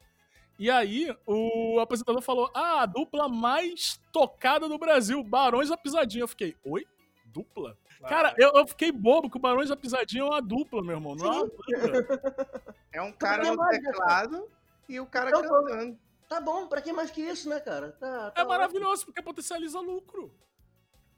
E 0.57 0.69
aí, 0.69 1.15
o 1.25 1.79
apresentador 1.79 2.21
falou: 2.21 2.49
Ah, 2.53 2.81
a 2.81 2.85
dupla 2.85 3.27
mais 3.27 3.99
tocada 4.11 4.67
do 4.67 4.77
Brasil, 4.77 5.23
Barões 5.23 5.69
da 5.69 5.77
Pisadinha. 5.77 6.23
Eu 6.23 6.27
fiquei, 6.27 6.55
oi? 6.63 6.85
Dupla? 7.25 7.77
Cara, 8.07 8.35
eu, 8.37 8.51
eu 8.53 8.67
fiquei 8.67 8.91
bobo 8.91 9.29
que 9.29 9.37
o 9.37 9.39
Barões 9.39 9.69
da 9.69 9.77
Pisadinha 9.77 10.23
é 10.23 10.25
uma 10.25 10.41
dupla, 10.41 10.83
meu 10.83 10.95
irmão. 10.95 11.15
Não 11.15 11.25
é 11.25 11.35
uma 11.37 11.45
banda. 11.47 12.75
É 12.93 13.01
um 13.01 13.11
cara 13.11 13.43
no 13.43 13.57
mais, 13.57 13.81
né, 13.81 13.91
teclado 13.91 14.49
e 14.87 14.99
o 14.99 15.05
cara 15.05 15.29
Então, 15.29 15.41
cantando. 15.41 15.99
Tá 16.29 16.39
bom, 16.39 16.67
pra 16.67 16.81
que 16.81 16.93
mais 16.93 17.11
que 17.11 17.21
isso, 17.21 17.49
né, 17.49 17.59
cara? 17.59 17.91
Tá, 17.93 18.31
tá 18.31 18.41
É 18.41 18.45
maravilhoso, 18.45 19.05
porque 19.05 19.21
potencializa 19.21 19.79
lucro. 19.79 20.33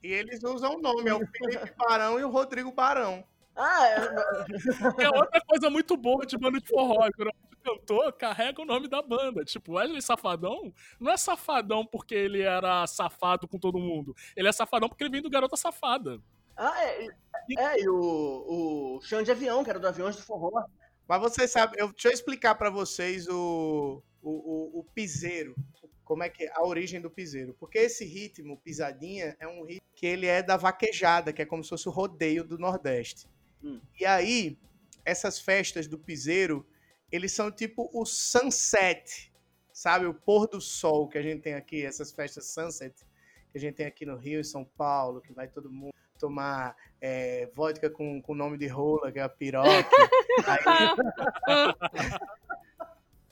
E 0.02 0.12
eles 0.12 0.44
usam 0.44 0.76
o 0.76 0.82
nome, 0.82 1.10
é 1.10 1.14
o 1.14 1.26
Felipe 1.28 1.74
Barão 1.78 2.20
e 2.20 2.24
o 2.24 2.30
Rodrigo 2.30 2.72
Barão. 2.72 3.24
Ah, 3.56 3.88
é, 3.88 5.04
É 5.04 5.10
outra 5.10 5.42
coisa 5.42 5.70
muito 5.70 5.96
boa 5.96 6.26
de 6.26 6.38
banda 6.38 6.60
de 6.60 6.68
forró. 6.68 7.10
Quando 7.16 7.30
o 7.30 7.58
cantor 7.64 8.14
carrega 8.14 8.62
o 8.62 8.66
nome 8.66 8.88
da 8.88 9.02
banda. 9.02 9.44
Tipo, 9.44 9.74
Wesley 9.74 10.02
Safadão 10.02 10.74
não 11.00 11.12
é 11.12 11.18
safadão 11.18 11.86
porque 11.86 12.14
ele 12.14 12.42
era 12.42 12.86
safado 12.86 13.48
com 13.48 13.58
todo 13.58 13.80
mundo. 13.80 14.16
Ele 14.36 14.48
é 14.48 14.52
safadão 14.52 14.90
porque 14.90 15.04
ele 15.04 15.12
vem 15.12 15.22
do 15.22 15.30
Garota 15.30 15.56
Safada. 15.56 16.20
ah, 16.58 16.84
é, 16.84 17.08
é, 17.58 17.82
e 17.82 17.90
o, 17.90 18.98
o 18.98 19.02
chão 19.02 19.24
de 19.24 19.32
avião, 19.32 19.64
que 19.64 19.70
era 19.70 19.80
do 19.80 19.88
Aviões 19.88 20.16
do 20.16 20.22
Forró. 20.22 20.66
Mas 21.08 21.22
vocês 21.22 21.52
sabem, 21.52 21.80
eu, 21.80 21.92
deixa 21.92 22.08
eu 22.08 22.12
explicar 22.12 22.56
pra 22.56 22.70
vocês 22.70 23.28
o, 23.28 24.02
o, 24.22 24.30
o, 24.30 24.80
o 24.80 24.84
piseiro. 24.84 25.56
Como 26.04 26.24
é 26.24 26.30
que 26.30 26.44
é 26.44 26.52
a 26.54 26.64
origem 26.64 27.02
do 27.02 27.10
piseiro? 27.10 27.56
Porque 27.60 27.78
esse 27.78 28.06
ritmo, 28.06 28.58
pisadinha, 28.58 29.36
é 29.40 29.48
um 29.48 29.64
ritmo 29.64 29.88
que 29.96 30.06
ele 30.06 30.28
é 30.28 30.44
da 30.44 30.58
vaquejada, 30.58 31.34
que 31.34 31.42
é 31.42 31.46
como 31.46 31.64
se 31.64 31.70
fosse 31.70 31.88
o 31.88 31.92
rodeio 31.92 32.44
do 32.44 32.58
Nordeste. 32.58 33.28
Hum. 33.64 33.82
E 34.00 34.06
aí, 34.06 34.58
essas 35.04 35.40
festas 35.40 35.88
do 35.88 35.98
piseiro, 35.98 36.66
eles 37.12 37.32
são 37.32 37.52
tipo 37.52 37.90
o 37.94 38.06
sunset, 38.06 39.32
sabe? 39.72 40.06
O 40.06 40.14
pôr 40.14 40.48
do 40.48 40.62
sol 40.62 41.08
que 41.08 41.18
a 41.18 41.22
gente 41.22 41.42
tem 41.42 41.54
aqui, 41.54 41.84
essas 41.84 42.12
festas 42.12 42.48
sunset 42.48 42.94
que 43.52 43.58
a 43.58 43.62
gente 43.62 43.76
tem 43.76 43.86
aqui 43.86 44.06
no 44.06 44.18
Rio, 44.18 44.40
em 44.40 44.44
São 44.44 44.66
Paulo, 44.66 45.22
que 45.22 45.32
vai 45.32 45.48
todo 45.48 45.72
mundo 45.72 45.94
tomar 46.20 46.76
é, 47.02 47.50
vodka 47.54 47.90
com 47.90 48.22
o 48.28 48.36
nome 48.36 48.58
de 48.58 48.68
rola, 48.68 49.12
que 49.12 49.20
é 49.20 49.24
a 49.24 49.30
piroca. 49.30 49.90
Aí- 50.48 52.16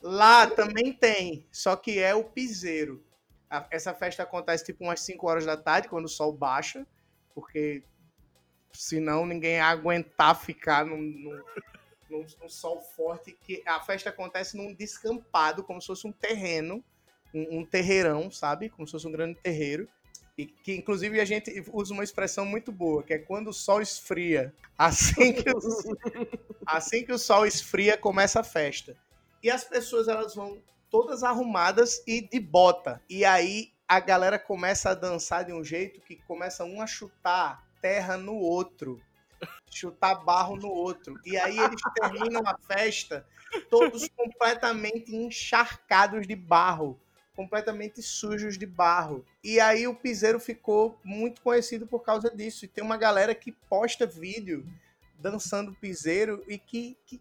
Lá 0.02 0.48
também 0.48 0.92
tem, 0.92 1.48
só 1.52 1.76
que 1.76 1.98
é 2.00 2.14
o 2.14 2.24
piseiro. 2.26 3.04
A- 3.50 3.66
Essa 3.72 3.94
festa 3.94 4.24
acontece 4.24 4.66
tipo 4.66 4.84
umas 4.84 5.00
5 5.00 5.28
horas 5.30 5.46
da 5.46 5.56
tarde, 5.56 5.88
quando 5.88 6.06
o 6.06 6.10
sol 6.10 6.34
baixa, 6.34 6.86
porque 7.34 7.84
senão 8.74 9.26
ninguém 9.26 9.54
ia 9.54 9.66
aguentar 9.66 10.36
ficar 10.40 10.86
num, 10.86 10.98
num, 10.98 11.44
num- 12.10 12.26
num 12.42 12.50
sol 12.50 12.82
forte. 12.82 13.32
que 13.42 13.64
A 13.66 13.80
festa 13.80 14.10
acontece 14.10 14.58
num 14.58 14.74
descampado, 14.74 15.64
como 15.64 15.80
se 15.80 15.88
fosse 15.88 16.06
um 16.06 16.12
terreno, 16.12 16.84
um, 17.34 17.60
um 17.60 17.66
terreirão, 17.66 18.30
sabe? 18.30 18.70
Como 18.70 18.86
se 18.86 18.92
fosse 18.92 19.08
um 19.08 19.12
grande 19.12 19.40
terreiro. 19.40 19.88
E 20.38 20.46
que 20.46 20.76
inclusive 20.76 21.20
a 21.20 21.26
gente 21.26 21.64
usa 21.72 21.94
uma 21.94 22.04
expressão 22.04 22.46
muito 22.46 22.72
boa, 22.72 23.04
que 23.04 23.14
é 23.14 23.20
quando 23.20 23.50
o 23.50 23.54
sol 23.54 23.82
esfria. 23.82 24.54
Assim 24.78 25.34
que 25.34 25.50
o, 25.50 25.60
assim 26.66 27.06
que 27.06 27.12
o 27.12 27.20
sol 27.20 27.46
esfria, 27.46 27.98
começa 27.98 28.40
a 28.40 28.44
festa. 28.44 28.98
E 29.44 29.50
as 29.50 29.64
pessoas 29.64 30.08
elas 30.08 30.34
vão 30.34 30.62
todas 30.90 31.24
arrumadas 31.24 32.04
e 32.08 32.22
de 32.22 32.40
bota. 32.40 33.02
E 33.10 33.24
aí 33.24 33.72
a 33.88 34.00
galera 34.00 34.40
começa 34.40 34.90
a 34.90 34.96
dançar 34.96 35.46
de 35.46 35.54
um 35.54 35.64
jeito 35.64 36.02
que 36.02 36.16
começa 36.16 36.64
um 36.64 36.82
a 36.82 36.88
chutar 36.88 37.64
terra 37.82 38.18
no 38.18 38.36
outro, 38.36 39.00
chutar 39.70 40.16
barro 40.16 40.56
no 40.56 40.70
outro. 40.70 41.20
E 41.26 41.38
aí 41.38 41.60
eles 41.60 41.82
terminam 41.96 42.42
a 42.46 42.58
festa 42.58 43.26
todos 43.70 44.08
completamente 44.16 45.16
encharcados 45.16 46.26
de 46.26 46.36
barro, 46.36 47.00
completamente 47.36 48.02
sujos 48.02 48.58
de 48.58 48.66
barro. 48.66 49.26
E 49.44 49.60
aí 49.60 49.88
o 49.88 49.96
piseiro 49.96 50.40
ficou 50.40 51.00
muito 51.04 51.42
conhecido 51.42 51.86
por 51.88 52.02
causa 52.02 52.30
disso. 52.30 52.66
E 52.66 52.68
tem 52.68 52.84
uma 52.84 52.98
galera 52.98 53.34
que 53.34 53.52
posta 53.52 54.06
vídeo 54.06 54.66
dançando 55.20 55.74
piseiro 55.74 56.44
e 56.48 56.58
que, 56.58 56.98
que 57.06 57.20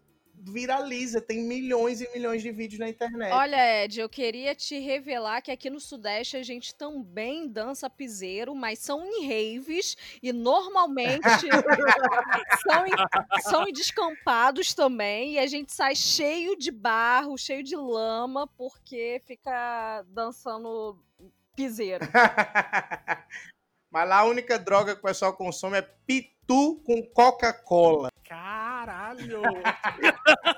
viraliza, 0.51 1.21
tem 1.21 1.43
milhões 1.43 2.01
e 2.01 2.09
milhões 2.13 2.41
de 2.41 2.51
vídeos 2.51 2.79
na 2.79 2.89
internet. 2.89 3.31
Olha, 3.31 3.83
Ed, 3.83 3.99
eu 3.99 4.09
queria 4.09 4.53
te 4.53 4.77
revelar 4.79 5.41
que 5.41 5.51
aqui 5.51 5.69
no 5.69 5.79
Sudeste 5.79 6.37
a 6.37 6.43
gente 6.43 6.75
também 6.75 7.47
dança 7.47 7.89
piseiro, 7.89 8.53
mas 8.53 8.79
são 8.79 9.05
em 9.05 9.55
raves 9.55 9.95
e 10.21 10.33
normalmente 10.33 11.23
são, 12.67 12.85
em, 12.85 12.91
são 13.41 13.67
em 13.67 13.73
descampados 13.73 14.73
também. 14.73 15.33
E 15.33 15.39
a 15.39 15.47
gente 15.47 15.71
sai 15.71 15.95
cheio 15.95 16.57
de 16.57 16.71
barro, 16.71 17.37
cheio 17.37 17.63
de 17.63 17.75
lama, 17.75 18.47
porque 18.47 19.21
fica 19.25 20.03
dançando 20.09 20.99
piseiro. 21.55 22.05
Mas 23.91 24.09
lá 24.09 24.19
a 24.19 24.25
única 24.25 24.57
droga 24.57 24.95
que 24.95 24.99
o 24.99 25.03
pessoal 25.03 25.33
consome 25.33 25.77
é 25.77 25.81
pitu 26.43 26.81
com 26.85 27.01
Coca-Cola. 27.03 28.09
Caralho! 28.23 29.41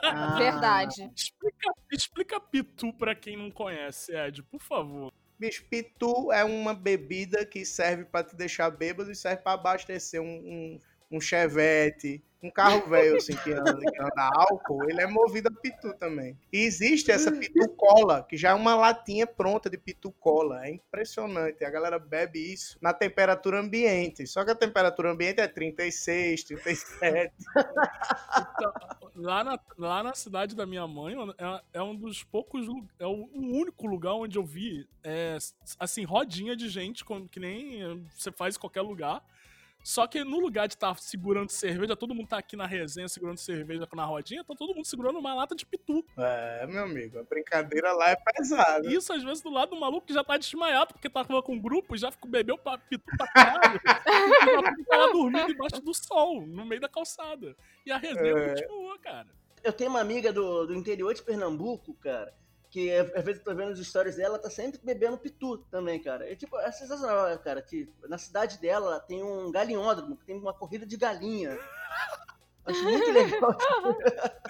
Ah, 0.04 0.36
Verdade. 0.38 1.12
explica, 1.16 1.74
explica 1.92 2.40
Pitu 2.40 2.94
pra 2.94 3.16
quem 3.16 3.38
não 3.38 3.52
conhece, 3.52 4.16
Ed, 4.16 4.44
por 4.44 4.62
favor. 4.62 5.12
Bicho, 5.38 5.66
pitu 5.70 6.32
é 6.32 6.44
uma 6.44 6.74
bebida 6.74 7.46
que 7.46 7.66
serve 7.66 8.06
pra 8.06 8.24
te 8.24 8.36
deixar 8.36 8.70
bêbado 8.70 9.12
e 9.12 9.16
serve 9.16 9.42
pra 9.42 9.54
abastecer 9.54 10.22
um, 10.22 10.26
um, 10.26 10.80
um 11.12 11.22
chevette, 11.22 12.24
um 12.46 12.52
carro 12.52 12.88
velho 12.88 13.18
assim 13.18 13.36
que 13.36 13.52
anda, 13.52 13.76
que 13.76 14.02
anda 14.02 14.30
álcool, 14.36 14.88
ele 14.90 15.02
é 15.02 15.08
movido 15.08 15.50
a 15.50 15.52
pitu 15.52 15.94
também. 15.96 16.38
E 16.54 16.60
existe 16.60 17.12
essa 17.12 17.32
pitu 17.32 17.68
cola, 17.70 18.24
que 18.24 18.38
já 18.38 18.52
é 18.52 18.54
uma 18.54 18.76
latinha 18.76 19.26
pronta 19.26 19.70
de 19.70 19.78
pitu 19.78 20.12
cola. 20.12 20.66
É 20.66 20.72
impressionante. 20.72 21.66
A 21.66 21.70
galera 21.70 21.98
bebe 21.98 22.40
isso 22.40 22.78
na 22.80 22.94
temperatura 22.94 23.60
ambiente. 23.60 24.28
Só 24.28 24.46
que 24.46 24.52
a 24.52 24.56
temperatura 24.56 25.12
ambiente 25.12 25.42
é 25.42 25.48
36, 25.48 26.44
37. 26.44 27.34
Então, 28.56 28.74
lá, 29.16 29.44
na, 29.44 29.60
lá 29.78 30.04
na 30.04 30.14
cidade 30.14 30.56
da 30.56 30.66
minha 30.66 30.88
mãe, 30.88 31.16
é, 31.38 31.80
é 31.80 31.82
um 31.82 31.96
dos 31.96 32.24
poucos. 32.24 32.68
É 33.00 33.08
o 33.08 33.28
único 33.34 33.88
lugar 33.88 34.14
onde 34.14 34.38
eu 34.38 34.46
vi, 34.46 34.88
é, 35.04 35.38
assim, 35.80 36.04
rodinha 36.04 36.56
de 36.56 36.70
gente, 36.70 37.04
que 37.32 37.40
nem 37.40 38.06
você 38.16 38.32
faz 38.32 38.56
em 38.56 38.60
qualquer 38.60 38.82
lugar. 38.82 39.24
Só 39.86 40.08
que 40.08 40.24
no 40.24 40.40
lugar 40.40 40.68
de 40.68 40.74
estar 40.74 40.98
segurando 40.98 41.52
cerveja, 41.52 41.96
todo 41.96 42.16
mundo 42.16 42.28
tá 42.28 42.40
aqui 42.40 42.56
na 42.56 42.66
resenha 42.66 43.08
segurando 43.08 43.38
cerveja 43.38 43.88
na 43.94 44.04
rodinha, 44.04 44.44
tá 44.44 44.56
todo 44.58 44.74
mundo 44.74 44.84
segurando 44.86 45.20
uma 45.20 45.32
lata 45.36 45.54
de 45.56 45.64
pitu. 45.64 46.04
É, 46.18 46.66
meu 46.66 46.86
amigo, 46.86 47.20
a 47.20 47.24
brincadeira 47.24 47.94
lá 47.94 48.10
é 48.10 48.16
pesada. 48.16 48.92
Isso, 48.92 49.14
às 49.14 49.24
vezes, 49.24 49.44
do 49.44 49.52
lado 49.52 49.70
do 49.76 49.80
maluco 49.80 50.08
que 50.08 50.14
já 50.14 50.24
tá 50.24 50.38
desmaiado, 50.38 50.96
porque 50.96 51.08
tava 51.08 51.44
com 51.44 51.54
um 51.54 51.62
grupo 51.62 51.94
e 51.94 52.00
já 52.00 52.12
ficou, 52.12 52.28
bebeu 52.28 52.58
pra, 52.58 52.80
pitu 52.80 53.04
pra 53.16 53.28
caralho. 53.28 53.80
e 53.86 54.50
o 54.50 54.56
maluco 54.56 54.86
tava 54.90 55.14
dormindo 55.14 55.52
embaixo 55.52 55.80
do 55.80 55.94
sol, 55.94 56.48
no 56.48 56.66
meio 56.66 56.82
da 56.82 56.90
calçada. 56.90 57.56
E 57.86 57.92
a 57.92 57.98
resenha 58.00 58.36
É. 58.40 58.50
continua, 58.56 58.98
cara. 58.98 59.28
Eu 59.64 59.72
tenho 59.72 59.92
uma 59.92 60.02
amiga 60.02 60.34
do, 60.34 60.66
do 60.66 60.74
interior 60.74 61.14
de 61.14 61.22
Pernambuco, 61.22 61.94
cara, 62.02 62.34
que 62.76 62.90
é, 62.90 63.00
às 63.00 63.24
vezes 63.24 63.40
eu 63.40 63.46
tô 63.46 63.56
vendo 63.56 63.72
as 63.72 63.80
histórias 63.80 64.18
dela, 64.18 64.32
ela 64.36 64.40
tá 64.44 64.50
sempre 64.50 64.78
bebendo 64.84 65.18
pitu 65.18 65.60
também, 65.72 65.98
cara. 65.98 66.30
É 66.30 66.36
tipo, 66.36 66.60
é 66.60 66.70
sensacional, 66.74 67.40
cara, 67.40 67.62
que 67.62 67.88
na 68.10 68.18
cidade 68.18 68.60
dela 68.60 68.88
ela 68.88 69.00
tem 69.00 69.24
um 69.24 69.50
galinhódromo, 69.50 70.18
que 70.18 70.26
tem 70.26 70.36
uma 70.38 70.54
corrida 70.54 70.86
de 70.86 70.98
galinha. 70.98 71.58
Acho 72.66 72.84
muito 72.84 73.10
legal. 73.14 73.58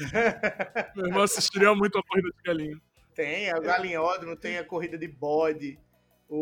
Meu 0.95 1.05
irmão 1.05 1.21
assistiria 1.21 1.75
muito 1.75 1.99
a 1.99 2.03
corrida 2.03 2.29
de 2.29 2.41
galinha. 2.43 2.81
Tem 3.13 3.51
a 3.51 3.59
galinhódromo, 3.59 4.35
tem 4.35 4.57
a 4.57 4.63
corrida 4.65 4.97
de 4.97 5.07
bode. 5.07 5.77
O, 6.27 6.37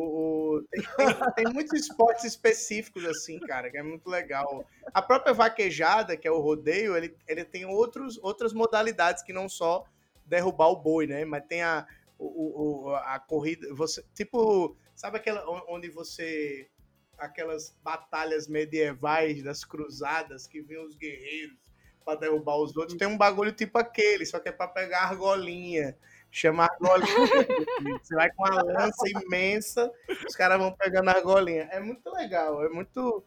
o- 0.55 0.63
tem, 0.71 0.81
tem- 0.95 1.31
tem 1.43 1.53
muitos 1.53 1.77
esportes 1.77 2.23
específicos, 2.23 3.03
assim, 3.03 3.37
cara, 3.41 3.69
que 3.69 3.77
é 3.77 3.83
muito 3.83 4.09
legal. 4.09 4.65
A 4.93 5.01
própria 5.01 5.33
vaquejada, 5.33 6.15
que 6.15 6.25
é 6.25 6.31
o 6.31 6.39
rodeio, 6.39 6.95
ele, 6.95 7.13
ele 7.27 7.43
tem 7.43 7.65
outros, 7.65 8.17
outras 8.23 8.53
modalidades 8.53 9.21
que 9.21 9.33
não 9.33 9.49
só 9.49 9.83
derrubar 10.25 10.67
o 10.69 10.75
boi, 10.81 11.07
né? 11.07 11.25
Mas 11.25 11.43
tem 11.47 11.61
a, 11.63 11.85
o, 12.17 12.87
o- 12.89 12.95
a 12.95 13.19
corrida. 13.19 13.73
Você, 13.75 14.03
tipo, 14.13 14.75
sabe 14.95 15.17
aquela 15.17 15.49
on- 15.49 15.63
onde 15.75 15.89
você. 15.89 16.69
Aquelas 17.17 17.77
batalhas 17.83 18.47
medievais 18.47 19.43
das 19.43 19.63
cruzadas 19.63 20.47
que 20.47 20.61
vinham 20.61 20.83
os 20.85 20.95
guerreiros 20.97 21.57
pra 22.03 22.15
derrubar 22.15 22.57
os 22.57 22.75
outros. 22.75 22.97
Tem 22.97 23.07
um 23.07 23.17
bagulho 23.17 23.51
tipo 23.53 23.77
aquele, 23.77 24.25
só 24.25 24.39
que 24.39 24.49
é 24.49 24.51
pra 24.51 24.67
pegar 24.67 25.03
argolinha. 25.03 25.95
Chama 26.31 26.63
argolinha. 26.65 27.07
Você 28.01 28.15
vai 28.15 28.31
com 28.31 28.43
uma 28.43 28.63
lança 28.63 29.07
imensa, 29.07 29.91
os 30.27 30.35
caras 30.35 30.57
vão 30.57 30.71
pegando 30.75 31.09
argolinha. 31.09 31.69
É 31.71 31.79
muito 31.79 32.09
legal, 32.11 32.65
é 32.65 32.69
muito. 32.69 33.23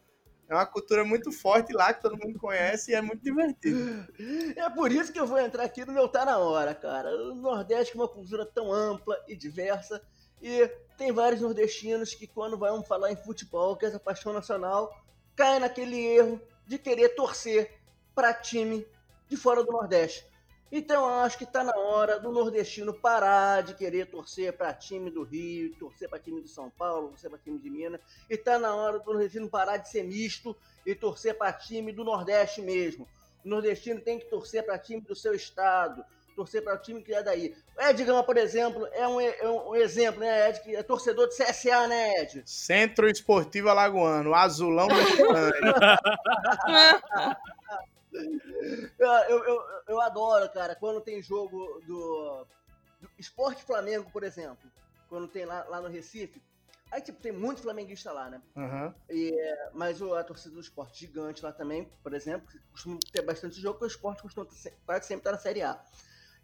É 0.48 0.54
uma 0.54 0.66
cultura 0.66 1.04
muito 1.04 1.32
forte 1.32 1.72
lá 1.72 1.92
que 1.92 2.02
todo 2.02 2.16
mundo 2.16 2.38
conhece 2.38 2.92
e 2.92 2.94
é 2.94 3.02
muito 3.02 3.22
divertido. 3.22 4.06
É 4.56 4.70
por 4.70 4.92
isso 4.92 5.12
que 5.12 5.18
eu 5.18 5.26
vou 5.26 5.38
entrar 5.38 5.64
aqui 5.64 5.84
no 5.84 5.92
meu 5.92 6.08
Tá 6.08 6.24
Na 6.24 6.38
Hora, 6.38 6.74
cara. 6.74 7.10
O 7.10 7.34
Nordeste 7.34 7.96
é 7.96 8.00
uma 8.00 8.08
cultura 8.08 8.46
tão 8.46 8.72
ampla 8.72 9.16
e 9.26 9.34
diversa. 9.34 10.00
E 10.40 10.66
tem 10.96 11.12
vários 11.12 11.40
nordestinos 11.40 12.14
que, 12.14 12.26
quando 12.26 12.56
vão 12.56 12.82
falar 12.82 13.10
em 13.10 13.16
futebol, 13.16 13.76
que 13.76 13.84
é 13.84 13.88
essa 13.88 13.98
paixão 13.98 14.32
nacional, 14.32 14.94
caem 15.34 15.60
naquele 15.60 15.96
erro 15.96 16.40
de 16.66 16.78
querer 16.78 17.10
torcer 17.10 17.80
para 18.14 18.32
time 18.32 18.86
de 19.28 19.36
fora 19.36 19.64
do 19.64 19.72
Nordeste. 19.72 20.24
Então 20.70 21.08
eu 21.08 21.14
acho 21.20 21.38
que 21.38 21.46
tá 21.46 21.62
na 21.62 21.76
hora 21.76 22.18
do 22.18 22.32
nordestino 22.32 22.92
parar 22.92 23.62
de 23.62 23.74
querer 23.74 24.06
torcer 24.06 24.52
para 24.52 24.74
time 24.74 25.10
do 25.10 25.22
Rio, 25.22 25.74
torcer 25.76 26.08
para 26.08 26.18
time 26.18 26.42
de 26.42 26.48
São 26.48 26.68
Paulo, 26.70 27.08
torcer 27.08 27.30
para 27.30 27.38
time 27.38 27.58
de 27.58 27.70
Minas. 27.70 28.00
E 28.28 28.36
tá 28.36 28.58
na 28.58 28.74
hora 28.74 28.98
do 28.98 29.12
nordestino 29.12 29.48
parar 29.48 29.76
de 29.76 29.88
ser 29.88 30.02
misto 30.02 30.56
e 30.84 30.94
torcer 30.94 31.36
para 31.38 31.52
time 31.52 31.92
do 31.92 32.04
Nordeste 32.04 32.60
mesmo. 32.60 33.06
O 33.44 33.48
nordestino 33.48 34.00
tem 34.00 34.18
que 34.18 34.26
torcer 34.26 34.64
para 34.64 34.76
time 34.76 35.00
do 35.00 35.14
seu 35.14 35.32
estado, 35.32 36.04
torcer 36.34 36.64
para 36.64 36.74
o 36.74 36.78
time 36.78 37.00
que 37.00 37.14
é 37.14 37.22
daí. 37.22 37.54
O 37.76 37.82
Ed 37.82 38.04
Gama, 38.04 38.24
por 38.24 38.36
exemplo, 38.36 38.88
é 38.92 39.06
um, 39.06 39.20
é 39.20 39.48
um 39.48 39.76
exemplo, 39.76 40.20
né, 40.20 40.50
Ed? 40.50 40.60
Que 40.62 40.74
é 40.74 40.82
torcedor 40.82 41.28
de 41.28 41.36
CSA, 41.36 41.86
né, 41.86 42.22
Ed? 42.22 42.42
Centro 42.44 43.08
Esportivo 43.08 43.68
Alagoano, 43.68 44.34
Azulão 44.34 44.88
Mexicano. 44.88 45.52
Eu, 48.98 49.38
eu, 49.44 49.62
eu, 49.88 50.00
adoro, 50.00 50.48
cara, 50.50 50.74
quando 50.74 51.00
tem 51.00 51.22
jogo 51.22 51.80
do, 51.86 52.46
do 53.00 53.10
Esporte 53.18 53.64
Flamengo, 53.64 54.10
por 54.10 54.22
exemplo. 54.24 54.70
Quando 55.08 55.28
tem 55.28 55.44
lá, 55.44 55.64
lá 55.64 55.80
no 55.80 55.88
Recife. 55.88 56.42
Aí, 56.90 57.00
tipo, 57.00 57.20
tem 57.20 57.32
muito 57.32 57.62
flamenguista 57.62 58.12
lá, 58.12 58.28
né? 58.30 58.40
Aham. 58.56 58.94
Mas 59.74 60.00
o- 60.00 60.14
a 60.14 60.24
torcida 60.24 60.54
do 60.54 60.60
esporte 60.60 61.00
gigante 61.00 61.42
lá 61.44 61.52
também, 61.52 61.84
por 62.02 62.12
exemplo, 62.14 62.46
costuma 62.72 62.98
ter 63.12 63.22
bastante 63.22 63.60
jogo, 63.60 63.74
porque 63.78 63.92
o 63.92 63.94
esporte 63.94 64.22
costuma 64.22 64.46
quase 64.84 65.06
sempre 65.06 65.20
estar 65.20 65.32
na 65.32 65.38
Série 65.38 65.62
A. 65.62 65.80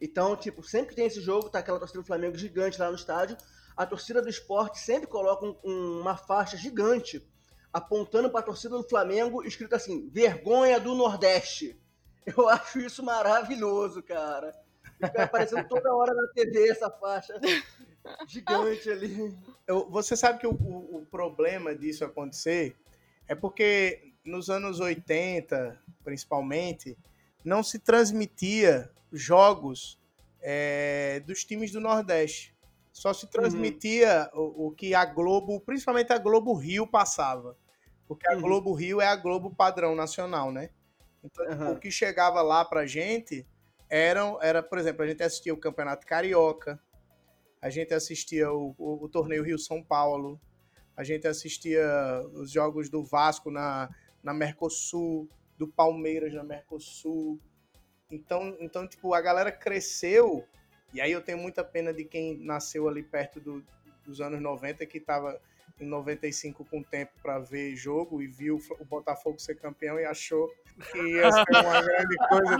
Então, 0.00 0.36
tipo, 0.36 0.62
sempre 0.62 0.90
que 0.90 0.96
tem 0.96 1.06
esse 1.06 1.20
jogo, 1.20 1.48
tá 1.48 1.60
aquela 1.60 1.78
torcida 1.78 2.00
do 2.00 2.06
Flamengo 2.06 2.36
gigante 2.36 2.78
lá 2.80 2.88
no 2.88 2.96
estádio, 2.96 3.36
a 3.76 3.86
torcida 3.86 4.20
do 4.20 4.28
esporte 4.28 4.78
sempre 4.80 5.06
coloca 5.06 5.46
um- 5.46 6.00
uma 6.00 6.16
faixa 6.16 6.56
gigante 6.56 7.24
apontando 7.72 8.30
para 8.30 8.40
a 8.40 8.44
torcida 8.44 8.76
do 8.76 8.88
Flamengo, 8.88 9.42
escrito 9.44 9.74
assim, 9.74 10.08
vergonha 10.10 10.78
do 10.78 10.94
Nordeste. 10.94 11.78
Eu 12.26 12.48
acho 12.48 12.78
isso 12.80 13.02
maravilhoso, 13.02 14.02
cara. 14.02 14.54
Fica 15.02 15.24
aparecendo 15.24 15.66
toda 15.66 15.92
hora 15.94 16.14
na 16.14 16.28
TV 16.28 16.68
essa 16.70 16.88
faixa 16.90 17.40
gigante 18.26 18.90
ali. 18.90 19.36
Eu- 19.66 19.88
você 19.90 20.16
sabe 20.16 20.38
que 20.38 20.46
o, 20.46 20.52
o- 20.52 20.98
o 20.98 21.06
problema 21.06 21.74
disso 21.74 22.04
acontecer 22.04 22.76
é 23.26 23.34
porque 23.34 24.12
nos 24.24 24.48
anos 24.50 24.78
80, 24.80 25.80
principalmente, 26.04 26.96
não 27.44 27.62
se 27.62 27.78
transmitia 27.78 28.90
jogos 29.12 29.98
é, 30.40 31.20
dos 31.26 31.44
times 31.44 31.72
do 31.72 31.80
Nordeste. 31.80 32.54
Só 32.92 33.12
se 33.14 33.26
transmitia 33.26 34.30
o, 34.34 34.66
o 34.66 34.70
que 34.72 34.94
a 34.94 35.04
Globo, 35.04 35.60
principalmente 35.60 36.12
a 36.12 36.18
Globo 36.18 36.52
Rio, 36.54 36.86
passava. 36.86 37.56
Porque 38.14 38.28
a 38.32 38.36
Uhum. 38.36 38.42
Globo 38.42 38.72
Rio 38.72 39.00
é 39.00 39.06
a 39.06 39.16
Globo 39.16 39.54
padrão 39.54 39.94
nacional, 39.94 40.50
né? 40.52 40.70
Então, 41.24 41.46
Aham. 41.46 41.72
o 41.72 41.78
que 41.78 41.90
chegava 41.90 42.42
lá 42.42 42.64
pra 42.64 42.86
gente 42.86 43.46
eram, 43.88 44.38
era, 44.42 44.62
por 44.62 44.78
exemplo, 44.78 45.02
a 45.02 45.06
gente 45.06 45.22
assistia 45.22 45.52
o 45.54 45.56
Campeonato 45.58 46.06
Carioca, 46.06 46.80
a 47.60 47.70
gente 47.70 47.94
assistia 47.94 48.50
o, 48.52 48.74
o, 48.78 49.04
o 49.04 49.08
torneio 49.08 49.42
Rio-São 49.44 49.82
Paulo, 49.82 50.40
a 50.96 51.04
gente 51.04 51.26
assistia 51.26 51.84
os 52.34 52.50
jogos 52.50 52.88
do 52.88 53.04
Vasco 53.04 53.50
na, 53.50 53.88
na 54.22 54.34
Mercosul, 54.34 55.28
do 55.56 55.68
Palmeiras 55.68 56.34
na 56.34 56.42
Mercosul. 56.42 57.38
Então, 58.10 58.56
então, 58.60 58.86
tipo, 58.86 59.14
a 59.14 59.20
galera 59.20 59.50
cresceu, 59.52 60.44
e 60.92 61.00
aí 61.00 61.12
eu 61.12 61.22
tenho 61.22 61.38
muita 61.38 61.62
pena 61.64 61.92
de 61.94 62.04
quem 62.04 62.36
nasceu 62.38 62.88
ali 62.88 63.02
perto 63.02 63.40
do- 63.40 63.64
dos 64.04 64.20
anos 64.20 64.40
90, 64.40 64.84
que 64.84 64.98
tava 64.98 65.40
em 65.80 65.86
95 65.86 66.64
com 66.64 66.82
tempo 66.82 67.12
para 67.22 67.38
ver 67.38 67.74
jogo 67.74 68.22
e 68.22 68.26
viu 68.26 68.58
o 68.78 68.84
Botafogo 68.84 69.38
ser 69.38 69.56
campeão 69.56 69.98
e 69.98 70.04
achou 70.04 70.48
que 70.90 70.98
ia 70.98 71.30
ser 71.30 71.44
uma 71.50 71.82
grande 71.82 72.16
coisa. 72.28 72.56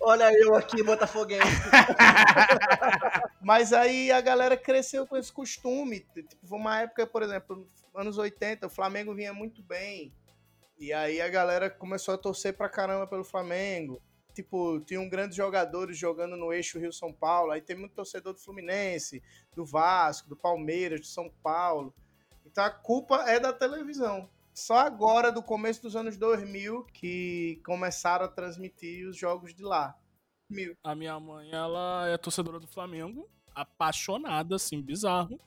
Olha 0.00 0.32
eu 0.32 0.54
aqui, 0.54 0.82
Botafoguense. 0.82 1.46
Mas 3.40 3.72
aí 3.72 4.12
a 4.12 4.20
galera 4.20 4.56
cresceu 4.56 5.06
com 5.06 5.16
esse 5.16 5.32
costume. 5.32 6.00
Tipo, 6.00 6.56
uma 6.56 6.82
época, 6.82 7.06
por 7.06 7.22
exemplo, 7.22 7.68
anos 7.94 8.18
80, 8.18 8.66
o 8.66 8.70
Flamengo 8.70 9.14
vinha 9.14 9.32
muito 9.32 9.62
bem. 9.62 10.12
E 10.78 10.92
aí 10.92 11.20
a 11.20 11.28
galera 11.28 11.70
começou 11.70 12.14
a 12.14 12.18
torcer 12.18 12.56
pra 12.56 12.68
caramba 12.68 13.06
pelo 13.06 13.24
Flamengo. 13.24 14.02
Tipo, 14.34 14.80
tinham 14.80 15.08
grandes 15.08 15.36
jogadores 15.36 15.96
jogando 15.98 16.36
no 16.36 16.52
eixo 16.52 16.78
Rio-São 16.78 17.12
Paulo. 17.12 17.52
Aí 17.52 17.60
tem 17.60 17.76
muito 17.76 17.94
torcedor 17.94 18.32
do 18.32 18.40
Fluminense, 18.40 19.22
do 19.54 19.64
Vasco, 19.64 20.28
do 20.28 20.36
Palmeiras, 20.36 21.00
de 21.00 21.06
São 21.06 21.30
Paulo. 21.42 21.94
Então 22.44 22.64
a 22.64 22.70
culpa 22.70 23.24
é 23.28 23.38
da 23.38 23.52
televisão. 23.52 24.28
Só 24.54 24.76
agora, 24.76 25.32
do 25.32 25.42
começo 25.42 25.82
dos 25.82 25.96
anos 25.96 26.16
2000, 26.16 26.84
que 26.92 27.60
começaram 27.64 28.26
a 28.26 28.28
transmitir 28.28 29.08
os 29.08 29.16
jogos 29.16 29.54
de 29.54 29.62
lá. 29.62 29.96
Mil. 30.48 30.76
A 30.84 30.94
minha 30.94 31.18
mãe, 31.18 31.50
ela 31.50 32.06
é 32.08 32.18
torcedora 32.18 32.60
do 32.60 32.66
Flamengo, 32.66 33.26
apaixonada, 33.54 34.56
assim, 34.56 34.82
bizarro. 34.82 35.40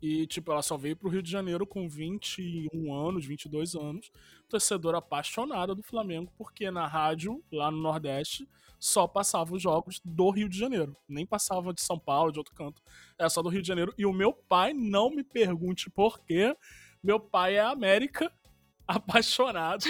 E, 0.00 0.26
tipo, 0.26 0.52
ela 0.52 0.62
só 0.62 0.76
veio 0.76 0.96
pro 0.96 1.08
Rio 1.08 1.22
de 1.22 1.30
Janeiro 1.30 1.66
com 1.66 1.88
21 1.88 2.94
anos, 2.94 3.24
22 3.24 3.74
anos. 3.74 4.10
Torcedora 4.48 4.98
apaixonada 4.98 5.74
do 5.74 5.82
Flamengo, 5.82 6.32
porque 6.36 6.70
na 6.70 6.86
rádio, 6.86 7.42
lá 7.50 7.70
no 7.70 7.78
Nordeste, 7.78 8.48
só 8.78 9.06
passava 9.06 9.54
os 9.54 9.62
jogos 9.62 10.00
do 10.04 10.30
Rio 10.30 10.48
de 10.48 10.58
Janeiro. 10.58 10.96
Nem 11.08 11.26
passava 11.26 11.72
de 11.72 11.80
São 11.80 11.98
Paulo, 11.98 12.30
de 12.30 12.38
outro 12.38 12.54
canto. 12.54 12.82
É 13.18 13.28
só 13.28 13.42
do 13.42 13.48
Rio 13.48 13.62
de 13.62 13.68
Janeiro. 13.68 13.94
E 13.96 14.04
o 14.04 14.12
meu 14.12 14.32
pai, 14.32 14.72
não 14.72 15.10
me 15.10 15.24
pergunte 15.24 15.90
por 15.90 16.20
quê, 16.20 16.54
meu 17.02 17.18
pai 17.18 17.56
é 17.56 17.60
América, 17.60 18.30
apaixonado. 18.86 19.84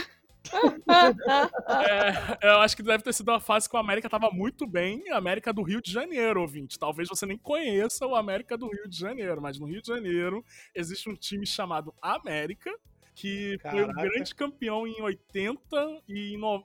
É, 2.40 2.48
eu 2.50 2.60
acho 2.60 2.76
que 2.76 2.82
deve 2.82 3.02
ter 3.02 3.12
sido 3.12 3.28
uma 3.30 3.40
fase 3.40 3.68
que 3.68 3.76
o 3.76 3.78
América 3.78 4.08
tava 4.08 4.30
muito 4.30 4.66
bem. 4.66 5.02
América 5.12 5.52
do 5.52 5.62
Rio 5.62 5.80
de 5.80 5.90
Janeiro, 5.92 6.40
ouvinte. 6.40 6.78
Talvez 6.78 7.08
você 7.08 7.26
nem 7.26 7.36
conheça 7.38 8.06
o 8.06 8.14
América 8.14 8.56
do 8.56 8.68
Rio 8.68 8.88
de 8.88 8.98
Janeiro, 8.98 9.40
mas 9.40 9.58
no 9.58 9.66
Rio 9.66 9.80
de 9.82 9.88
Janeiro 9.88 10.44
existe 10.74 11.08
um 11.08 11.14
time 11.14 11.46
chamado 11.46 11.94
América, 12.00 12.70
que 13.14 13.58
foi 13.62 13.82
o 13.82 13.86
Caraca. 13.86 14.08
grande 14.10 14.34
campeão 14.34 14.86
em 14.86 15.00
80 15.00 16.02
e 16.08 16.36
no... 16.36 16.62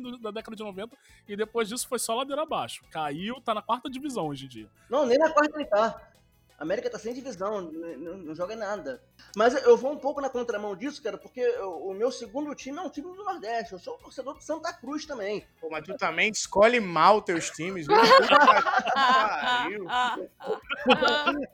do- 0.00 0.18
da 0.18 0.30
década 0.30 0.56
de 0.56 0.62
90, 0.62 0.96
e 1.28 1.36
depois 1.36 1.68
disso 1.68 1.86
foi 1.86 1.98
só 1.98 2.14
ladeira 2.14 2.42
abaixo. 2.42 2.82
Caiu, 2.90 3.40
tá 3.40 3.52
na 3.54 3.60
quarta 3.62 3.90
divisão 3.90 4.28
hoje 4.28 4.46
em 4.46 4.48
dia. 4.48 4.68
Não, 4.88 5.04
nem 5.06 5.18
na 5.18 5.30
quarta 5.30 5.58
ele 5.58 5.66
tá. 5.68 6.00
América 6.62 6.88
tá 6.88 6.98
sem 6.98 7.12
divisão, 7.12 7.60
n- 7.60 7.96
n- 7.96 8.22
não 8.24 8.34
joga 8.34 8.54
nada. 8.56 9.02
Mas 9.36 9.54
eu 9.64 9.76
vou 9.76 9.92
um 9.92 9.98
pouco 9.98 10.20
na 10.20 10.30
contramão 10.30 10.74
disso, 10.76 11.02
cara, 11.02 11.18
porque 11.18 11.44
o 11.58 11.82
o 11.90 11.94
meu 11.94 12.10
segundo 12.12 12.54
time 12.54 12.78
é 12.78 12.80
um 12.80 12.88
time 12.88 13.08
do 13.08 13.14
Nordeste. 13.24 13.72
Eu 13.72 13.78
sou 13.78 13.96
um 13.96 13.98
torcedor 13.98 14.34
do 14.34 14.40
Santa 14.42 14.72
Cruz 14.72 15.04
também. 15.04 15.46
Pô, 15.60 15.68
mas 15.70 15.84
tu 15.84 15.94
também 15.96 16.30
escolhe 16.30 16.80
mal 16.80 17.20
teus 17.20 17.50
times, 17.50 17.86
viu? 17.86 17.96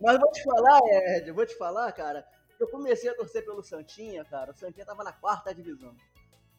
Mas 0.00 0.18
vou 0.18 0.30
te 0.30 0.42
falar, 0.42 0.80
Ed, 1.16 1.32
vou 1.32 1.46
te 1.46 1.56
falar, 1.56 1.90
cara. 1.92 2.26
Eu 2.58 2.68
comecei 2.68 3.08
a 3.10 3.14
torcer 3.14 3.44
pelo 3.44 3.62
Santinha, 3.62 4.24
cara. 4.24 4.52
O 4.52 4.54
Santinha 4.54 4.84
tava 4.84 5.04
na 5.04 5.12
quarta 5.12 5.54
divisão. 5.54 5.94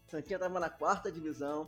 O 0.07 0.11
Santinha 0.11 0.39
tava 0.39 0.59
na 0.59 0.69
quarta 0.69 1.11
divisão. 1.11 1.67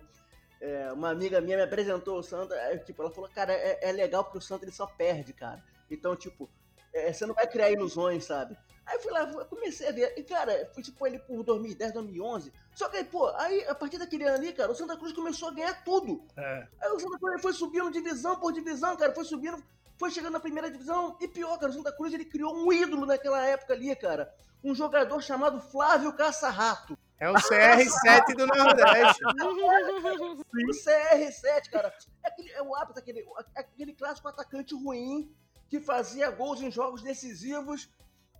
É, 0.59 0.91
uma 0.93 1.09
amiga 1.09 1.41
minha 1.41 1.57
me 1.57 1.63
apresentou 1.63 2.19
o 2.19 2.23
Santa. 2.23 2.55
é, 2.55 2.77
tipo, 2.77 3.01
ela 3.01 3.11
falou, 3.11 3.29
cara, 3.29 3.51
é, 3.53 3.79
é 3.89 3.91
legal 3.91 4.23
porque 4.23 4.37
o 4.37 4.41
Santa 4.41 4.63
ele 4.65 4.71
só 4.71 4.85
perde, 4.85 5.33
cara. 5.33 5.63
Então, 5.89 6.15
tipo, 6.15 6.49
é, 6.93 7.11
você 7.11 7.25
não 7.25 7.33
vai 7.33 7.47
criar 7.47 7.71
ilusões, 7.71 8.25
sabe? 8.25 8.57
Aí 8.85 8.97
eu 8.97 9.01
fui 9.01 9.11
lá, 9.11 9.25
comecei 9.45 9.87
a 9.87 9.91
ver. 9.91 10.13
E, 10.17 10.23
cara, 10.23 10.69
fui 10.73 10.83
tipo 10.83 11.05
ele 11.05 11.19
por 11.19 11.43
2010, 11.43 11.93
2011. 11.93 12.51
Só 12.75 12.89
que 12.89 12.97
aí, 12.97 13.05
pô, 13.05 13.27
aí 13.37 13.63
a 13.67 13.75
partir 13.75 13.97
daquele 13.97 14.25
ano 14.25 14.35
ali, 14.35 14.53
cara, 14.53 14.71
o 14.71 14.75
Santa 14.75 14.97
Cruz 14.97 15.13
começou 15.13 15.49
a 15.49 15.53
ganhar 15.53 15.83
tudo. 15.83 16.25
É. 16.35 16.67
Aí 16.81 16.91
o 16.91 16.99
Santa 16.99 17.17
Cruz 17.19 17.41
foi 17.41 17.53
subindo 17.53 17.91
divisão 17.91 18.39
por 18.39 18.51
divisão, 18.51 18.97
cara, 18.97 19.13
foi 19.13 19.23
subindo, 19.23 19.63
foi 19.97 20.11
chegando 20.11 20.33
na 20.33 20.39
primeira 20.39 20.69
divisão. 20.69 21.17
E 21.21 21.27
pior, 21.27 21.57
cara, 21.57 21.71
o 21.71 21.75
Santa 21.75 21.91
Cruz 21.93 22.13
ele 22.13 22.25
criou 22.25 22.55
um 22.55 22.73
ídolo 22.73 23.05
naquela 23.05 23.45
época 23.45 23.73
ali, 23.73 23.95
cara. 23.95 24.33
Um 24.63 24.75
jogador 24.75 25.21
chamado 25.21 25.61
Flávio 25.61 26.13
Caça-Rato. 26.13 26.97
É 27.19 27.29
o 27.29 27.33
CR7 27.33 28.35
do 28.35 28.47
Nordeste. 28.47 29.21
O 30.51 30.73
CR7, 30.73 31.69
cara. 31.71 31.93
É, 32.23 32.27
aquele, 32.27 32.51
é 32.51 32.61
o 32.61 32.75
hábito, 32.75 32.99
aquele, 32.99 33.25
é 33.55 33.59
aquele 33.59 33.93
clássico 33.93 34.27
atacante 34.27 34.75
ruim 34.75 35.33
que 35.71 35.79
fazia 35.79 36.29
gols 36.29 36.59
em 36.61 36.69
jogos 36.69 37.01
decisivos, 37.01 37.89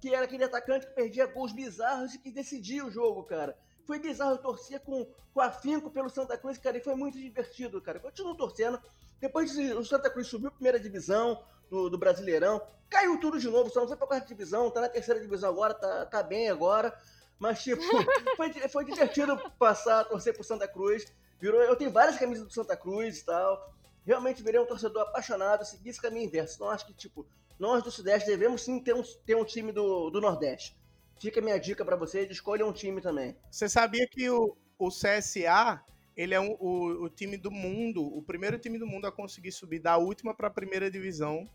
que 0.01 0.13
era 0.13 0.25
aquele 0.25 0.43
atacante 0.43 0.85
que 0.85 0.91
perdia 0.91 1.25
gols 1.25 1.53
bizarros 1.53 2.13
e 2.13 2.19
que 2.19 2.29
decidia 2.29 2.85
o 2.85 2.91
jogo, 2.91 3.23
cara. 3.23 3.57
Foi 3.85 3.99
bizarro, 3.99 4.31
eu 4.31 4.37
torcia 4.37 4.81
com, 4.81 5.07
com 5.33 5.39
afinco 5.39 5.89
pelo 5.89 6.09
Santa 6.09 6.37
Cruz, 6.37 6.57
cara, 6.57 6.77
e 6.77 6.83
foi 6.83 6.93
muito 6.93 7.17
divertido, 7.17 7.81
cara. 7.81 8.01
Continuo 8.01 8.35
torcendo. 8.35 8.81
Depois 9.21 9.57
o 9.57 9.85
Santa 9.85 10.09
Cruz 10.09 10.27
subiu 10.27 10.49
a 10.49 10.51
primeira 10.51 10.77
divisão 10.77 11.41
do, 11.69 11.89
do 11.89 11.97
Brasileirão, 11.97 12.61
caiu 12.89 13.17
tudo 13.17 13.39
de 13.39 13.47
novo, 13.47 13.69
só 13.69 13.79
não 13.79 13.87
foi 13.87 13.95
pra 13.95 14.07
quarta 14.07 14.27
divisão, 14.27 14.69
tá 14.69 14.81
na 14.81 14.89
terceira 14.89 15.21
divisão 15.21 15.51
agora, 15.51 15.73
tá, 15.73 16.05
tá 16.07 16.21
bem 16.21 16.49
agora. 16.49 16.93
Mas, 17.39 17.63
tipo, 17.63 17.81
foi, 18.35 18.51
foi 18.67 18.83
divertido 18.83 19.39
passar 19.57 20.01
a 20.01 20.03
torcer 20.03 20.33
pro 20.33 20.43
Santa 20.43 20.67
Cruz. 20.67 21.05
Virou, 21.39 21.61
eu 21.61 21.77
tenho 21.77 21.91
várias 21.91 22.17
camisas 22.17 22.45
do 22.45 22.53
Santa 22.53 22.75
Cruz 22.75 23.19
e 23.19 23.25
tal. 23.25 23.73
Realmente 24.05 24.41
virei 24.43 24.59
um 24.59 24.65
torcedor 24.65 25.03
apaixonado, 25.03 25.63
segui 25.65 25.89
esse 25.89 26.01
caminho 26.01 26.25
inverso. 26.25 26.55
Então 26.55 26.69
acho 26.69 26.85
que, 26.87 26.93
tipo, 26.93 27.27
nós 27.59 27.83
do 27.83 27.91
Sudeste 27.91 28.27
devemos 28.27 28.63
sim 28.63 28.79
ter 28.79 28.95
um, 28.95 29.03
ter 29.25 29.35
um 29.35 29.45
time 29.45 29.71
do, 29.71 30.09
do 30.09 30.19
Nordeste. 30.19 30.75
Fica 31.19 31.39
a 31.39 31.43
minha 31.43 31.59
dica 31.59 31.85
pra 31.85 31.95
vocês, 31.95 32.29
escolha 32.31 32.65
um 32.65 32.73
time 32.73 32.99
também. 32.99 33.37
Você 33.51 33.69
sabia 33.69 34.07
que 34.07 34.27
o, 34.29 34.57
o 34.79 34.89
CSA, 34.89 35.79
ele 36.17 36.33
é 36.33 36.39
um- 36.39 36.57
o, 36.59 37.03
o 37.05 37.09
time 37.09 37.37
do 37.37 37.51
mundo, 37.51 38.03
o 38.03 38.23
primeiro 38.23 38.57
time 38.57 38.79
do 38.79 38.87
mundo 38.87 39.05
a 39.05 39.11
conseguir 39.11 39.51
subir 39.51 39.79
da 39.79 39.97
última 39.97 40.33
para 40.33 40.47
a 40.47 40.51
primeira 40.51 40.89
divisão 40.89 41.47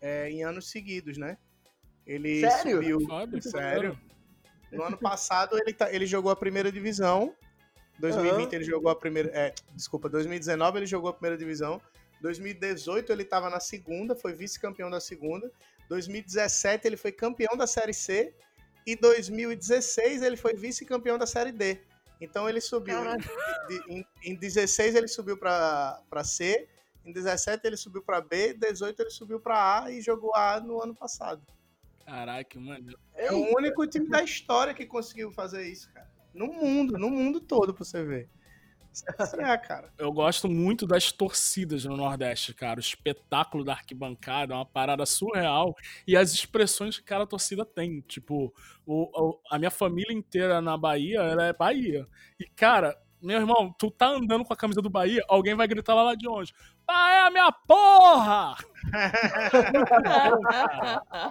é, 0.00 0.28
em 0.30 0.42
anos 0.44 0.68
seguidos, 0.68 1.16
né? 1.16 1.38
Ele 2.04 2.40
Sério? 2.40 2.76
subiu. 2.78 3.00
Foda, 3.06 3.40
Sério? 3.40 3.98
No 4.72 4.82
ano 4.82 4.98
passado 4.98 5.56
ele, 5.56 5.72
tá- 5.72 5.92
ele 5.92 6.04
jogou 6.06 6.32
a 6.32 6.36
primeira 6.36 6.72
divisão. 6.72 7.32
2020 7.98 8.52
ele 8.54 8.64
jogou 8.64 8.90
a 8.90 8.96
primeira. 8.96 9.30
É, 9.32 9.54
desculpa, 9.74 10.08
2019 10.08 10.78
ele 10.78 10.86
jogou 10.86 11.10
a 11.10 11.12
primeira 11.12 11.36
divisão. 11.36 11.80
2018 12.20 13.12
ele 13.12 13.22
estava 13.22 13.50
na 13.50 13.60
segunda, 13.60 14.14
foi 14.14 14.32
vice-campeão 14.32 14.90
da 14.90 15.00
segunda. 15.00 15.50
2017 15.88 16.86
ele 16.86 16.96
foi 16.96 17.12
campeão 17.12 17.56
da 17.56 17.66
Série 17.66 17.92
C. 17.94 18.34
E 18.86 18.96
2016 18.96 20.22
ele 20.22 20.36
foi 20.36 20.54
vice-campeão 20.54 21.16
da 21.18 21.26
Série 21.26 21.52
D. 21.52 21.80
Então 22.20 22.48
ele 22.48 22.60
subiu. 22.60 22.96
Caraca. 22.96 23.28
de- 23.68 23.82
em, 23.92 24.06
em 24.22 24.34
16 24.34 24.94
ele 24.94 25.08
subiu 25.08 25.36
para 25.36 26.00
C. 26.24 26.68
Em 27.04 27.12
17 27.12 27.66
ele 27.66 27.76
subiu 27.76 28.02
para 28.02 28.20
B. 28.20 28.52
Em 28.54 28.58
18 28.58 29.00
ele 29.02 29.10
subiu 29.10 29.38
para 29.40 29.82
A 29.84 29.90
e 29.90 30.00
jogou 30.00 30.34
A 30.34 30.60
no 30.60 30.82
ano 30.82 30.94
passado. 30.94 31.42
Caraca, 32.06 32.58
mano. 32.60 32.96
É 33.14 33.32
o 33.32 33.56
único 33.56 33.86
time 33.86 34.08
da 34.08 34.22
história 34.22 34.74
que 34.74 34.84
conseguiu 34.86 35.30
fazer 35.32 35.66
isso, 35.66 35.90
cara. 35.92 36.06
No 36.34 36.46
mundo, 36.48 36.98
no 36.98 37.08
mundo 37.10 37.40
todo, 37.40 37.72
pra 37.72 37.84
você 37.84 38.04
ver. 38.04 38.28
É, 39.40 39.58
cara. 39.58 39.92
Eu 39.98 40.12
gosto 40.12 40.48
muito 40.48 40.86
das 40.86 41.10
torcidas 41.10 41.84
no 41.84 41.96
Nordeste, 41.96 42.54
cara. 42.54 42.78
O 42.78 42.80
espetáculo 42.80 43.64
da 43.64 43.72
arquibancada 43.72 44.54
é 44.54 44.56
uma 44.56 44.64
parada 44.66 45.04
surreal. 45.04 45.74
E 46.06 46.16
as 46.16 46.32
expressões 46.32 46.96
que 46.98 47.04
cada 47.04 47.26
torcida 47.26 47.64
tem. 47.64 48.00
Tipo, 48.02 48.54
o- 48.86 49.10
o- 49.30 49.40
a 49.50 49.58
minha 49.58 49.70
família 49.70 50.12
inteira 50.12 50.60
na 50.60 50.76
Bahia, 50.76 51.18
ela 51.22 51.44
é 51.46 51.52
Bahia. 51.52 52.06
E, 52.38 52.44
cara, 52.46 52.96
meu 53.24 53.40
irmão, 53.40 53.74
tu 53.78 53.90
tá 53.90 54.08
andando 54.08 54.44
com 54.44 54.52
a 54.52 54.56
camisa 54.56 54.82
do 54.82 54.90
Bahia, 54.90 55.24
alguém 55.28 55.54
vai 55.54 55.66
gritar 55.66 55.94
lá, 55.94 56.02
lá 56.02 56.14
de 56.14 56.28
onde? 56.28 56.52
Bahia, 56.86 57.30
minha 57.30 57.50
porra! 57.50 58.54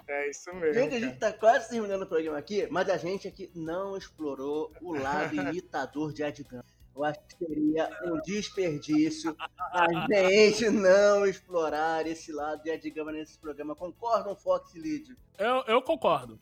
É 0.08 0.30
isso 0.30 0.52
mesmo. 0.56 0.74
Gente, 0.74 0.96
a 0.96 1.00
gente 1.00 1.20
tá 1.20 1.32
quase 1.32 1.70
terminando 1.70 2.02
o 2.02 2.08
programa 2.08 2.39
aqui, 2.39 2.68
mas 2.72 2.89
a 2.89 2.98
gente 2.98 3.28
aqui 3.28 3.52
não 3.54 3.96
explorou 3.96 4.74
o 4.82 4.94
lado 4.94 5.36
imitador 5.36 6.12
de 6.12 6.24
Adgan. 6.24 6.64
Eu 6.96 7.04
acho 7.04 7.20
que 7.22 7.46
seria 7.46 7.89
um 8.06 8.20
desperdício 8.22 9.36
a 9.72 9.88
gente 10.10 10.70
não 10.70 11.26
explorar 11.26 12.06
esse 12.08 12.32
lado 12.32 12.64
de 12.64 12.72
Adgama 12.72 13.12
nesse 13.12 13.38
programa. 13.38 13.76
Concordam, 13.76 14.36
Fox 14.36 14.74
e 14.76 14.80
Lídio? 14.80 15.16
Eu, 15.38 15.64
eu 15.68 15.82
concordo. 15.82 16.39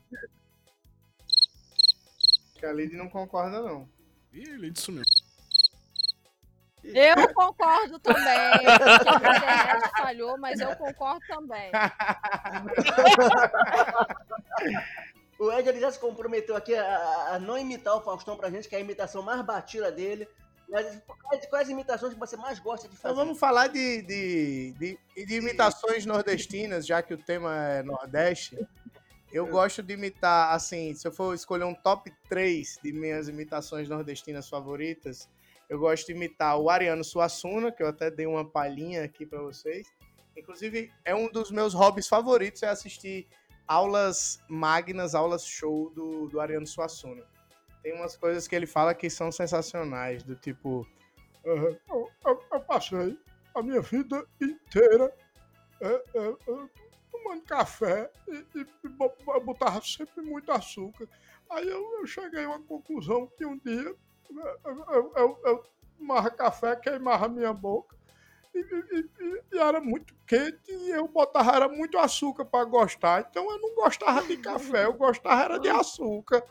Que 2.55 2.65
a 2.65 2.73
Lid 2.73 2.95
não 2.95 3.09
concorda, 3.09 3.61
não. 3.61 3.89
Ih, 4.33 4.69
disse 4.71 4.91
mesmo. 4.91 5.10
Eu 6.83 7.33
concordo 7.33 7.99
também. 7.99 8.25
A 8.25 8.63
internet 8.63 9.91
falhou, 9.97 10.37
mas 10.37 10.59
eu 10.59 10.75
concordo 10.75 11.21
também. 11.27 11.71
O 15.39 15.51
Ed 15.51 15.79
já 15.79 15.91
se 15.91 15.99
comprometeu 15.99 16.55
aqui 16.55 16.75
a, 16.75 17.29
a 17.35 17.39
não 17.39 17.57
imitar 17.57 17.95
o 17.95 18.01
Faustão 18.01 18.37
pra 18.37 18.49
gente, 18.51 18.67
que 18.69 18.75
é 18.75 18.77
a 18.77 18.81
imitação 18.81 19.23
mais 19.23 19.41
batida 19.41 19.91
dele. 19.91 20.27
Mas 20.69 21.01
quais, 21.07 21.45
quais 21.47 21.69
imitações 21.69 22.13
que 22.13 22.19
você 22.19 22.37
mais 22.37 22.59
gosta 22.59 22.87
de 22.87 22.93
Então 22.95 23.09
fazer? 23.11 23.15
vamos 23.15 23.39
falar 23.39 23.67
de, 23.67 24.01
de, 24.03 24.73
de, 24.79 25.25
de 25.25 25.35
imitações 25.35 26.05
nordestinas, 26.05 26.85
já 26.85 27.01
que 27.01 27.13
o 27.13 27.17
tema 27.17 27.55
é 27.57 27.83
Nordeste. 27.83 28.57
Eu 29.33 29.47
gosto 29.47 29.81
de 29.81 29.93
imitar, 29.93 30.53
assim, 30.53 30.93
se 30.93 31.07
eu 31.07 31.11
for 31.11 31.33
escolher 31.33 31.63
um 31.63 31.73
top 31.73 32.13
3 32.29 32.79
de 32.83 32.91
minhas 32.93 33.27
imitações 33.27 33.89
nordestinas 33.89 34.47
favoritas, 34.47 35.27
eu 35.71 35.79
gosto 35.79 36.05
de 36.07 36.11
imitar 36.11 36.59
o 36.59 36.69
Ariano 36.69 37.01
Suassuna, 37.03 37.71
que 37.71 37.81
eu 37.81 37.87
até 37.87 38.11
dei 38.11 38.25
uma 38.27 38.43
palhinha 38.43 39.05
aqui 39.05 39.25
pra 39.25 39.41
vocês. 39.41 39.87
Inclusive, 40.35 40.91
é 41.05 41.15
um 41.15 41.31
dos 41.31 41.49
meus 41.49 41.73
hobbies 41.73 42.07
favoritos, 42.09 42.61
é 42.61 42.67
assistir 42.67 43.25
aulas 43.65 44.43
magnas, 44.49 45.15
aulas 45.15 45.45
show 45.45 45.89
do, 45.91 46.27
do 46.27 46.39
Ariano 46.41 46.67
Suassuna. 46.67 47.23
Tem 47.81 47.93
umas 47.93 48.17
coisas 48.17 48.47
que 48.49 48.55
ele 48.55 48.67
fala 48.67 48.93
que 48.93 49.09
são 49.09 49.31
sensacionais, 49.31 50.23
do 50.23 50.35
tipo... 50.35 50.85
Eu, 51.43 51.79
eu- 51.89 52.11
eu 52.53 52.59
passei 52.67 53.17
a 53.55 53.63
minha 53.63 53.81
vida 53.81 54.25
inteira 54.41 55.11
é, 55.79 55.87
é, 55.87 56.27
é, 56.29 56.67
tomando 57.11 57.41
café 57.47 58.11
e, 58.27 58.45
e- 58.59 58.89
bo- 58.89 59.15
bo- 59.25 59.39
botava 59.39 59.81
sempre 59.81 60.21
muito 60.21 60.51
açúcar. 60.51 61.07
Aí 61.49 61.67
eu, 61.67 61.81
eu 61.99 62.05
cheguei 62.05 62.43
a 62.43 62.49
uma 62.49 62.61
conclusão 62.61 63.25
que 63.37 63.45
um 63.45 63.57
dia 63.57 63.95
eu, 64.65 64.85
eu, 64.89 65.13
eu, 65.15 65.41
eu 65.45 65.63
tomava 65.97 66.31
café, 66.31 66.75
queimava 66.75 67.27
minha 67.27 67.53
boca 67.53 67.95
e, 68.53 68.59
e- 68.59 69.09
e- 69.53 69.59
era 69.59 69.81
muito 69.81 70.13
quente 70.27 70.71
e 70.71 70.91
eu 70.91 71.07
botava 71.07 71.51
era 71.55 71.69
muito 71.69 71.97
açúcar 71.97 72.45
para 72.45 72.65
gostar. 72.65 73.27
Então 73.29 73.49
eu 73.51 73.59
não 73.59 73.75
gostava 73.75 74.23
de 74.27 74.37
café, 74.37 74.85
eu 74.85 74.93
gostava 74.93 75.43
era 75.43 75.59
de 75.59 75.69
açúcar. 75.69 76.43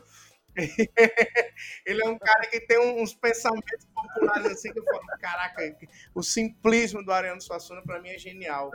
Ele 1.85 2.03
é 2.03 2.09
um 2.09 2.17
cara 2.17 2.41
que 2.49 2.59
tem 2.61 2.79
uns 3.01 3.13
pensamentos 3.13 3.85
populares 3.93 4.45
assim 4.51 4.71
que 4.73 4.79
eu 4.79 4.83
falo, 4.83 5.01
caraca, 5.19 5.61
o 6.13 6.21
simplismo 6.23 7.03
do 7.03 7.11
Ariano 7.11 7.41
Suassuna 7.41 7.81
pra 7.81 8.01
mim 8.01 8.09
é 8.09 8.17
genial. 8.17 8.71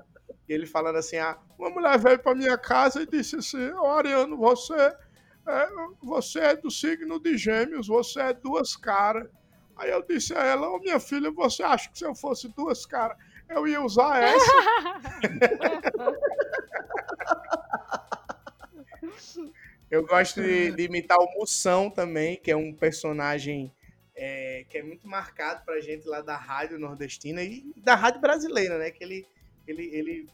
E 0.49 0.53
ele 0.53 0.67
falando 0.67 0.97
assim, 0.97 1.17
ah, 1.17 1.39
Uma 1.59 1.71
mulher 1.71 1.99
veio 1.99 2.19
para 2.19 2.35
minha 2.35 2.57
casa 2.57 3.03
e 3.03 3.07
disse 3.07 3.37
assim: 3.37 3.69
Ô 3.73 3.87
Ariano, 3.87 4.37
você 4.37 4.75
é, 5.47 5.69
você 6.03 6.41
é 6.41 6.57
do 6.57 6.71
signo 6.71 7.21
de 7.21 7.39
Gêmeos, 7.39 7.87
você 7.87 8.21
é 8.21 8.33
duas 8.33 8.75
caras. 8.77 9.29
Aí 9.77 9.91
eu 9.91 10.03
disse 10.03 10.35
a 10.35 10.45
ela: 10.45 10.69
Ô 10.69 10.79
minha 10.79 10.99
filha, 10.99 11.31
você 11.31 11.63
acha 11.63 11.89
que 11.91 11.99
se 11.99 12.05
eu 12.05 12.15
fosse 12.15 12.49
duas 12.49 12.85
caras, 12.85 13.17
eu 13.49 13.69
ia 13.69 13.83
usar 13.83 14.23
essa? 14.23 14.53
eu 19.91 20.07
gosto 20.07 20.43
de, 20.43 20.73
de 20.73 20.83
imitar 20.83 21.19
o 21.19 21.39
Moção 21.39 21.91
também, 21.91 22.37
que 22.37 22.51
é 22.51 22.57
um 22.57 22.73
personagem 22.73 23.73
é, 24.17 24.65
que 24.69 24.79
é 24.79 24.83
muito 24.83 25.07
marcado 25.07 25.65
pra 25.65 25.81
gente 25.81 26.09
lá 26.09 26.23
da 26.23 26.37
rádio 26.37 26.79
nordestina 26.79 27.43
e 27.43 27.73
da 27.77 27.95
rádio 27.95 28.21
brasileira, 28.21 28.79
né? 28.79 28.91
Que 28.91 29.05
ele, 29.05 29.27
ele, 29.69 29.85
ele 29.95 30.29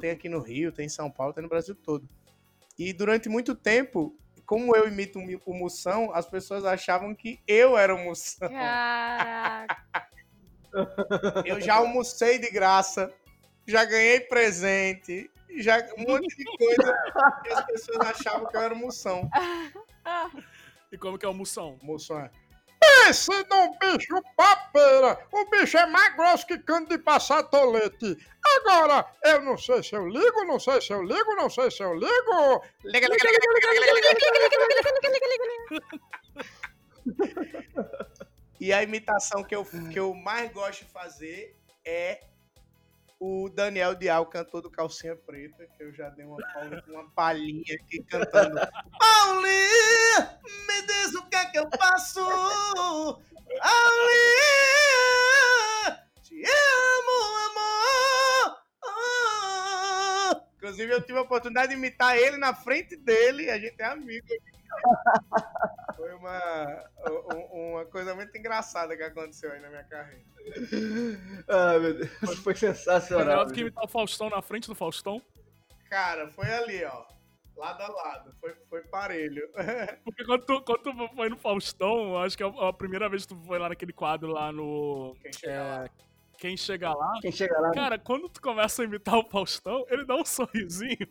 tem 0.00 0.10
aqui 0.10 0.28
no 0.28 0.40
Rio, 0.40 0.72
tem 0.72 0.86
em 0.86 0.88
São 0.88 1.10
Paulo, 1.10 1.34
tem 1.34 1.42
no 1.42 1.48
Brasil 1.48 1.74
todo. 1.74 2.08
E 2.78 2.92
durante 2.92 3.28
muito 3.28 3.54
tempo, 3.54 4.16
como 4.46 4.74
eu 4.76 4.86
imito 4.86 5.18
o 5.18 5.54
Moção, 5.54 6.10
as 6.14 6.26
pessoas 6.26 6.64
achavam 6.64 7.14
que 7.14 7.40
eu 7.46 7.76
era 7.76 7.94
o 7.94 7.98
Moção. 7.98 8.48
Caraca. 8.48 9.76
Eu 11.46 11.58
já 11.58 11.76
almocei 11.76 12.38
de 12.38 12.50
graça, 12.50 13.10
já 13.66 13.82
ganhei 13.86 14.20
presente, 14.20 15.30
já 15.56 15.78
um 15.96 16.02
monte 16.02 16.36
de 16.36 16.44
coisa 16.44 16.94
que 17.42 17.48
as 17.50 17.64
pessoas 17.64 17.98
achavam 18.00 18.46
que 18.46 18.54
eu 18.54 18.60
era 18.60 18.74
o 18.74 18.76
Moção. 18.76 19.26
E 20.92 20.98
como 20.98 21.18
que 21.18 21.24
é 21.24 21.28
o 21.28 21.32
Moção? 21.32 21.78
Moção 21.82 22.20
é. 22.20 22.30
Pense 22.80 23.30
num 23.30 23.78
bicho 23.78 24.22
papeira. 24.36 25.18
O 25.32 25.44
bicho 25.50 25.76
é 25.78 25.86
mais 25.86 26.14
grosso 26.16 26.46
que 26.46 26.58
cano 26.58 26.86
de 26.88 26.98
passar 26.98 27.42
tolete. 27.44 28.16
Agora, 28.58 29.06
eu 29.24 29.42
não 29.42 29.56
sei 29.56 29.82
se 29.82 29.94
eu 29.94 30.06
ligo, 30.08 30.44
não 30.44 30.58
sei 30.58 30.80
se 30.80 30.92
eu 30.92 31.02
ligo, 31.02 31.34
não 31.36 31.48
sei 31.48 31.70
se 31.70 31.82
eu 31.82 31.94
ligo. 31.94 32.62
Liga, 32.84 33.08
liga, 33.08 33.24
liga, 33.24 33.38
liga, 33.54 33.70
liga, 33.72 34.12
liga, 35.12 35.26
liga, 35.32 36.06
E 38.60 38.72
a 38.72 38.82
imitação 38.82 39.44
que 39.44 39.54
eu, 39.54 39.64
que 39.64 39.98
eu 39.98 40.14
mais 40.14 40.50
gosto 40.52 40.84
de 40.84 40.90
fazer 40.90 41.56
é 41.84 42.20
o 43.18 43.48
Daniel 43.48 43.94
Dial, 43.94 44.26
cantor 44.26 44.62
do 44.62 44.70
Calcinha 44.70 45.16
Preta, 45.16 45.66
que 45.76 45.82
eu 45.82 45.92
já 45.94 46.08
dei 46.10 46.24
uma, 46.24 46.36
uma 46.88 47.10
palhinha 47.10 47.74
aqui 47.74 48.02
cantando. 48.04 48.60
Paulinha, 48.98 50.38
me 50.68 50.82
diz 50.86 51.14
o 51.14 51.28
que 51.28 51.36
é 51.36 51.46
que 51.46 51.58
eu 51.58 51.68
faço? 51.78 52.20
Paulinha, 52.74 53.20
te 56.22 56.42
amo, 56.44 57.36
amor. 57.50 58.58
Ah. 58.84 60.42
Inclusive, 60.56 60.92
eu 60.92 61.02
tive 61.02 61.18
a 61.18 61.22
oportunidade 61.22 61.68
de 61.68 61.74
imitar 61.74 62.16
ele 62.18 62.36
na 62.36 62.54
frente 62.54 62.96
dele, 62.96 63.50
a 63.50 63.58
gente 63.58 63.80
é 63.80 63.86
amigo. 63.86 64.26
Foi 65.96 66.12
uma, 66.14 66.84
um- 67.34 67.72
uma 67.72 67.84
coisa 67.86 68.14
muito 68.14 68.36
engraçada 68.36 68.96
que 68.96 69.02
aconteceu 69.02 69.50
aí 69.52 69.60
na 69.60 69.68
minha 69.68 69.84
carreira. 69.84 70.24
Ah, 71.48 71.78
meu 71.78 71.94
Deus, 71.94 72.38
foi 72.42 72.52
É 72.52 72.56
sensacional. 72.56 73.26
melhor 73.26 73.46
do 73.46 73.52
que 73.52 73.60
imitar 73.60 73.84
o 73.84 73.88
Faustão 73.88 74.30
na 74.30 74.42
frente 74.42 74.68
do 74.68 74.74
Faustão. 74.74 75.20
Cara, 75.88 76.28
foi 76.30 76.46
ali, 76.52 76.84
ó. 76.84 77.04
Lado 77.56 77.82
a 77.82 77.88
lado. 77.88 78.34
Foi, 78.40 78.54
foi 78.68 78.82
parelho. 78.82 79.48
Porque 80.04 80.24
quando 80.24 80.44
tu, 80.44 80.60
quando 80.62 80.82
tu 80.82 81.08
foi 81.14 81.28
no 81.30 81.36
Faustão, 81.38 82.18
acho 82.18 82.36
que 82.36 82.42
é 82.42 82.46
a 82.46 82.72
primeira 82.72 83.08
vez 83.08 83.22
que 83.24 83.34
tu 83.34 83.40
foi 83.46 83.58
lá 83.58 83.68
naquele 83.70 83.92
quadro 83.94 84.28
lá 84.30 84.52
no. 84.52 85.16
Quem 85.22 85.32
chega 85.32 85.52
é, 85.52 85.60
lá. 85.62 85.88
Quem 86.38 86.56
chega 86.56 86.92
lá. 86.94 87.12
Quem 87.22 87.32
chega 87.32 87.58
lá. 87.58 87.70
Cara, 87.72 87.98
quando 87.98 88.28
tu 88.28 88.42
começa 88.42 88.82
a 88.82 88.84
imitar 88.84 89.16
o 89.16 89.24
Faustão, 89.24 89.86
ele 89.88 90.04
dá 90.04 90.16
um 90.16 90.24
sorrisinho. 90.24 91.08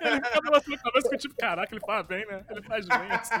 Ele 0.00 0.24
fica 0.24 0.40
balançando 0.40 0.76
a 0.76 0.78
cabeça 0.78 1.10
que 1.10 1.16
tipo, 1.16 1.34
caraca, 1.36 1.74
ele 1.74 1.84
faz 1.84 2.06
bem, 2.06 2.26
né? 2.26 2.44
Ele 2.48 2.62
faz 2.62 2.86
bem, 2.86 3.10
assim. 3.10 3.34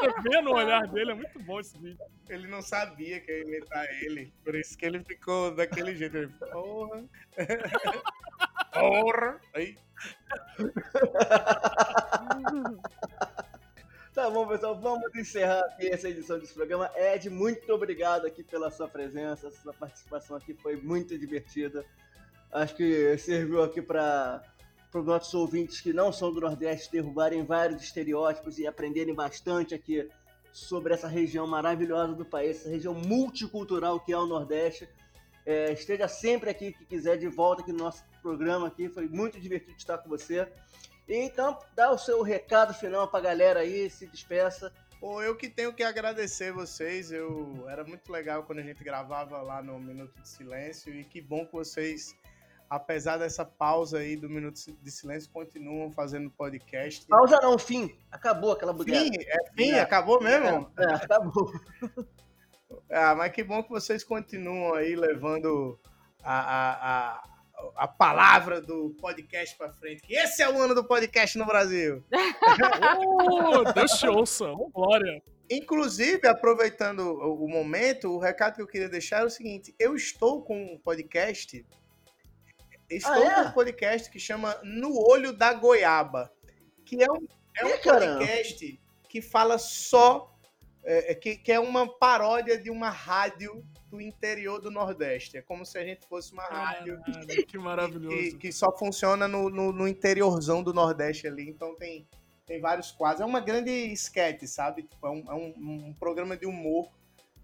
Você 0.00 0.28
vê 0.28 0.40
no 0.40 0.52
olhar 0.52 0.86
dele, 0.88 1.12
é 1.12 1.14
muito 1.14 1.38
bom 1.40 1.60
esse 1.60 1.78
vídeo. 1.78 2.04
Ele 2.28 2.48
não 2.48 2.60
sabia 2.60 3.20
que 3.20 3.30
eu 3.30 3.38
ia 3.38 3.44
imitar 3.44 3.84
ele. 4.02 4.32
Por 4.44 4.54
isso 4.54 4.76
que 4.76 4.84
ele 4.84 5.02
ficou 5.04 5.54
daquele 5.54 5.94
jeito. 5.94 6.16
Ele, 6.16 6.28
Porra. 6.50 7.04
Porra. 8.72 9.40
Aí. 9.54 9.78
Tá 14.12 14.28
bom, 14.28 14.46
pessoal, 14.46 14.78
vamos 14.78 15.14
encerrar 15.14 15.60
aqui 15.60 15.88
essa 15.88 16.08
edição 16.08 16.36
desse 16.36 16.52
programa. 16.52 16.90
Ed, 16.96 17.30
muito 17.30 17.72
obrigado 17.72 18.26
aqui 18.26 18.42
pela 18.42 18.68
sua 18.68 18.88
presença, 18.88 19.52
sua 19.52 19.72
participação 19.72 20.36
aqui 20.36 20.52
foi 20.52 20.76
muito 20.76 21.16
divertida. 21.16 21.84
Acho 22.52 22.74
que 22.74 23.16
serviu 23.18 23.62
aqui 23.62 23.80
para 23.80 24.42
os 24.98 25.06
nossos 25.06 25.32
ouvintes 25.34 25.80
que 25.80 25.92
não 25.92 26.12
são 26.12 26.32
do 26.32 26.40
Nordeste 26.40 26.90
derrubarem 26.90 27.44
vários 27.44 27.82
estereótipos 27.82 28.58
e 28.58 28.66
aprenderem 28.66 29.14
bastante 29.14 29.74
aqui 29.74 30.08
sobre 30.52 30.92
essa 30.92 31.06
região 31.06 31.46
maravilhosa 31.46 32.14
do 32.14 32.24
país, 32.24 32.58
essa 32.58 32.68
região 32.68 32.94
multicultural 32.94 34.00
que 34.00 34.12
é 34.12 34.18
o 34.18 34.26
Nordeste. 34.26 34.88
É, 35.46 35.72
esteja 35.72 36.08
sempre 36.08 36.50
aqui 36.50 36.72
que 36.72 36.84
quiser 36.84 37.16
de 37.16 37.28
volta 37.28 37.62
aqui 37.62 37.72
no 37.72 37.78
nosso 37.78 38.04
programa 38.20 38.66
aqui, 38.66 38.88
foi 38.88 39.08
muito 39.08 39.40
divertido 39.40 39.76
estar 39.78 39.98
com 39.98 40.08
você. 40.08 40.46
Então, 41.08 41.58
dá 41.74 41.90
o 41.90 41.98
seu 41.98 42.22
recado 42.22 42.72
final 42.72 43.08
pra 43.08 43.20
galera 43.20 43.60
aí, 43.60 43.90
se 43.90 44.06
despeça. 44.06 44.72
Pô, 45.00 45.22
eu 45.22 45.34
que 45.34 45.48
tenho 45.48 45.72
que 45.72 45.82
agradecer 45.82 46.52
vocês. 46.52 47.10
Eu 47.10 47.64
era 47.68 47.82
muito 47.82 48.12
legal 48.12 48.42
quando 48.44 48.58
a 48.58 48.62
gente 48.62 48.84
gravava 48.84 49.40
lá 49.40 49.62
no 49.62 49.78
Minuto 49.80 50.20
de 50.20 50.28
Silêncio 50.28 50.94
e 50.94 51.02
que 51.02 51.20
bom 51.20 51.46
que 51.46 51.52
vocês, 51.52 52.14
apesar 52.70 53.16
dessa 53.18 53.44
pausa 53.44 53.98
aí 53.98 54.14
do 54.14 54.30
Minuto 54.30 54.60
de 54.80 54.90
Silêncio, 54.92 55.28
continuam 55.32 55.90
fazendo 55.90 56.30
podcast. 56.30 57.04
Pausa 57.08 57.40
não, 57.42 57.58
fim. 57.58 57.92
Acabou 58.12 58.52
aquela 58.52 58.72
bugueira. 58.72 59.02
Fim, 59.02 59.10
é 59.26 59.52
fim, 59.56 59.70
É. 59.72 59.80
acabou 59.80 60.22
mesmo? 60.22 60.70
É, 60.78 60.94
acabou. 60.94 61.50
Ah, 62.88 63.16
mas 63.16 63.32
que 63.32 63.42
bom 63.42 63.62
que 63.64 63.70
vocês 63.70 64.04
continuam 64.04 64.74
aí 64.74 64.94
levando 64.94 65.78
a, 66.22 66.40
a, 66.40 67.14
a, 67.14 67.84
a 67.84 67.88
palavra 67.88 68.60
do 68.60 68.90
podcast 69.00 69.56
pra 69.56 69.72
frente. 69.72 70.02
Que 70.02 70.14
esse 70.14 70.40
é 70.40 70.48
o 70.48 70.60
ano 70.60 70.72
do 70.74 70.84
podcast 70.84 71.36
no 71.36 71.46
Brasil. 71.46 72.04
Oh, 73.02 73.72
Deus 73.72 73.90
te 73.92 74.06
ouça, 74.06 74.46
glória. 74.72 75.20
Inclusive, 75.50 76.26
aproveitando 76.28 77.00
o 77.00 77.44
o 77.44 77.48
momento, 77.48 78.08
o 78.08 78.18
recado 78.18 78.54
que 78.54 78.62
eu 78.62 78.66
queria 78.68 78.88
deixar 78.88 79.22
é 79.22 79.24
o 79.24 79.30
seguinte: 79.30 79.74
eu 79.78 79.94
estou 79.96 80.42
com 80.42 80.74
um 80.74 80.78
podcast. 80.78 81.64
Estou 82.90 83.12
Ah, 83.12 83.18
é? 83.24 83.34
com 83.44 83.48
um 83.48 83.52
podcast 83.52 84.10
que 84.10 84.18
chama 84.18 84.58
No 84.64 84.98
Olho 84.98 85.32
da 85.32 85.52
Goiaba. 85.54 86.32
Que 86.84 87.02
é 87.02 87.06
um, 87.10 87.26
é 87.56 87.64
um 87.66 87.78
podcast 87.80 88.80
que 89.08 89.22
fala 89.22 89.58
só. 89.58 90.36
é, 90.82 91.12
é, 91.12 91.14
que, 91.14 91.36
que 91.36 91.52
é 91.52 91.60
uma 91.60 91.86
paródia 91.98 92.58
de 92.58 92.70
uma 92.70 92.88
rádio 92.90 93.64
do 93.90 94.00
interior 94.00 94.60
do 94.60 94.70
Nordeste. 94.70 95.36
É 95.36 95.42
como 95.42 95.64
se 95.64 95.76
a 95.78 95.84
gente 95.84 96.06
fosse 96.08 96.32
uma 96.32 96.44
rádio 96.44 97.00
Caralho, 97.02 97.46
que 97.46 97.58
maravilhoso. 97.58 98.16
que, 98.16 98.32
que 98.38 98.52
só 98.52 98.76
funciona 98.76 99.28
no, 99.28 99.50
no, 99.50 99.72
no 99.72 99.86
interiorzão 99.86 100.62
do 100.62 100.72
Nordeste 100.72 101.26
ali. 101.28 101.48
Então 101.48 101.76
tem, 101.76 102.08
tem 102.46 102.60
vários 102.60 102.90
quadros. 102.90 103.20
É 103.20 103.24
uma 103.24 103.40
grande 103.40 103.70
esquete, 103.70 104.48
sabe? 104.48 104.82
Tipo, 104.84 105.06
é 105.06 105.10
um, 105.10 105.24
é 105.28 105.34
um, 105.34 105.54
um 105.88 105.94
programa 105.94 106.36
de 106.36 106.46
humor, 106.46 106.88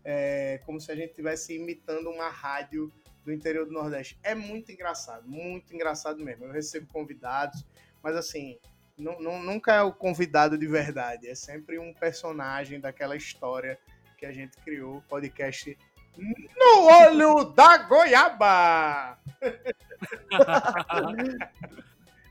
é, 0.04 0.60
como 0.64 0.80
se 0.80 0.90
a 0.90 0.96
gente 0.96 1.10
estivesse 1.10 1.54
imitando 1.54 2.08
uma 2.10 2.28
rádio 2.30 2.90
do 3.26 3.32
interior 3.32 3.66
do 3.66 3.72
Nordeste. 3.72 4.16
É 4.22 4.34
muito 4.34 4.70
engraçado, 4.70 5.28
muito 5.28 5.74
engraçado 5.74 6.22
mesmo. 6.24 6.44
Eu 6.44 6.52
recebo 6.52 6.86
convidados, 6.92 7.66
mas 8.00 8.14
assim, 8.16 8.56
nu- 8.96 9.20
nu- 9.20 9.42
nunca 9.42 9.74
é 9.74 9.82
o 9.82 9.92
convidado 9.92 10.56
de 10.56 10.66
verdade. 10.66 11.26
É 11.28 11.34
sempre 11.34 11.78
um 11.78 11.92
personagem 11.92 12.78
daquela 12.80 13.16
história 13.16 13.76
que 14.16 14.24
a 14.24 14.32
gente 14.32 14.56
criou, 14.58 15.02
podcast 15.08 15.76
No 16.16 16.84
Olho 16.86 17.44
da 17.52 17.76
Goiaba! 17.78 19.18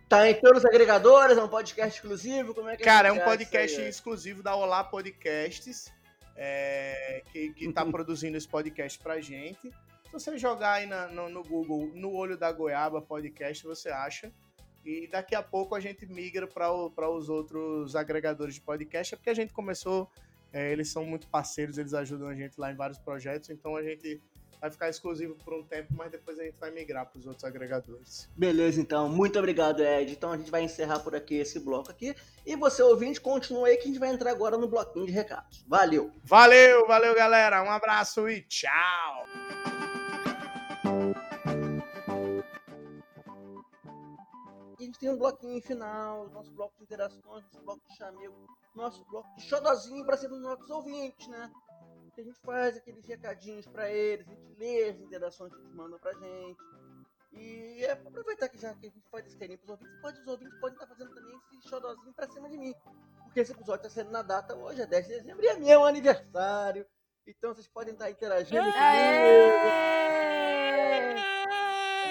Tá 0.07 0.29
em 0.29 0.39
todos 0.39 0.59
os 0.59 0.65
agregadores, 0.65 1.35
é 1.35 1.43
um 1.43 1.47
podcast 1.47 1.95
exclusivo, 1.97 2.53
como 2.53 2.69
é 2.69 2.77
que 2.77 2.83
Cara, 2.83 3.07
é 3.07 3.11
um 3.11 3.19
podcast 3.21 3.81
exclusivo 3.81 4.43
da 4.43 4.55
Olá 4.55 4.83
Podcasts, 4.83 5.91
é, 6.35 7.23
que, 7.31 7.51
que 7.53 7.73
tá 7.73 7.83
produzindo 7.89 8.37
esse 8.37 8.47
podcast 8.47 8.99
pra 8.99 9.19
gente. 9.19 9.71
Se 10.17 10.31
você 10.31 10.37
jogar 10.37 10.73
aí 10.73 10.85
na- 10.85 11.07
no, 11.07 11.27
no 11.29 11.43
Google, 11.43 11.91
no 11.93 12.13
Olho 12.13 12.37
da 12.37 12.49
Goiaba 12.51 13.01
Podcast, 13.01 13.63
você 13.65 13.89
acha. 13.89 14.31
E 14.83 15.07
daqui 15.07 15.35
a 15.35 15.43
pouco 15.43 15.75
a 15.75 15.79
gente 15.79 16.05
migra 16.05 16.47
para 16.47 16.71
os 17.09 17.27
outros 17.27 17.95
agregadores 17.95 18.55
de 18.55 18.61
podcast, 18.61 19.13
é 19.13 19.17
porque 19.17 19.29
a 19.29 19.33
gente 19.33 19.51
começou, 19.51 20.09
é, 20.53 20.71
eles 20.71 20.89
são 20.89 21.03
muito 21.03 21.27
parceiros, 21.27 21.77
eles 21.77 21.93
ajudam 21.93 22.29
a 22.29 22.35
gente 22.35 22.57
lá 22.59 22.71
em 22.71 22.75
vários 22.75 22.97
projetos, 22.99 23.49
então 23.49 23.75
a 23.75 23.83
gente 23.83 24.21
vai 24.61 24.71
ficar 24.71 24.87
exclusivo 24.89 25.35
por 25.43 25.53
um 25.53 25.63
tempo, 25.63 25.93
mas 25.95 26.09
depois 26.11 26.39
a 26.39 26.43
gente 26.43 26.55
vai 26.59 26.71
migrar 26.71 27.05
para 27.07 27.19
os 27.19 27.25
outros 27.27 27.43
agregadores. 27.43 28.29
Beleza, 28.37 28.79
então. 28.79 29.09
Muito 29.09 29.37
obrigado, 29.37 29.83
Ed. 29.83 30.11
Então 30.13 30.31
a 30.31 30.37
gente 30.37 30.49
vai 30.49 30.63
encerrar 30.63 30.99
por 30.99 31.13
aqui 31.15 31.35
esse 31.35 31.59
bloco 31.59 31.91
aqui. 31.91 32.15
E 32.45 32.55
você, 32.55 32.81
ouvinte, 32.81 33.19
continua 33.19 33.67
aí 33.67 33.75
que 33.77 33.83
a 33.83 33.87
gente 33.87 33.99
vai 33.99 34.09
entrar 34.09 34.31
agora 34.31 34.57
no 34.57 34.67
bloquinho 34.67 35.05
de 35.05 35.11
recados. 35.11 35.65
Valeu! 35.67 36.11
Valeu, 36.23 36.87
valeu 36.87 37.13
galera, 37.13 37.61
um 37.63 37.69
abraço 37.69 38.29
e 38.29 38.41
tchau! 38.43 39.74
Gente 44.95 44.99
tem 44.99 45.09
um 45.09 45.17
bloquinho 45.17 45.61
final, 45.61 46.29
nosso 46.29 46.51
bloco 46.51 46.73
de 46.77 46.83
interações, 46.83 47.23
nosso 47.23 47.61
bloco 47.61 47.81
de 47.89 47.97
chamego, 47.97 48.47
nosso 48.73 49.03
bloco 49.05 49.27
de 49.35 49.43
xodozinho 49.43 50.05
pra 50.05 50.15
cima 50.17 50.35
dos 50.35 50.43
nossos 50.43 50.69
ouvintes, 50.69 51.27
né? 51.27 51.51
Que 52.13 52.21
a 52.21 52.23
gente 52.23 52.39
faz 52.39 52.77
aqueles 52.77 53.05
recadinhos 53.05 53.67
pra 53.67 53.91
eles, 53.91 54.25
a 54.25 54.31
gente 54.31 54.55
lê 54.57 54.89
as 54.89 54.97
interações 54.99 55.53
que 55.53 55.59
eles 55.59 55.73
mandam 55.73 55.99
pra 55.99 56.13
gente. 56.13 56.57
E 57.33 57.83
é 57.83 57.93
pra 57.93 58.09
aproveitar 58.09 58.47
que 58.47 58.57
já 58.57 58.73
que 58.73 58.87
a 58.87 58.89
gente 58.89 59.09
faz 59.09 59.25
esse 59.25 59.37
carinho 59.37 59.59
pros 59.59 59.71
ouvintes, 59.71 60.01
pode, 60.01 60.21
os 60.21 60.27
ouvintes 60.27 60.57
podem 60.59 60.75
estar 60.75 60.87
fazendo 60.87 61.13
também 61.13 61.37
esse 61.51 61.67
xodozinho 61.67 62.13
pra 62.13 62.27
cima 62.29 62.49
de 62.49 62.57
mim. 62.57 62.73
Porque 63.25 63.41
esse 63.41 63.51
episódio 63.51 63.83
tá 63.83 63.89
saindo 63.89 64.11
na 64.11 64.21
data 64.21 64.55
hoje, 64.55 64.81
é 64.81 64.85
10 64.85 65.07
de 65.07 65.13
dezembro, 65.15 65.43
e 65.43 65.47
é 65.47 65.57
meu 65.57 65.83
aniversário. 65.83 66.87
Então 67.27 67.53
vocês 67.53 67.67
podem 67.67 67.93
estar 67.93 68.09
interagindo 68.09 68.61
comigo. 68.61 68.75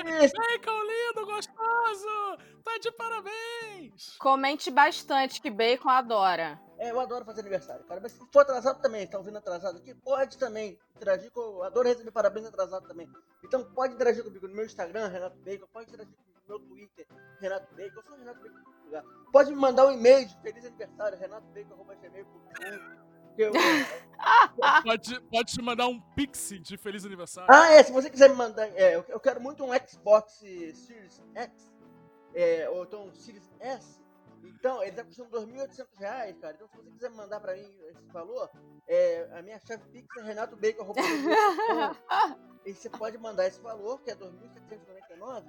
Ai, 0.06 0.58
Caulindo, 0.58 1.26
gostoso! 1.26 2.38
Tá 2.62 2.78
de 2.78 2.90
parabéns! 2.92 4.16
Comente 4.18 4.70
bastante 4.70 5.40
que 5.40 5.50
Bacon 5.50 5.88
adora. 5.88 6.60
É, 6.78 6.90
eu 6.90 7.00
adoro 7.00 7.24
fazer 7.24 7.40
aniversário, 7.40 7.84
cara. 7.84 8.00
Mas 8.00 8.12
se 8.12 8.18
for 8.32 8.40
atrasado 8.40 8.82
também, 8.82 9.06
tá 9.06 9.18
ouvindo 9.18 9.38
atrasado 9.38 9.78
aqui, 9.78 9.94
pode 9.94 10.36
também 10.36 10.78
interagir 10.96 11.30
com. 11.30 11.40
Eu 11.40 11.62
adoro 11.64 11.88
receber 11.88 12.10
parabéns 12.10 12.46
atrasado 12.46 12.86
também. 12.86 13.08
Então 13.42 13.64
pode 13.72 13.94
interagir 13.94 14.24
comigo 14.24 14.46
no 14.48 14.54
meu 14.54 14.66
Instagram, 14.66 15.08
Renato 15.08 15.38
Bacon, 15.38 15.66
pode 15.72 15.88
interagir 15.88 16.14
comigo 16.14 16.40
no 16.46 16.58
meu 16.58 16.68
Twitter, 16.68 17.06
Renato 17.40 17.74
Bacon. 17.74 17.96
Eu 17.96 18.02
sou 18.02 18.14
o 18.14 18.18
Renato 18.18 18.40
Bacon 18.40 18.58
em 18.58 18.84
lugar. 18.84 19.04
Pode 19.32 19.50
me 19.50 19.56
mandar 19.56 19.86
um 19.86 19.92
e-mail 19.92 20.26
de 20.26 20.36
feliz 20.42 20.64
aniversário, 20.64 21.18
renatobacon.gmail.com. 21.18 23.03
eu- 23.38 23.52
Pode, 24.84 25.20
pode 25.22 25.52
te 25.52 25.60
mandar 25.60 25.86
um 25.86 26.00
pixie 26.00 26.58
de 26.58 26.76
feliz 26.78 27.04
aniversário. 27.04 27.52
Ah, 27.52 27.70
é, 27.72 27.82
se 27.82 27.92
você 27.92 28.08
quiser 28.08 28.30
me 28.30 28.36
mandar. 28.36 28.68
É, 28.68 28.96
eu, 28.96 29.20
quero 29.20 29.40
muito 29.40 29.62
um 29.64 29.70
Xbox 29.86 30.32
Series 30.34 31.20
X, 31.34 31.74
é, 32.34 32.68
ou 32.70 32.84
então 32.84 33.06
um 33.06 33.14
Series 33.14 33.50
S. 33.60 34.00
Então, 34.44 34.82
ele 34.82 34.92
tá 34.92 35.04
custando 35.04 35.30
2.800 35.30 35.86
reais, 35.98 36.36
cara. 36.38 36.54
Então, 36.54 36.68
se 36.68 36.76
você 36.76 36.90
quiser 36.90 37.10
me 37.10 37.16
mandar 37.16 37.40
pra 37.40 37.54
mim 37.54 37.76
esse 37.88 38.06
valor, 38.12 38.50
é, 38.86 39.28
a 39.32 39.42
minha 39.42 39.58
chave 39.58 39.82
Pix 39.90 40.06
é 40.18 40.22
renatobacon.com. 40.22 40.94
e 42.64 42.72
você 42.74 42.88
pode 42.90 43.18
mandar 43.18 43.46
esse 43.46 43.60
valor, 43.60 44.00
que 44.00 44.10
é 44.10 44.14
2.799, 44.14 45.44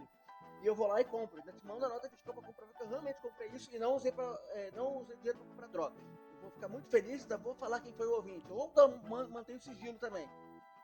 e 0.61 0.67
eu 0.67 0.75
vou 0.75 0.87
lá 0.87 0.99
e 1.01 1.05
compro. 1.05 1.37
Ainda 1.39 1.51
te 1.53 1.65
mando 1.65 1.85
a 1.85 1.89
nota 1.89 2.09
fiscal 2.09 2.33
pra 2.33 2.43
comprovar 2.43 2.73
que 2.75 2.83
eu 2.83 2.87
realmente 2.87 3.21
comprei 3.21 3.49
isso 3.49 3.69
e 3.73 3.79
não 3.79 3.95
usei, 3.95 4.11
pra, 4.11 4.37
é, 4.49 4.71
não 4.75 4.97
usei 4.97 5.15
dinheiro 5.17 5.37
pra 5.39 5.47
comprar 5.47 5.67
drogas. 5.67 6.03
Vou 6.45 6.51
ficar 6.51 6.67
muito 6.67 6.87
feliz, 6.89 7.23
ainda 7.23 7.37
vou 7.37 7.55
falar 7.55 7.79
quem 7.79 7.91
foi 7.93 8.05
o 8.05 8.17
ouvinte. 8.17 8.45
Ou 8.51 8.71
mantenho 9.31 9.57
o 9.57 9.61
sigilo 9.61 9.97
também, 9.97 10.27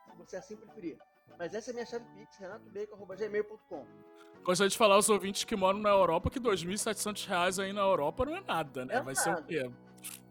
se 0.04 0.16
você 0.16 0.36
assim 0.36 0.56
preferir. 0.56 0.98
Mas 1.38 1.54
essa 1.54 1.70
é 1.70 1.72
a 1.72 1.74
minha 1.74 1.86
chave 1.86 2.04
Pix, 2.16 2.36
renatobacon.gmail.com. 2.36 3.86
Gostaria 4.42 4.68
de 4.68 4.76
falar 4.76 4.96
aos 4.96 5.08
ouvintes 5.08 5.44
que 5.44 5.54
moram 5.54 5.78
na 5.78 5.90
Europa 5.90 6.28
que 6.30 6.40
2.700 6.40 7.26
reais 7.28 7.58
aí 7.60 7.72
na 7.72 7.82
Europa 7.82 8.24
não 8.24 8.36
é 8.36 8.40
nada, 8.40 8.84
né? 8.84 8.96
É 8.96 9.02
Vai 9.02 9.14
ser 9.14 9.28
o 9.28 9.32
nada. 9.34 9.46
quê? 9.46 9.70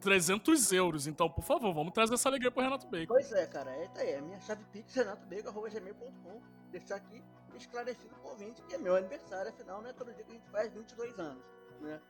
300 0.01 0.73
euros. 0.73 1.07
Então, 1.07 1.29
por 1.29 1.45
favor, 1.45 1.73
vamos 1.73 1.93
trazer 1.93 2.13
essa 2.13 2.27
alegria 2.27 2.51
pro 2.51 2.61
Renato 2.61 2.87
Bacon. 2.87 3.13
Pois 3.13 3.31
é, 3.31 3.47
cara, 3.47 3.71
é, 3.71 3.87
tá 3.87 4.01
aí, 4.01 4.09
é 4.09 4.17
a 4.17 4.21
minha 4.21 4.39
chave 4.41 4.65
Pix, 4.65 4.93
renatobacon.gmail.com. 4.93 6.41
Deixar 6.71 6.95
aqui 6.95 7.23
esclarecido 7.55 8.13
pro 8.15 8.31
ouvinte 8.31 8.61
que 8.63 8.75
é 8.75 8.77
meu 8.77 8.97
aniversário, 8.97 9.49
afinal, 9.49 9.81
não 9.81 9.89
é 9.89 9.93
todo 9.93 10.13
dia 10.13 10.25
que 10.25 10.31
a 10.31 10.35
gente 10.35 10.49
faz 10.49 10.73
22 10.73 11.17
anos, 11.19 11.43
né? 11.79 12.01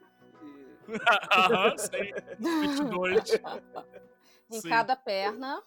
Aham, 1.32 1.76
sim. 1.78 2.12
22. 2.38 3.40
Em 4.50 4.60
Sim. 4.60 4.68
cada 4.68 4.94
perna. 4.94 5.62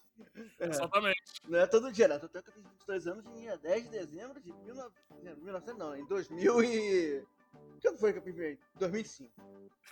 é, 0.60 0.68
Exatamente. 0.68 1.24
não 1.48 1.60
é 1.60 1.66
todo 1.66 1.92
dia, 1.92 2.08
né? 2.08 2.20
Tanto 2.20 2.38
é 2.38 2.42
que 2.42 2.50
eu 2.50 2.54
fiz 2.54 2.64
22 2.64 3.08
anos 3.08 3.26
em 3.26 3.34
dia 3.34 3.58
10 3.58 3.84
de 3.86 3.90
dezembro 3.90 4.40
de 4.40 4.52
19... 4.52 4.94
1900, 5.42 5.78
não, 5.80 5.96
em 5.96 6.06
2000 6.06 6.64
e... 6.64 7.26
Quando 7.82 7.98
foi 7.98 8.14
que 8.14 8.20
eu 8.20 8.24
fiz? 8.24 8.60
2005. 8.76 9.32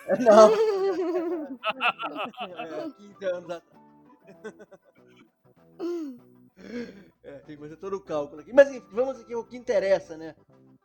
É, 0.07 0.17
Não. 0.19 0.51
é, 2.59 2.89
15 2.97 3.25
anos 3.25 3.49
atrás. 3.49 3.83
É, 7.23 7.39
tem 7.39 7.55
que 7.55 7.61
fazer 7.61 7.77
todo 7.77 7.95
o 7.95 8.01
cálculo 8.01 8.41
aqui. 8.41 8.53
Mas 8.53 8.69
enfim, 8.69 8.87
vamos 8.91 9.19
aqui 9.19 9.33
ao 9.33 9.43
que 9.43 9.57
interessa, 9.57 10.17
né? 10.17 10.35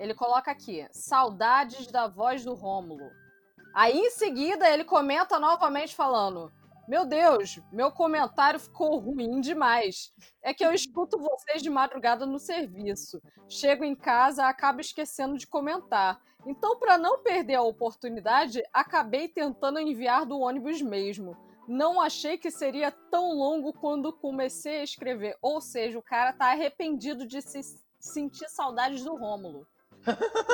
Ele 0.00 0.14
coloca 0.14 0.50
aqui, 0.50 0.84
saudades 0.90 1.86
da 1.86 2.08
voz 2.08 2.44
do 2.44 2.54
Rômulo. 2.54 3.08
Aí 3.74 3.98
em 3.98 4.10
seguida 4.10 4.70
ele 4.70 4.84
comenta 4.84 5.40
novamente 5.40 5.96
falando: 5.96 6.52
Meu 6.86 7.04
Deus, 7.04 7.58
meu 7.72 7.90
comentário 7.90 8.60
ficou 8.60 8.98
ruim 9.00 9.40
demais. 9.40 10.14
É 10.40 10.54
que 10.54 10.64
eu 10.64 10.70
escuto 10.72 11.18
vocês 11.18 11.60
de 11.60 11.68
madrugada 11.68 12.24
no 12.24 12.38
serviço. 12.38 13.20
Chego 13.48 13.82
em 13.82 13.96
casa, 13.96 14.46
acabo 14.46 14.80
esquecendo 14.80 15.36
de 15.36 15.48
comentar. 15.48 16.20
Então, 16.46 16.78
para 16.78 16.96
não 16.96 17.20
perder 17.20 17.54
a 17.54 17.62
oportunidade, 17.62 18.62
acabei 18.72 19.28
tentando 19.28 19.80
enviar 19.80 20.24
do 20.24 20.38
ônibus 20.38 20.80
mesmo. 20.80 21.36
Não 21.66 22.00
achei 22.00 22.36
que 22.36 22.50
seria 22.50 22.92
tão 23.10 23.32
longo 23.32 23.72
quando 23.72 24.12
comecei 24.12 24.80
a 24.80 24.84
escrever. 24.84 25.36
Ou 25.40 25.60
seja, 25.60 25.98
o 25.98 26.02
cara 26.02 26.32
tá 26.32 26.50
arrependido 26.52 27.26
de 27.26 27.40
se 27.40 27.60
sentir 27.98 28.48
saudades 28.50 29.02
do 29.02 29.16
Rômulo. 29.16 29.66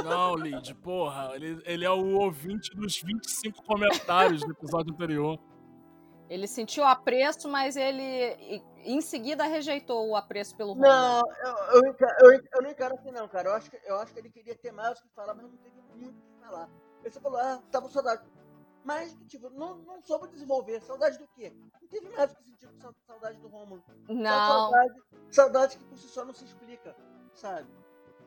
Não, 0.05 0.35
Lid, 0.37 0.75
porra. 0.77 1.33
Ele, 1.35 1.61
ele 1.65 1.85
é 1.85 1.91
o 1.91 2.19
ouvinte 2.21 2.75
dos 2.75 3.01
25 3.01 3.63
comentários 3.65 4.43
do 4.43 4.53
episódio 4.53 4.93
anterior. 4.93 5.39
Ele 6.29 6.47
sentiu 6.47 6.85
apreço, 6.85 7.49
mas 7.49 7.77
ele 7.77 8.63
em 8.85 9.01
seguida 9.01 9.45
rejeitou 9.45 10.09
o 10.09 10.15
apreço 10.17 10.57
pelo 10.57 10.75
Rômulo. 10.75 10.89
Não, 10.89 11.23
eu, 11.43 11.85
eu, 11.85 11.97
eu, 12.33 12.41
eu 12.55 12.63
não 12.63 12.71
encaro 12.71 12.95
assim 12.95 13.11
não, 13.11 13.27
cara. 13.27 13.49
Eu 13.49 13.55
acho, 13.55 13.69
que, 13.71 13.81
eu 13.85 13.97
acho 13.99 14.13
que 14.13 14.21
ele 14.21 14.31
queria 14.31 14.55
ter 14.57 14.71
mais 14.71 14.99
o 14.99 15.03
que 15.03 15.09
falar, 15.15 15.35
mas 15.35 15.45
não 15.45 15.57
teve 15.57 15.75
muito 15.97 16.17
o 16.17 16.23
que 16.23 16.47
falar. 16.47 16.69
Ele 17.03 17.11
só 17.13 17.21
falou, 17.21 17.39
ah, 17.41 17.61
tava 17.73 17.87
com 17.87 17.93
saudade. 17.93 18.23
Mas, 18.85 19.15
tipo, 19.29 19.51
não, 19.51 19.77
não 19.79 20.01
soube 20.03 20.29
desenvolver. 20.29 20.81
Saudade 20.83 21.19
do 21.19 21.27
quê? 21.35 21.53
Não 21.83 21.89
teve 21.89 22.09
mais 22.11 22.33
o 22.33 22.37
que 22.37 22.45
sentir 22.45 22.67
com 22.69 22.81
sa- 22.81 22.95
saudade 23.07 23.39
do 23.41 23.49
Rômulo. 23.49 23.83
Só 23.87 24.15
Não. 24.15 24.71
Saudade, 24.71 24.95
saudade 25.31 25.79
que 25.79 25.85
por 25.85 25.99
si 25.99 26.09
só 26.09 26.25
não 26.25 26.33
se 26.33 26.45
explica, 26.45 26.97
sabe? 27.35 27.69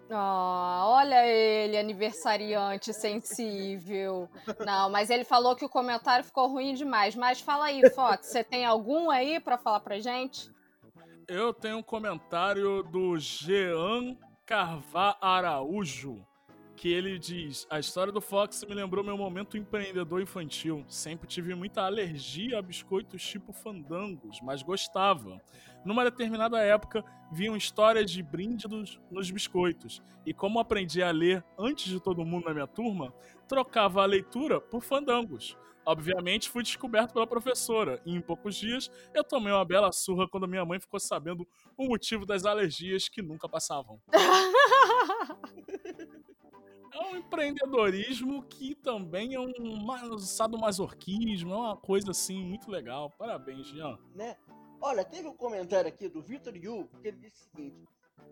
Ah, 0.10 0.84
olha 0.86 1.26
ele, 1.26 1.78
aniversariante 1.78 2.94
sensível. 2.94 4.30
Não, 4.66 4.90
mas 4.90 5.10
ele 5.10 5.24
falou 5.24 5.56
que 5.56 5.66
o 5.66 5.70
comentário 5.70 6.26
ficou 6.26 6.48
ruim 6.48 6.74
demais. 6.74 7.16
Mas 7.16 7.40
fala 7.40 7.66
aí, 7.66 7.82
Fox, 7.92 8.28
você 8.28 8.44
tem 8.44 8.66
algum 8.66 9.10
aí 9.10 9.40
pra 9.40 9.58
falar 9.58 9.80
pra 9.80 10.00
gente? 10.00 10.52
Eu 11.28 11.54
tenho 11.54 11.78
um 11.78 11.84
comentário 11.84 12.84
do 12.84 13.18
Jean 13.18 14.18
Carvá 14.46 15.18
Araújo, 15.22 16.26
que 16.76 16.92
ele 16.92 17.18
diz: 17.18 17.66
A 17.70 17.80
história 17.80 18.12
do 18.12 18.22
Fox 18.22 18.64
me 18.68 18.74
lembrou 18.74 19.04
meu 19.04 19.18
momento 19.18 19.58
empreendedor 19.58 20.22
infantil. 20.22 20.84
Sempre 20.88 21.28
tive 21.28 21.56
muita 21.56 21.82
alergia 21.82 22.60
a 22.60 22.62
biscoitos 22.62 23.24
tipo 23.24 23.54
fandangos, 23.54 24.40
mas 24.42 24.62
gostava. 24.62 25.42
Numa 25.86 26.04
determinada 26.04 26.60
época, 26.60 27.04
vinham 27.32 27.58
histórias 27.58 28.10
de 28.10 28.24
brinde 28.24 28.68
nos 29.12 29.32
biscoitos, 29.32 30.02
e 30.26 30.34
como 30.34 30.60
aprendi 30.60 31.04
a 31.04 31.12
ler 31.12 31.44
antes 31.58 31.86
de 31.86 32.00
todo 32.00 32.26
mundo 32.26 32.46
na 32.46 32.54
minha 32.54 32.68
turma, 32.68 33.14
trocava 33.48 34.02
a 34.02 34.06
leitura 34.06 34.62
por 34.62 34.82
fandangos. 34.82 35.58
Obviamente, 35.86 36.50
fui 36.50 36.64
descoberto 36.64 37.14
pela 37.14 37.28
professora, 37.28 38.02
e 38.06 38.16
em 38.16 38.22
poucos 38.22 38.56
dias 38.56 38.90
eu 39.14 39.24
tomei 39.24 39.52
uma 39.52 39.66
bela 39.66 39.92
surra 39.92 40.28
quando 40.28 40.48
minha 40.48 40.64
mãe 40.64 40.80
ficou 40.80 41.00
sabendo 41.00 41.46
o 41.76 41.86
motivo 41.88 42.26
das 42.26 42.46
alergias 42.46 43.10
que 43.10 43.22
nunca 43.22 43.50
passavam. 43.50 44.00
É 46.94 47.00
um 47.08 47.18
empreendedorismo 47.18 48.44
que 48.44 48.76
também 48.76 49.34
é 49.34 49.40
um 49.40 49.84
ma- 49.84 50.18
sadomasoquismo, 50.20 51.54
é 51.54 51.58
uma 51.58 51.78
coisa 51.78 52.12
assim 52.12 52.44
muito 52.44 52.70
legal. 52.70 53.10
Parabéns, 53.18 53.68
Jean. 53.68 53.98
né? 54.16 54.36
Olha, 54.80 55.04
teve 55.04 55.28
um 55.28 55.36
comentário 55.36 55.88
aqui 55.88 56.08
do 56.10 56.22
Vitor 56.22 56.56
Yu 56.56 56.90
que 57.02 57.08
ele 57.08 57.18
disse 57.18 57.42
o 57.48 57.56
seguinte: 57.56 57.88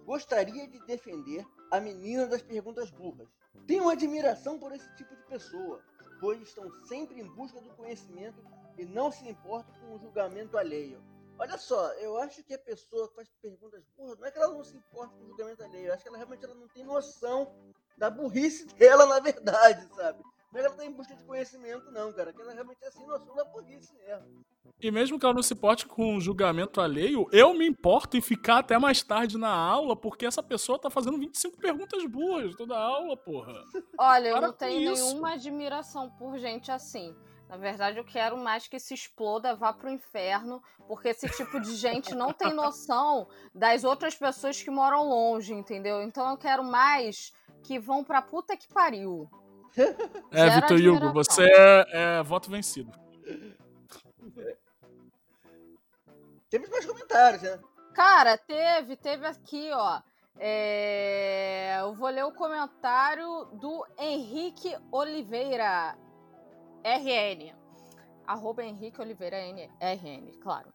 Gostaria 0.05 0.67
de 0.67 0.79
defender 0.85 1.45
a 1.71 1.79
menina 1.79 2.27
das 2.27 2.41
perguntas 2.41 2.89
burras. 2.91 3.27
Tenho 3.65 3.89
admiração 3.89 4.59
por 4.59 4.71
esse 4.73 4.93
tipo 4.95 5.15
de 5.15 5.23
pessoa, 5.23 5.81
pois 6.19 6.41
estão 6.41 6.69
sempre 6.85 7.19
em 7.21 7.27
busca 7.35 7.59
do 7.61 7.69
conhecimento 7.71 8.43
e 8.77 8.85
não 8.85 9.11
se 9.11 9.27
importam 9.27 9.73
com 9.79 9.95
o 9.95 9.99
julgamento 9.99 10.57
alheio. 10.57 11.01
Olha 11.41 11.57
só, 11.57 11.91
eu 11.93 12.17
acho 12.17 12.43
que 12.43 12.53
a 12.53 12.59
pessoa 12.59 13.07
que 13.09 13.15
faz 13.15 13.27
perguntas 13.41 13.83
burras, 13.97 14.19
não 14.19 14.27
é 14.27 14.31
que 14.31 14.37
ela 14.37 14.53
não 14.53 14.63
se 14.63 14.77
importa 14.77 15.11
com 15.15 15.23
o 15.23 15.27
julgamento 15.29 15.63
alheio, 15.63 15.87
eu 15.87 15.93
acho 15.95 16.03
que 16.03 16.07
ela 16.09 16.17
realmente 16.17 16.45
ela 16.45 16.53
não 16.53 16.67
tem 16.67 16.83
noção 16.83 17.51
da 17.97 18.11
burrice 18.11 18.67
dela, 18.77 19.07
na 19.07 19.19
verdade, 19.19 19.87
sabe? 19.95 20.21
Não 20.53 20.59
é 20.59 20.63
que 20.63 20.67
ela 20.67 20.75
tá 20.75 20.85
em 20.85 20.91
busca 20.91 21.15
de 21.15 21.23
conhecimento, 21.23 21.89
não, 21.91 22.13
cara. 22.13 22.31
Que 22.31 22.41
ela 22.41 22.53
realmente 22.53 22.83
é 22.83 22.91
sem 22.91 23.07
noção 23.07 23.33
da 23.35 23.43
burrice 23.45 23.91
mesmo. 23.95 24.45
E 24.79 24.91
mesmo 24.91 25.17
que 25.17 25.25
ela 25.25 25.33
não 25.33 25.41
se 25.41 25.53
importe 25.53 25.87
com 25.87 26.17
o 26.17 26.21
julgamento 26.21 26.79
alheio, 26.79 27.27
eu 27.31 27.53
me 27.55 27.65
importo 27.65 28.17
em 28.17 28.21
ficar 28.21 28.59
até 28.59 28.77
mais 28.77 29.01
tarde 29.01 29.35
na 29.37 29.49
aula, 29.49 29.95
porque 29.95 30.25
essa 30.25 30.43
pessoa 30.43 30.77
tá 30.77 30.91
fazendo 30.91 31.17
25 31.17 31.57
perguntas 31.57 32.05
burras 32.05 32.53
toda 32.55 32.75
a 32.75 32.83
aula, 32.83 33.17
porra. 33.17 33.63
Olha, 33.97 34.27
eu 34.27 34.33
Para 34.33 34.47
não 34.47 34.53
com 34.53 34.59
tenho 34.59 34.91
isso. 34.93 35.05
nenhuma 35.05 35.33
admiração 35.33 36.09
por 36.11 36.37
gente 36.37 36.69
assim. 36.69 37.15
Na 37.51 37.57
verdade, 37.57 37.97
eu 37.97 38.05
quero 38.05 38.37
mais 38.37 38.65
que 38.65 38.79
se 38.79 38.93
exploda, 38.93 39.53
vá 39.53 39.73
pro 39.73 39.89
inferno, 39.89 40.63
porque 40.87 41.09
esse 41.09 41.27
tipo 41.27 41.59
de 41.59 41.75
gente 41.75 42.15
não 42.15 42.31
tem 42.31 42.53
noção 42.53 43.27
das 43.53 43.83
outras 43.83 44.15
pessoas 44.15 44.63
que 44.63 44.71
moram 44.71 45.03
longe, 45.03 45.53
entendeu? 45.53 46.01
Então 46.01 46.29
eu 46.29 46.37
quero 46.37 46.63
mais 46.63 47.33
que 47.61 47.77
vão 47.77 48.05
pra 48.05 48.21
puta 48.21 48.55
que 48.55 48.69
pariu. 48.69 49.29
É, 50.31 50.49
Zero 50.49 50.75
Vitor 50.75 50.95
Hugo, 50.95 51.13
você 51.13 51.43
é, 51.43 52.19
é 52.19 52.23
voto 52.23 52.49
vencido. 52.49 52.89
Temos 56.49 56.69
mais 56.69 56.85
comentários, 56.85 57.41
né? 57.41 57.59
Cara, 57.93 58.37
teve, 58.37 58.95
teve 58.95 59.25
aqui, 59.27 59.69
ó. 59.73 60.01
É, 60.37 61.77
Eu 61.81 61.93
vou 61.93 62.09
ler 62.09 62.23
o 62.23 62.31
comentário 62.31 63.45
do 63.53 63.85
Henrique 63.97 64.73
Oliveira, 64.89 65.97
RN. 66.83 67.53
Arroba 68.25 68.63
Henrique 68.63 69.01
Oliveira 69.01 69.37
RN, 69.37 70.31
claro. 70.41 70.73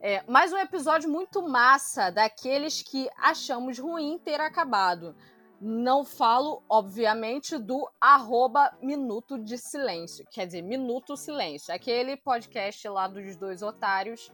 É, 0.00 0.22
mais 0.30 0.52
um 0.52 0.58
episódio 0.58 1.08
muito 1.08 1.42
massa, 1.42 2.10
daqueles 2.10 2.82
que 2.82 3.08
achamos 3.16 3.78
ruim 3.78 4.18
ter 4.18 4.40
acabado. 4.40 5.16
Não 5.60 6.04
falo, 6.04 6.62
obviamente, 6.68 7.56
do 7.56 7.88
arroba 8.00 8.76
Minuto 8.82 9.38
de 9.38 9.56
Silêncio. 9.56 10.26
Quer 10.30 10.46
dizer, 10.46 10.62
Minuto 10.62 11.16
Silêncio. 11.16 11.74
Aquele 11.74 12.16
podcast 12.16 12.86
lá 12.88 13.08
dos 13.08 13.36
dois 13.36 13.62
otários 13.62 14.30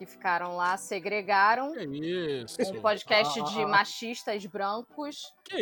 que 0.00 0.06
ficaram 0.06 0.56
lá, 0.56 0.78
segregaram. 0.78 1.74
Que 1.74 1.84
isso? 1.84 2.56
Um 2.74 2.80
podcast 2.80 3.38
Ah, 3.38 3.44
de 3.44 3.66
machistas 3.66 4.46
brancos. 4.46 5.30
Que 5.44 5.60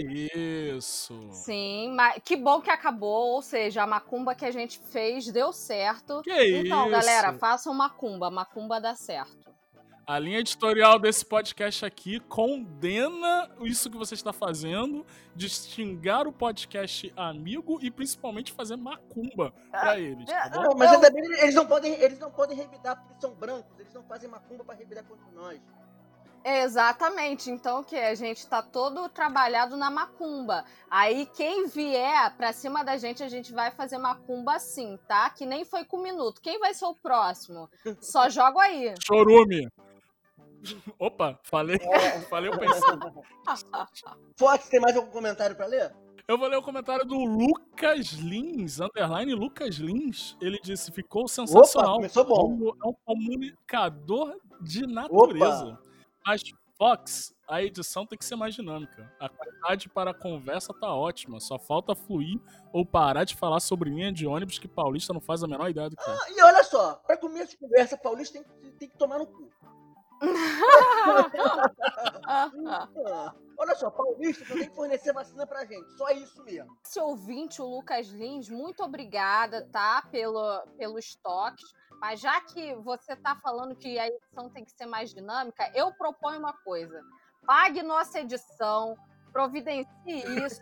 isso? 0.76 1.18
Sim, 1.32 1.90
mas 1.96 2.22
que 2.24 2.36
bom 2.36 2.60
que 2.60 2.70
acabou. 2.70 3.32
Ou 3.34 3.42
seja, 3.42 3.82
a 3.82 3.86
macumba 3.86 4.36
que 4.36 4.44
a 4.44 4.52
gente 4.52 4.78
fez 4.92 5.26
deu 5.32 5.52
certo. 5.52 6.22
Que 6.22 6.58
Então, 6.60 6.82
isso? 6.82 6.90
galera, 6.92 7.32
façam 7.32 7.74
macumba. 7.74 8.30
Macumba 8.30 8.80
dá 8.80 8.94
certo. 8.94 9.52
A 10.08 10.18
linha 10.18 10.38
editorial 10.38 10.98
desse 10.98 11.22
podcast 11.22 11.84
aqui 11.84 12.18
condena 12.20 13.50
isso 13.60 13.90
que 13.90 13.96
você 13.98 14.14
está 14.14 14.32
fazendo 14.32 15.04
de 15.36 15.50
xingar 15.50 16.26
o 16.26 16.32
podcast 16.32 17.12
amigo 17.14 17.78
e 17.82 17.90
principalmente 17.90 18.50
fazer 18.50 18.76
macumba 18.76 19.52
pra 19.70 19.98
eles, 20.00 20.24
tá 20.24 20.48
bom? 20.48 20.62
Não, 20.62 20.74
mas 20.78 20.88
eu- 20.88 20.94
ainda 20.94 21.10
bem, 21.10 21.24
eles 21.42 21.54
não 21.54 21.66
podem, 21.66 21.92
eles 21.92 22.18
não 22.18 22.30
podem 22.30 22.56
revidar 22.56 22.96
porque 22.96 23.12
eles 23.12 23.20
são 23.20 23.34
brancos, 23.34 23.78
eles 23.78 23.92
não 23.92 24.02
fazem 24.04 24.30
macumba 24.30 24.64
pra 24.64 24.74
revidar 24.74 25.04
contra 25.04 25.26
nós. 25.34 25.60
Exatamente. 26.42 27.50
Então, 27.50 27.80
o 27.80 27.84
que? 27.84 27.96
A 27.96 28.14
gente 28.14 28.46
tá 28.46 28.62
todo 28.62 29.08
trabalhado 29.10 29.76
na 29.76 29.90
macumba. 29.90 30.64
Aí, 30.88 31.26
quem 31.36 31.66
vier 31.66 32.34
pra 32.36 32.52
cima 32.54 32.82
da 32.82 32.96
gente, 32.96 33.22
a 33.22 33.28
gente 33.28 33.52
vai 33.52 33.70
fazer 33.72 33.98
macumba 33.98 34.58
sim, 34.58 34.98
tá? 35.06 35.28
Que 35.28 35.44
nem 35.44 35.64
foi 35.66 35.84
com 35.84 35.98
um 35.98 36.02
minuto. 36.02 36.40
Quem 36.40 36.58
vai 36.58 36.72
ser 36.72 36.86
o 36.86 36.94
próximo? 36.94 37.68
Só 38.00 38.30
jogo 38.30 38.58
aí. 38.60 38.94
Chorume. 39.04 39.68
Opa, 40.98 41.38
falei, 41.42 41.78
falei 42.28 42.50
o 42.50 42.58
pensando. 42.58 43.22
Fox, 44.36 44.68
tem 44.68 44.80
mais 44.80 44.96
algum 44.96 45.10
comentário 45.10 45.56
pra 45.56 45.66
ler? 45.66 45.94
Eu 46.26 46.36
vou 46.36 46.46
ler 46.46 46.56
o 46.56 46.62
comentário 46.62 47.06
do 47.06 47.16
Lucas 47.16 48.08
Lins, 48.12 48.80
underline 48.80 49.34
Lucas 49.34 49.76
Lins. 49.76 50.36
Ele 50.42 50.60
disse, 50.62 50.92
ficou 50.92 51.26
sensacional. 51.26 51.96
começou 51.96 52.24
bom. 52.24 52.74
É 52.84 52.86
um 52.86 52.92
comunicador 53.04 54.38
de 54.60 54.86
natureza. 54.86 55.78
Mas, 56.26 56.42
Fox, 56.76 57.34
a 57.48 57.62
edição 57.62 58.04
tem 58.04 58.18
que 58.18 58.26
ser 58.26 58.36
mais 58.36 58.54
dinâmica. 58.54 59.10
A 59.18 59.30
qualidade 59.30 59.88
para 59.88 60.10
a 60.10 60.14
conversa 60.14 60.74
tá 60.74 60.94
ótima. 60.94 61.40
Só 61.40 61.58
falta 61.58 61.94
fluir 61.94 62.38
ou 62.74 62.84
parar 62.84 63.24
de 63.24 63.34
falar 63.34 63.60
sobre 63.60 63.88
linha 63.88 64.12
de 64.12 64.26
ônibus 64.26 64.58
que 64.58 64.68
paulista 64.68 65.14
não 65.14 65.20
faz 65.22 65.42
a 65.42 65.48
menor 65.48 65.70
ideia 65.70 65.88
do 65.88 65.96
que 65.96 66.10
é. 66.10 66.12
Ah, 66.12 66.30
e 66.36 66.42
olha 66.42 66.62
só, 66.62 66.96
pra 67.06 67.16
começo 67.16 67.52
de 67.52 67.56
conversa, 67.56 67.96
paulista 67.96 68.38
tem, 68.38 68.72
tem 68.72 68.88
que 68.90 68.98
tomar 68.98 69.18
no 69.18 69.26
cu. 69.26 69.48
Olha 73.56 73.74
só, 73.74 73.90
paulista 73.90 74.44
só 74.44 74.54
tem 74.54 74.68
que 74.68 74.74
fornecer 74.74 75.12
vacina 75.12 75.46
pra 75.46 75.64
gente, 75.64 75.90
só 75.96 76.10
isso 76.10 76.42
mesmo. 76.44 76.78
Esse 76.84 77.00
ouvinte, 77.00 77.60
o 77.60 77.66
Lucas 77.66 78.06
Lins, 78.08 78.48
muito 78.48 78.82
obrigada, 78.82 79.68
tá? 79.72 80.02
Pelo, 80.10 80.60
pelo 80.76 80.98
estoque. 80.98 81.64
Mas 82.00 82.20
já 82.20 82.40
que 82.40 82.74
você 82.76 83.16
tá 83.16 83.34
falando 83.42 83.74
que 83.74 83.98
a 83.98 84.06
edição 84.06 84.48
tem 84.50 84.64
que 84.64 84.70
ser 84.70 84.86
mais 84.86 85.12
dinâmica, 85.12 85.68
eu 85.74 85.92
proponho 85.92 86.38
uma 86.38 86.52
coisa. 86.52 87.02
Pague 87.44 87.82
nossa 87.82 88.20
edição, 88.20 88.96
providencie 89.32 89.88
isso. 90.06 90.60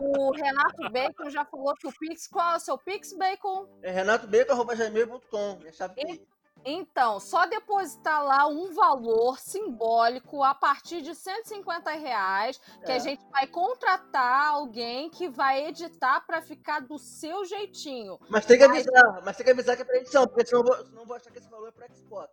O 0.00 0.30
Renato 0.32 0.90
Bacon 0.90 1.28
já 1.28 1.44
falou 1.44 1.74
que 1.74 1.86
o 1.86 1.92
Pix. 1.92 2.26
Qual 2.26 2.52
é 2.52 2.56
o 2.56 2.60
seu 2.60 2.78
Pix, 2.78 3.12
Bacon? 3.12 3.68
É 3.82 3.90
renatobeco.gmail.com, 3.90 5.56
minha 5.56 5.72
chave 5.72 5.94
Pix. 5.94 6.20
Então, 6.64 7.18
só 7.18 7.44
depositar 7.46 8.22
lá 8.24 8.46
um 8.46 8.72
valor 8.72 9.38
simbólico 9.38 10.42
a 10.42 10.54
partir 10.54 11.02
de 11.02 11.14
150 11.14 11.90
reais, 11.92 12.58
que 12.84 12.92
É. 12.92 12.96
a 12.96 12.98
gente 12.98 13.24
vai 13.30 13.46
contratar 13.46 14.48
alguém 14.48 15.10
que 15.10 15.28
vai 15.28 15.66
editar 15.66 16.20
para 16.26 16.40
ficar 16.40 16.80
do 16.80 16.98
seu 16.98 17.44
jeitinho. 17.44 18.18
Mas 18.28 18.46
tem 18.46 18.58
que 18.58 18.64
avisar, 18.64 19.22
mas 19.24 19.36
tem 19.36 19.44
que 19.44 19.52
avisar 19.52 19.76
que 19.76 19.82
é 19.82 19.84
pra 19.84 19.96
edição, 19.96 20.26
porque 20.26 20.46
senão 20.46 20.62
eu 20.62 20.66
vou, 20.66 20.86
senão 20.86 21.06
vou 21.06 21.16
achar 21.16 21.30
que 21.30 21.38
esse 21.38 21.50
valor 21.50 21.68
é 21.68 21.72
pro 21.72 21.94
Xbox. 21.96 22.30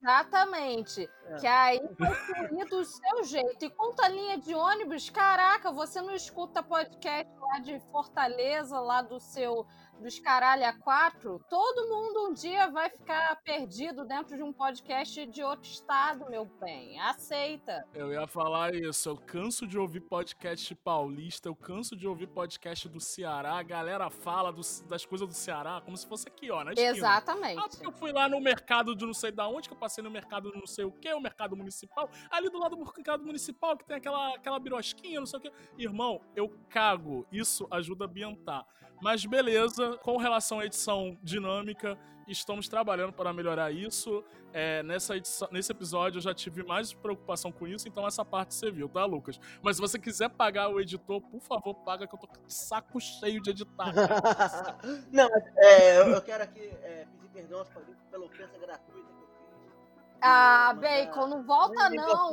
Exatamente. 0.00 1.10
É. 1.24 1.34
Que 1.36 1.46
aí 1.46 1.80
vai 1.98 2.14
fluir 2.14 2.68
do 2.68 2.84
seu 2.84 3.24
jeito. 3.24 3.64
E 3.64 3.70
quanto 3.70 4.00
à 4.00 4.08
linha 4.08 4.38
de 4.38 4.54
ônibus, 4.54 5.10
caraca, 5.10 5.72
você 5.72 6.00
não 6.00 6.14
escuta 6.14 6.62
podcast 6.62 7.32
lá 7.40 7.58
de 7.58 7.80
Fortaleza, 7.90 8.78
lá 8.78 9.02
do 9.02 9.18
seu 9.18 9.66
dos 10.00 10.18
caralho 10.18 10.64
a 10.66 10.72
quatro? 10.72 11.40
Todo 11.48 11.88
mundo 11.88 12.28
um 12.28 12.32
dia 12.32 12.68
vai 12.70 12.88
ficar 12.90 13.36
perdido 13.42 14.04
dentro 14.04 14.36
de 14.36 14.42
um 14.42 14.52
podcast 14.52 15.26
de 15.26 15.42
outro 15.42 15.68
estado, 15.68 16.28
meu 16.30 16.44
bem. 16.60 16.98
Aceita. 17.00 17.86
Eu 17.94 18.12
ia 18.12 18.26
falar 18.26 18.74
isso. 18.74 19.08
Eu 19.08 19.16
canso 19.16 19.66
de 19.66 19.78
ouvir 19.78 20.00
podcast 20.00 20.74
paulista, 20.76 21.48
eu 21.48 21.56
canso 21.56 21.96
de 21.96 22.06
ouvir 22.06 22.26
podcast 22.28 22.88
do 22.88 23.00
Ceará. 23.00 23.58
A 23.58 23.62
galera 23.62 24.10
fala 24.10 24.52
do- 24.52 24.60
das 24.88 25.04
coisas 25.04 25.26
do 25.26 25.34
Ceará 25.34 25.80
como 25.84 25.96
se 25.96 26.06
fosse 26.06 26.28
aqui, 26.28 26.50
ó, 26.50 26.62
na 26.62 26.72
esquina. 26.72 26.90
Ah, 26.90 26.96
Exatamente. 26.96 27.68
porque 27.70 27.86
eu 27.86 27.92
fui 27.92 28.12
lá 28.12 28.28
no 28.28 28.40
mercado 28.40 28.94
de 28.94 29.04
não 29.06 29.14
sei 29.14 29.32
da 29.32 29.48
onde, 29.48 29.68
que 29.68 29.74
eu 29.74 29.78
passei 29.78 30.02
no 30.04 30.10
mercado 30.10 30.50
de 30.52 30.58
não 30.58 30.66
sei 30.66 30.84
o 30.84 30.92
que, 30.92 31.12
o 31.12 31.20
mercado 31.20 31.56
municipal. 31.56 32.08
Ali 32.30 32.48
do 32.50 32.58
lado 32.58 32.76
do 32.76 32.84
mercado 32.84 33.24
municipal, 33.24 33.76
que 33.76 33.84
tem 33.84 33.96
aquela, 33.96 34.34
aquela 34.34 34.58
birosquinha, 34.58 35.18
não 35.20 35.26
sei 35.26 35.38
o 35.38 35.42
que. 35.42 35.52
Irmão, 35.78 36.20
eu 36.34 36.48
cago. 36.68 37.26
Isso 37.32 37.66
ajuda 37.70 38.04
a 38.04 38.08
ambientar. 38.08 38.66
Mas 39.00 39.24
beleza, 39.24 39.98
com 39.98 40.16
relação 40.16 40.60
à 40.60 40.66
edição 40.66 41.16
dinâmica, 41.22 41.98
estamos 42.26 42.68
trabalhando 42.68 43.12
para 43.12 43.32
melhorar 43.32 43.70
isso. 43.70 44.24
É, 44.52 44.82
nessa 44.82 45.16
edição- 45.16 45.48
nesse 45.52 45.70
episódio 45.70 46.16
eu 46.18 46.22
já 46.22 46.32
tive 46.34 46.62
mais 46.62 46.92
preocupação 46.94 47.52
com 47.52 47.66
isso, 47.66 47.86
então 47.86 48.06
essa 48.06 48.24
parte 48.24 48.54
você 48.54 48.70
viu, 48.70 48.88
tá, 48.88 49.04
Lucas? 49.04 49.38
Mas 49.62 49.76
se 49.76 49.82
você 49.82 49.98
quiser 49.98 50.30
pagar 50.30 50.68
o 50.70 50.80
editor, 50.80 51.20
por 51.20 51.40
favor, 51.40 51.74
paga 51.74 52.06
que 52.06 52.14
eu 52.14 52.18
tô 52.18 52.26
com 52.26 52.34
saco 52.48 52.98
cheio 53.00 53.40
de 53.42 53.50
editar. 53.50 53.92
Não, 55.12 55.28
é, 55.58 55.98
eu, 56.00 56.06
eu 56.08 56.22
quero 56.22 56.42
aqui 56.44 56.60
é, 56.82 57.06
pedir 57.12 57.28
perdão 57.34 57.58
aos 57.58 57.68
paulistas 57.68 58.06
pela 58.10 58.24
ofensa 58.24 58.58
gratuita 58.58 59.08
que 59.08 59.22
eu 59.22 59.28
fiz. 59.28 59.74
Ah, 60.22 60.74
Bacon, 60.80 61.26
não 61.26 61.42
volta 61.42 61.90
não. 61.90 62.30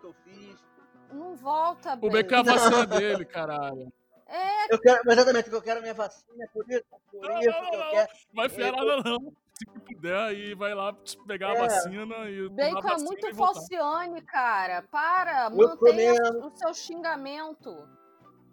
que 0.00 0.06
eu 0.06 0.14
fiz. 0.24 0.56
Não 1.12 1.36
volta, 1.36 1.94
o 2.00 2.10
Beco 2.10 2.34
é 2.34 2.38
a 2.38 2.42
Bacon. 2.42 2.58
vacina 2.58 2.86
dele, 2.86 3.24
caralho. 3.26 3.92
É, 4.28 4.74
Eu 4.74 4.78
quero, 4.78 5.10
exatamente, 5.10 5.44
porque 5.44 5.56
eu 5.56 5.62
quero 5.62 5.80
minha 5.80 5.94
vacina, 5.94 6.46
por 6.52 6.70
isso, 6.70 6.84
por 7.10 7.20
Não, 7.22 7.40
isso 7.40 7.50
não, 7.50 7.70
que 7.70 7.76
eu 7.76 7.90
quero. 7.90 8.08
Vai 8.34 8.46
enfiar 8.46 8.72
nada 8.72 8.96
não. 9.02 9.32
Se 9.58 9.64
puder, 9.94 10.16
aí 10.16 10.54
vai 10.54 10.74
lá 10.74 10.94
pegar 11.26 11.54
É. 11.54 11.56
a 11.56 11.60
vacina 11.66 12.30
e 12.30 12.48
Bacon 12.50 12.88
é 12.88 12.96
muito 12.98 13.26
e 13.26 13.34
falciane, 13.34 14.22
cara. 14.22 14.82
Para, 14.82 15.46
Eu 15.46 15.56
mantenha 15.56 16.14
o 16.44 16.50
seu 16.56 16.72
xingamento. 16.74 17.74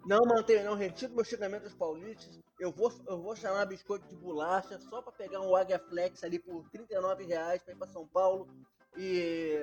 Não 0.04 0.24
mantenho, 0.24 0.64
não 0.64 0.74
retiro 0.74 1.14
meu 1.14 1.24
xingamento 1.24 1.64
dos 1.64 1.74
paulistas. 1.74 2.40
Eu 2.58 2.72
vou, 2.72 2.90
eu 3.06 3.20
vou 3.20 3.36
chamar 3.36 3.66
biscoito 3.66 4.08
de 4.08 4.16
bolacha 4.16 4.78
só 4.78 5.02
pra 5.02 5.12
pegar 5.12 5.40
um 5.40 5.54
Águia 5.54 5.78
Flex 5.78 6.24
ali 6.24 6.38
por 6.38 6.68
39 6.70 7.24
reais 7.24 7.62
pra 7.62 7.72
ir 7.74 7.76
pra 7.76 7.86
São 7.88 8.06
Paulo 8.06 8.48
e, 8.96 9.60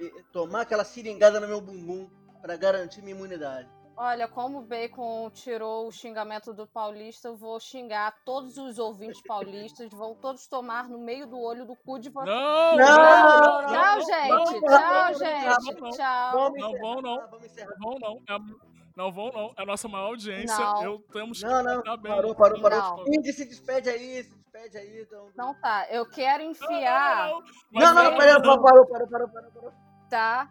e 0.00 0.22
tomar 0.32 0.62
aquela 0.62 0.84
seringada 0.84 1.38
no 1.38 1.46
meu 1.48 1.60
bumbum 1.60 2.08
pra 2.40 2.56
garantir 2.56 3.02
minha 3.02 3.14
imunidade. 3.16 3.68
Olha, 3.96 4.26
como 4.26 4.58
o 4.58 4.62
Bacon 4.62 5.30
tirou 5.30 5.86
o 5.86 5.92
xingamento 5.92 6.52
do 6.52 6.66
paulista, 6.66 7.28
eu 7.28 7.36
vou 7.36 7.60
xingar 7.60 8.12
todos 8.24 8.58
os 8.58 8.76
ouvintes 8.78 9.22
paulistas. 9.22 9.88
Vão 9.92 10.16
todos 10.16 10.48
tomar 10.48 10.88
no 10.88 10.98
meio 10.98 11.28
do 11.28 11.38
olho 11.40 11.64
do 11.64 11.76
cu 11.76 12.00
de 12.00 12.10
vocês. 12.10 12.34
Não, 12.34 12.76
Não, 12.76 12.86
não, 12.96 13.62
não, 13.62 13.68
Tchau, 13.68 14.00
gente. 14.00 14.28
não, 14.28 14.44
Tchau, 14.44 15.14
gente. 15.14 15.80
não, 15.80 15.90
Tchau. 15.92 16.52
Não 16.58 16.72
vão, 16.80 17.02
não. 17.02 17.28
Vamos 17.30 17.44
encerrar. 17.46 17.74
Não 17.78 17.90
vão 17.90 17.98
não. 18.00 18.22
É 18.28 18.32
a- 18.32 18.74
não 18.96 19.12
vão 19.12 19.30
não. 19.32 19.54
É 19.56 19.62
a 19.62 19.66
nossa 19.66 19.86
maior 19.88 20.06
audiência. 20.06 20.56
Não. 20.58 20.82
Eu 20.82 20.98
temos 21.12 21.38
que 21.40 21.46
Não, 21.46 21.62
não, 21.62 21.96
bem. 21.96 22.12
parou, 22.12 22.34
parou, 22.34 22.60
parou. 22.60 22.78
Não. 22.80 23.04
Indy, 23.14 23.32
se 23.32 23.44
despede 23.44 23.88
aí, 23.90 24.24
se 24.24 24.30
despede 24.34 24.76
aí. 24.76 25.02
Então... 25.02 25.28
Não 25.36 25.54
tá. 25.60 25.86
Eu 25.88 26.04
quero 26.10 26.42
enfiar, 26.42 27.28
não, 27.28 27.40
não. 27.40 27.80
Não, 27.80 27.94
não, 27.94 28.02
é- 28.02 28.16
parou, 28.16 28.42
parou, 28.42 28.62
parou, 28.62 28.86
parou, 28.86 29.08
parou, 29.08 29.28
parou, 29.28 29.50
parou. 29.52 29.72
tá? 30.10 30.50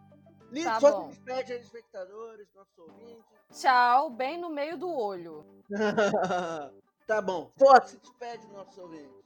Lindo, 0.52 0.70
Tá 0.70 0.80
só 0.80 0.92
bom. 0.92 1.02
se 1.12 1.16
despede 1.18 1.54
aí, 1.54 1.60
espectadores, 1.62 2.48
nossos 2.54 2.78
ouvintes. 2.78 3.33
Tchau, 3.54 4.10
bem 4.10 4.40
no 4.40 4.50
meio 4.50 4.78
do 4.78 4.90
olho. 4.92 5.46
tá 7.06 7.22
bom. 7.22 7.52
Se 7.86 7.98
despede 7.98 8.48
dos 8.48 8.52
nossos 8.52 8.78
ouvintes. 8.80 9.24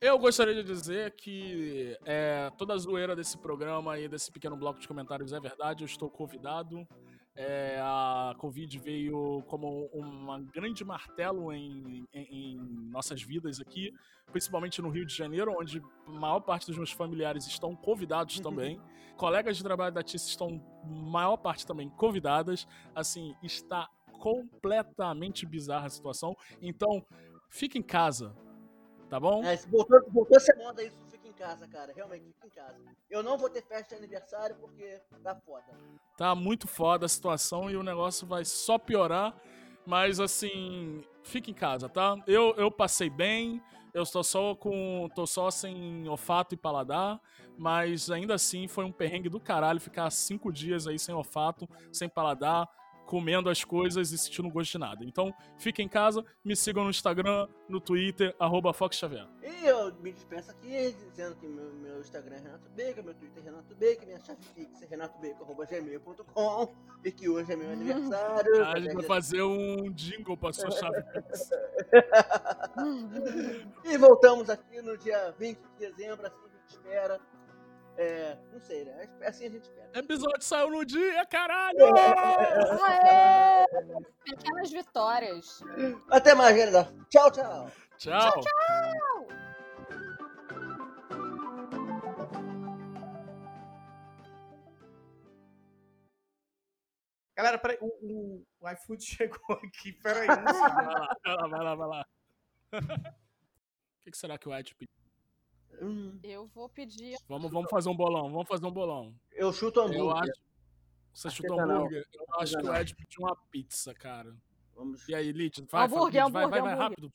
Eu 0.00 0.18
gostaria 0.18 0.54
de 0.54 0.64
dizer 0.64 1.12
que 1.12 1.96
é, 2.04 2.50
toda 2.56 2.74
a 2.74 2.78
zoeira 2.78 3.14
desse 3.14 3.38
programa 3.38 3.98
e 3.98 4.08
desse 4.08 4.32
pequeno 4.32 4.56
bloco 4.56 4.80
de 4.80 4.88
comentários 4.88 5.32
é 5.32 5.38
verdade. 5.38 5.84
Eu 5.84 5.86
estou 5.86 6.10
convidado. 6.10 6.88
É, 7.34 7.78
a 7.80 8.34
Covid 8.36 8.78
veio 8.78 9.42
como 9.46 9.88
um 9.94 10.44
grande 10.52 10.84
martelo 10.84 11.50
em, 11.50 12.06
em, 12.12 12.26
em, 12.30 12.56
nossas 12.90 13.22
vidas 13.22 13.58
aqui, 13.58 13.94
principalmente 14.30 14.82
no 14.82 14.90
Rio 14.90 15.06
de 15.06 15.14
Janeiro, 15.14 15.54
onde 15.58 15.82
a 16.06 16.10
maior 16.10 16.40
parte 16.40 16.66
dos 16.66 16.76
meus 16.76 16.92
familiares 16.92 17.46
estão 17.46 17.74
convidados 17.74 18.38
também. 18.40 18.78
Colegas 19.16 19.56
de 19.56 19.62
trabalho 19.62 19.94
da 19.94 20.02
TIS 20.02 20.26
estão, 20.26 20.62
maior 20.84 21.38
parte 21.38 21.66
também, 21.66 21.88
convidadas. 21.90 22.66
Assim, 22.94 23.34
está 23.42 23.88
completamente 24.20 25.46
bizarra 25.46 25.86
a 25.86 25.90
situação. 25.90 26.36
Então, 26.60 27.04
fique 27.48 27.78
em 27.78 27.82
casa, 27.82 28.36
tá 29.08 29.18
bom? 29.18 29.42
É, 29.42 29.56
voltou, 29.68 30.00
voltou 30.10 30.36
a 30.36 30.40
ser 30.40 30.56
moda 30.56 30.82
em 30.82 30.90
casa, 31.42 31.66
cara. 31.66 31.92
Realmente, 31.92 32.32
fica 32.32 32.46
em 32.46 32.50
casa. 32.50 32.78
Eu 33.10 33.22
não 33.22 33.36
vou 33.36 33.50
ter 33.50 33.62
festa 33.62 33.94
de 33.94 33.96
aniversário 33.96 34.56
porque 34.60 35.00
tá 35.22 35.34
foda. 35.34 35.66
Tá 36.16 36.34
muito 36.34 36.68
foda 36.68 37.06
a 37.06 37.08
situação 37.08 37.68
e 37.68 37.76
o 37.76 37.82
negócio 37.82 38.26
vai 38.26 38.44
só 38.44 38.78
piorar. 38.78 39.34
Mas 39.84 40.20
assim, 40.20 41.04
fique 41.24 41.50
em 41.50 41.54
casa, 41.54 41.88
tá? 41.88 42.16
Eu, 42.26 42.54
eu 42.56 42.70
passei 42.70 43.10
bem, 43.10 43.60
eu 43.92 44.04
estou 44.04 44.22
só 44.22 44.54
com. 44.54 45.08
tô 45.14 45.26
só 45.26 45.50
sem 45.50 46.08
olfato 46.08 46.54
e 46.54 46.58
paladar, 46.58 47.20
mas 47.58 48.08
ainda 48.08 48.34
assim 48.34 48.68
foi 48.68 48.84
um 48.84 48.92
perrengue 48.92 49.28
do 49.28 49.40
caralho 49.40 49.80
ficar 49.80 50.08
cinco 50.10 50.52
dias 50.52 50.86
aí 50.86 51.00
sem 51.00 51.12
olfato, 51.12 51.68
sem 51.90 52.08
paladar 52.08 52.68
comendo 53.06 53.50
as 53.50 53.64
coisas 53.64 54.12
e 54.12 54.18
sentindo 54.18 54.48
gosto 54.50 54.72
de 54.72 54.78
nada. 54.78 55.04
Então, 55.04 55.34
fiquem 55.58 55.86
em 55.86 55.88
casa, 55.88 56.24
me 56.44 56.56
sigam 56.56 56.84
no 56.84 56.90
Instagram, 56.90 57.48
no 57.68 57.80
Twitter, 57.80 58.34
arroba 58.38 58.72
Fox 58.72 58.96
Xavier. 58.96 59.26
E 59.42 59.66
eu 59.66 59.94
me 59.96 60.12
dispenso 60.12 60.50
aqui 60.50 60.94
dizendo 61.10 61.36
que 61.36 61.46
meu, 61.46 61.72
meu 61.74 62.00
Instagram 62.00 62.36
é 62.36 62.38
Renato 62.40 62.68
Baker, 62.70 63.04
meu 63.04 63.14
Twitter 63.14 63.42
é 63.42 63.46
Renato 63.46 63.74
Baker, 63.74 64.06
minha 64.06 64.20
chave 64.20 64.42
fixa 64.54 64.84
é 64.84 64.88
renatobaker.gmail.com 64.88 66.74
e 67.04 67.12
que 67.12 67.28
hoje 67.28 67.52
é 67.52 67.56
meu 67.56 67.70
aniversário. 67.72 68.64
Ah, 68.64 68.72
a 68.72 68.80
gente 68.80 68.94
vai 68.94 69.04
fazer 69.04 69.42
um 69.42 69.90
jingle 69.92 70.36
pra 70.36 70.52
sua 70.52 70.70
chave 70.70 71.02
fixa. 71.02 71.62
e 73.84 73.98
voltamos 73.98 74.48
aqui 74.48 74.80
no 74.80 74.96
dia 74.96 75.34
20 75.38 75.58
de 75.58 75.62
dezembro, 75.78 76.26
assim 76.26 76.36
a 76.44 76.48
gente 76.48 76.70
espera. 76.70 77.20
É, 77.96 78.38
não 78.50 78.60
sei, 78.60 78.84
né? 78.84 79.08
Assim 79.22 79.46
a 79.46 79.50
gente 79.50 79.64
espera. 79.64 79.90
O 79.94 79.98
episódio 79.98 80.42
saiu 80.42 80.70
no 80.70 80.84
dia, 80.84 81.26
caralho! 81.26 81.94
Aê! 82.84 83.66
Pequenas 84.24 84.70
vitórias. 84.70 85.60
Até 86.10 86.34
mais, 86.34 86.56
galera. 86.56 86.92
Tchau, 87.10 87.30
tchau. 87.30 87.70
Tchau. 87.98 88.40
Tchau! 88.40 89.26
Galera, 97.36 97.58
peraí, 97.58 97.78
o, 97.80 97.86
o, 97.86 98.46
o 98.60 98.70
iFood 98.70 99.02
chegou 99.04 99.56
aqui, 99.56 99.92
peraí. 99.92 100.28
um. 100.30 100.44
Vai 100.44 100.54
lá, 100.54 101.16
vai 101.24 101.36
lá, 101.36 101.48
vai 101.48 101.64
lá, 101.64 101.74
vai 101.74 101.88
lá. 101.88 102.06
O 103.92 104.04
que, 104.04 104.10
que 104.10 104.18
será 104.18 104.36
que 104.36 104.48
o 104.48 104.52
Ed 104.52 104.74
pediu? 104.74 105.01
Hum, 105.80 106.18
Eu 106.22 106.46
vou 106.48 106.68
pedir. 106.68 107.16
Vamos, 107.28 107.50
vamos 107.50 107.70
fazer 107.70 107.88
um 107.88 107.96
bolão, 107.96 108.30
vamos 108.30 108.46
fazer 108.48 108.66
um 108.66 108.70
bolão. 108.70 109.14
eu 109.32 109.52
chuto 109.52 109.80
Eu 109.80 109.84
hambúrguer. 109.86 110.22
acho. 110.30 110.42
Você 111.14 111.28
Acho 111.28 111.36
chutou 111.38 111.56
que 111.58 111.64
não. 111.66 111.76
hambúrguer? 111.76 112.06
Eu 112.14 112.40
acho 112.40 112.56
que 112.58 112.66
o. 112.66 112.74
Ed 112.74 112.94
pediu 112.96 113.20
uma 113.22 113.36
pizza, 113.50 113.94
cara. 113.94 114.34
Vamos. 114.74 115.06
E 115.08 115.14
aí, 115.14 115.30
Lid, 115.32 115.62
vai, 115.70 115.84
Hambúrguer, 115.86 116.22
vai, 116.30 116.30
vai, 116.30 116.44
hambúrguer, 116.44 116.62
vai 116.62 116.72
hambúrguer. 116.72 116.78
rápido. 116.78 117.12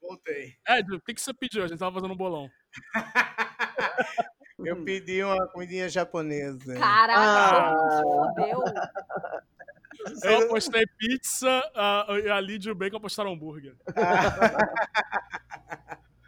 Voltei. 0.00 0.54
Ed, 0.68 0.92
o 0.94 1.00
que, 1.00 1.14
que 1.14 1.20
você 1.20 1.32
pediu? 1.34 1.62
A 1.64 1.66
gente 1.68 1.78
tava 1.78 1.94
fazendo 1.94 2.12
um 2.12 2.16
bolão. 2.16 2.48
Eu 4.58 4.82
pedi 4.84 5.22
uma 5.22 5.46
comidinha 5.48 5.88
japonesa. 5.88 6.74
Caraca, 6.74 7.20
Ah. 7.20 8.02
fudeu. 8.02 8.62
Eu 10.24 10.46
apostei 10.46 10.84
pizza 10.98 11.48
a, 11.74 12.06
e 12.24 12.28
a 12.30 12.40
Lid 12.40 12.64
e 12.66 12.70
o 12.70 12.74
Bacon 12.74 12.96
apostaram 12.96 13.32
hambúrguer. 13.32 13.76
É 13.88 13.92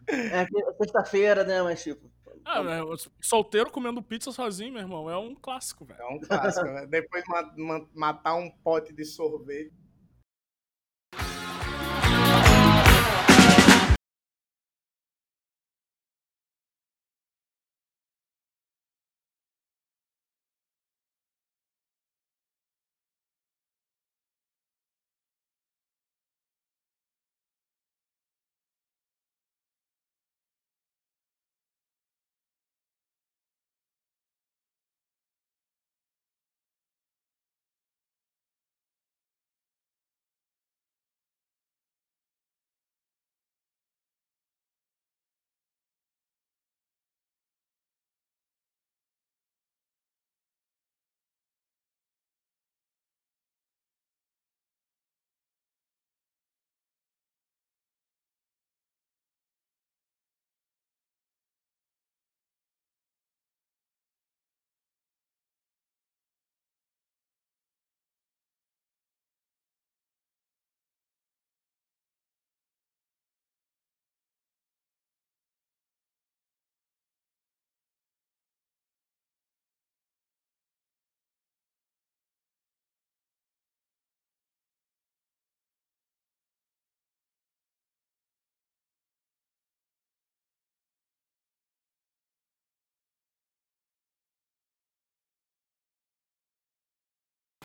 é 0.08 0.46
sexta-feira, 0.78 1.44
né? 1.44 1.62
Mas 1.62 1.82
tipo. 1.82 2.10
Ah, 2.44 2.62
né, 2.62 2.80
solteiro 3.20 3.70
comendo 3.70 4.02
pizza 4.02 4.32
sozinho, 4.32 4.72
meu 4.72 4.80
irmão, 4.80 5.10
é 5.10 5.18
um 5.18 5.34
clássico, 5.34 5.84
velho. 5.84 6.00
É 6.00 6.06
um 6.06 6.18
clássico, 6.18 6.64
né? 6.66 6.86
Depois 6.86 7.22
ma- 7.28 7.52
ma- 7.56 7.86
matar 7.94 8.36
um 8.36 8.50
pote 8.50 8.92
de 8.94 9.04
sorvete. 9.04 9.72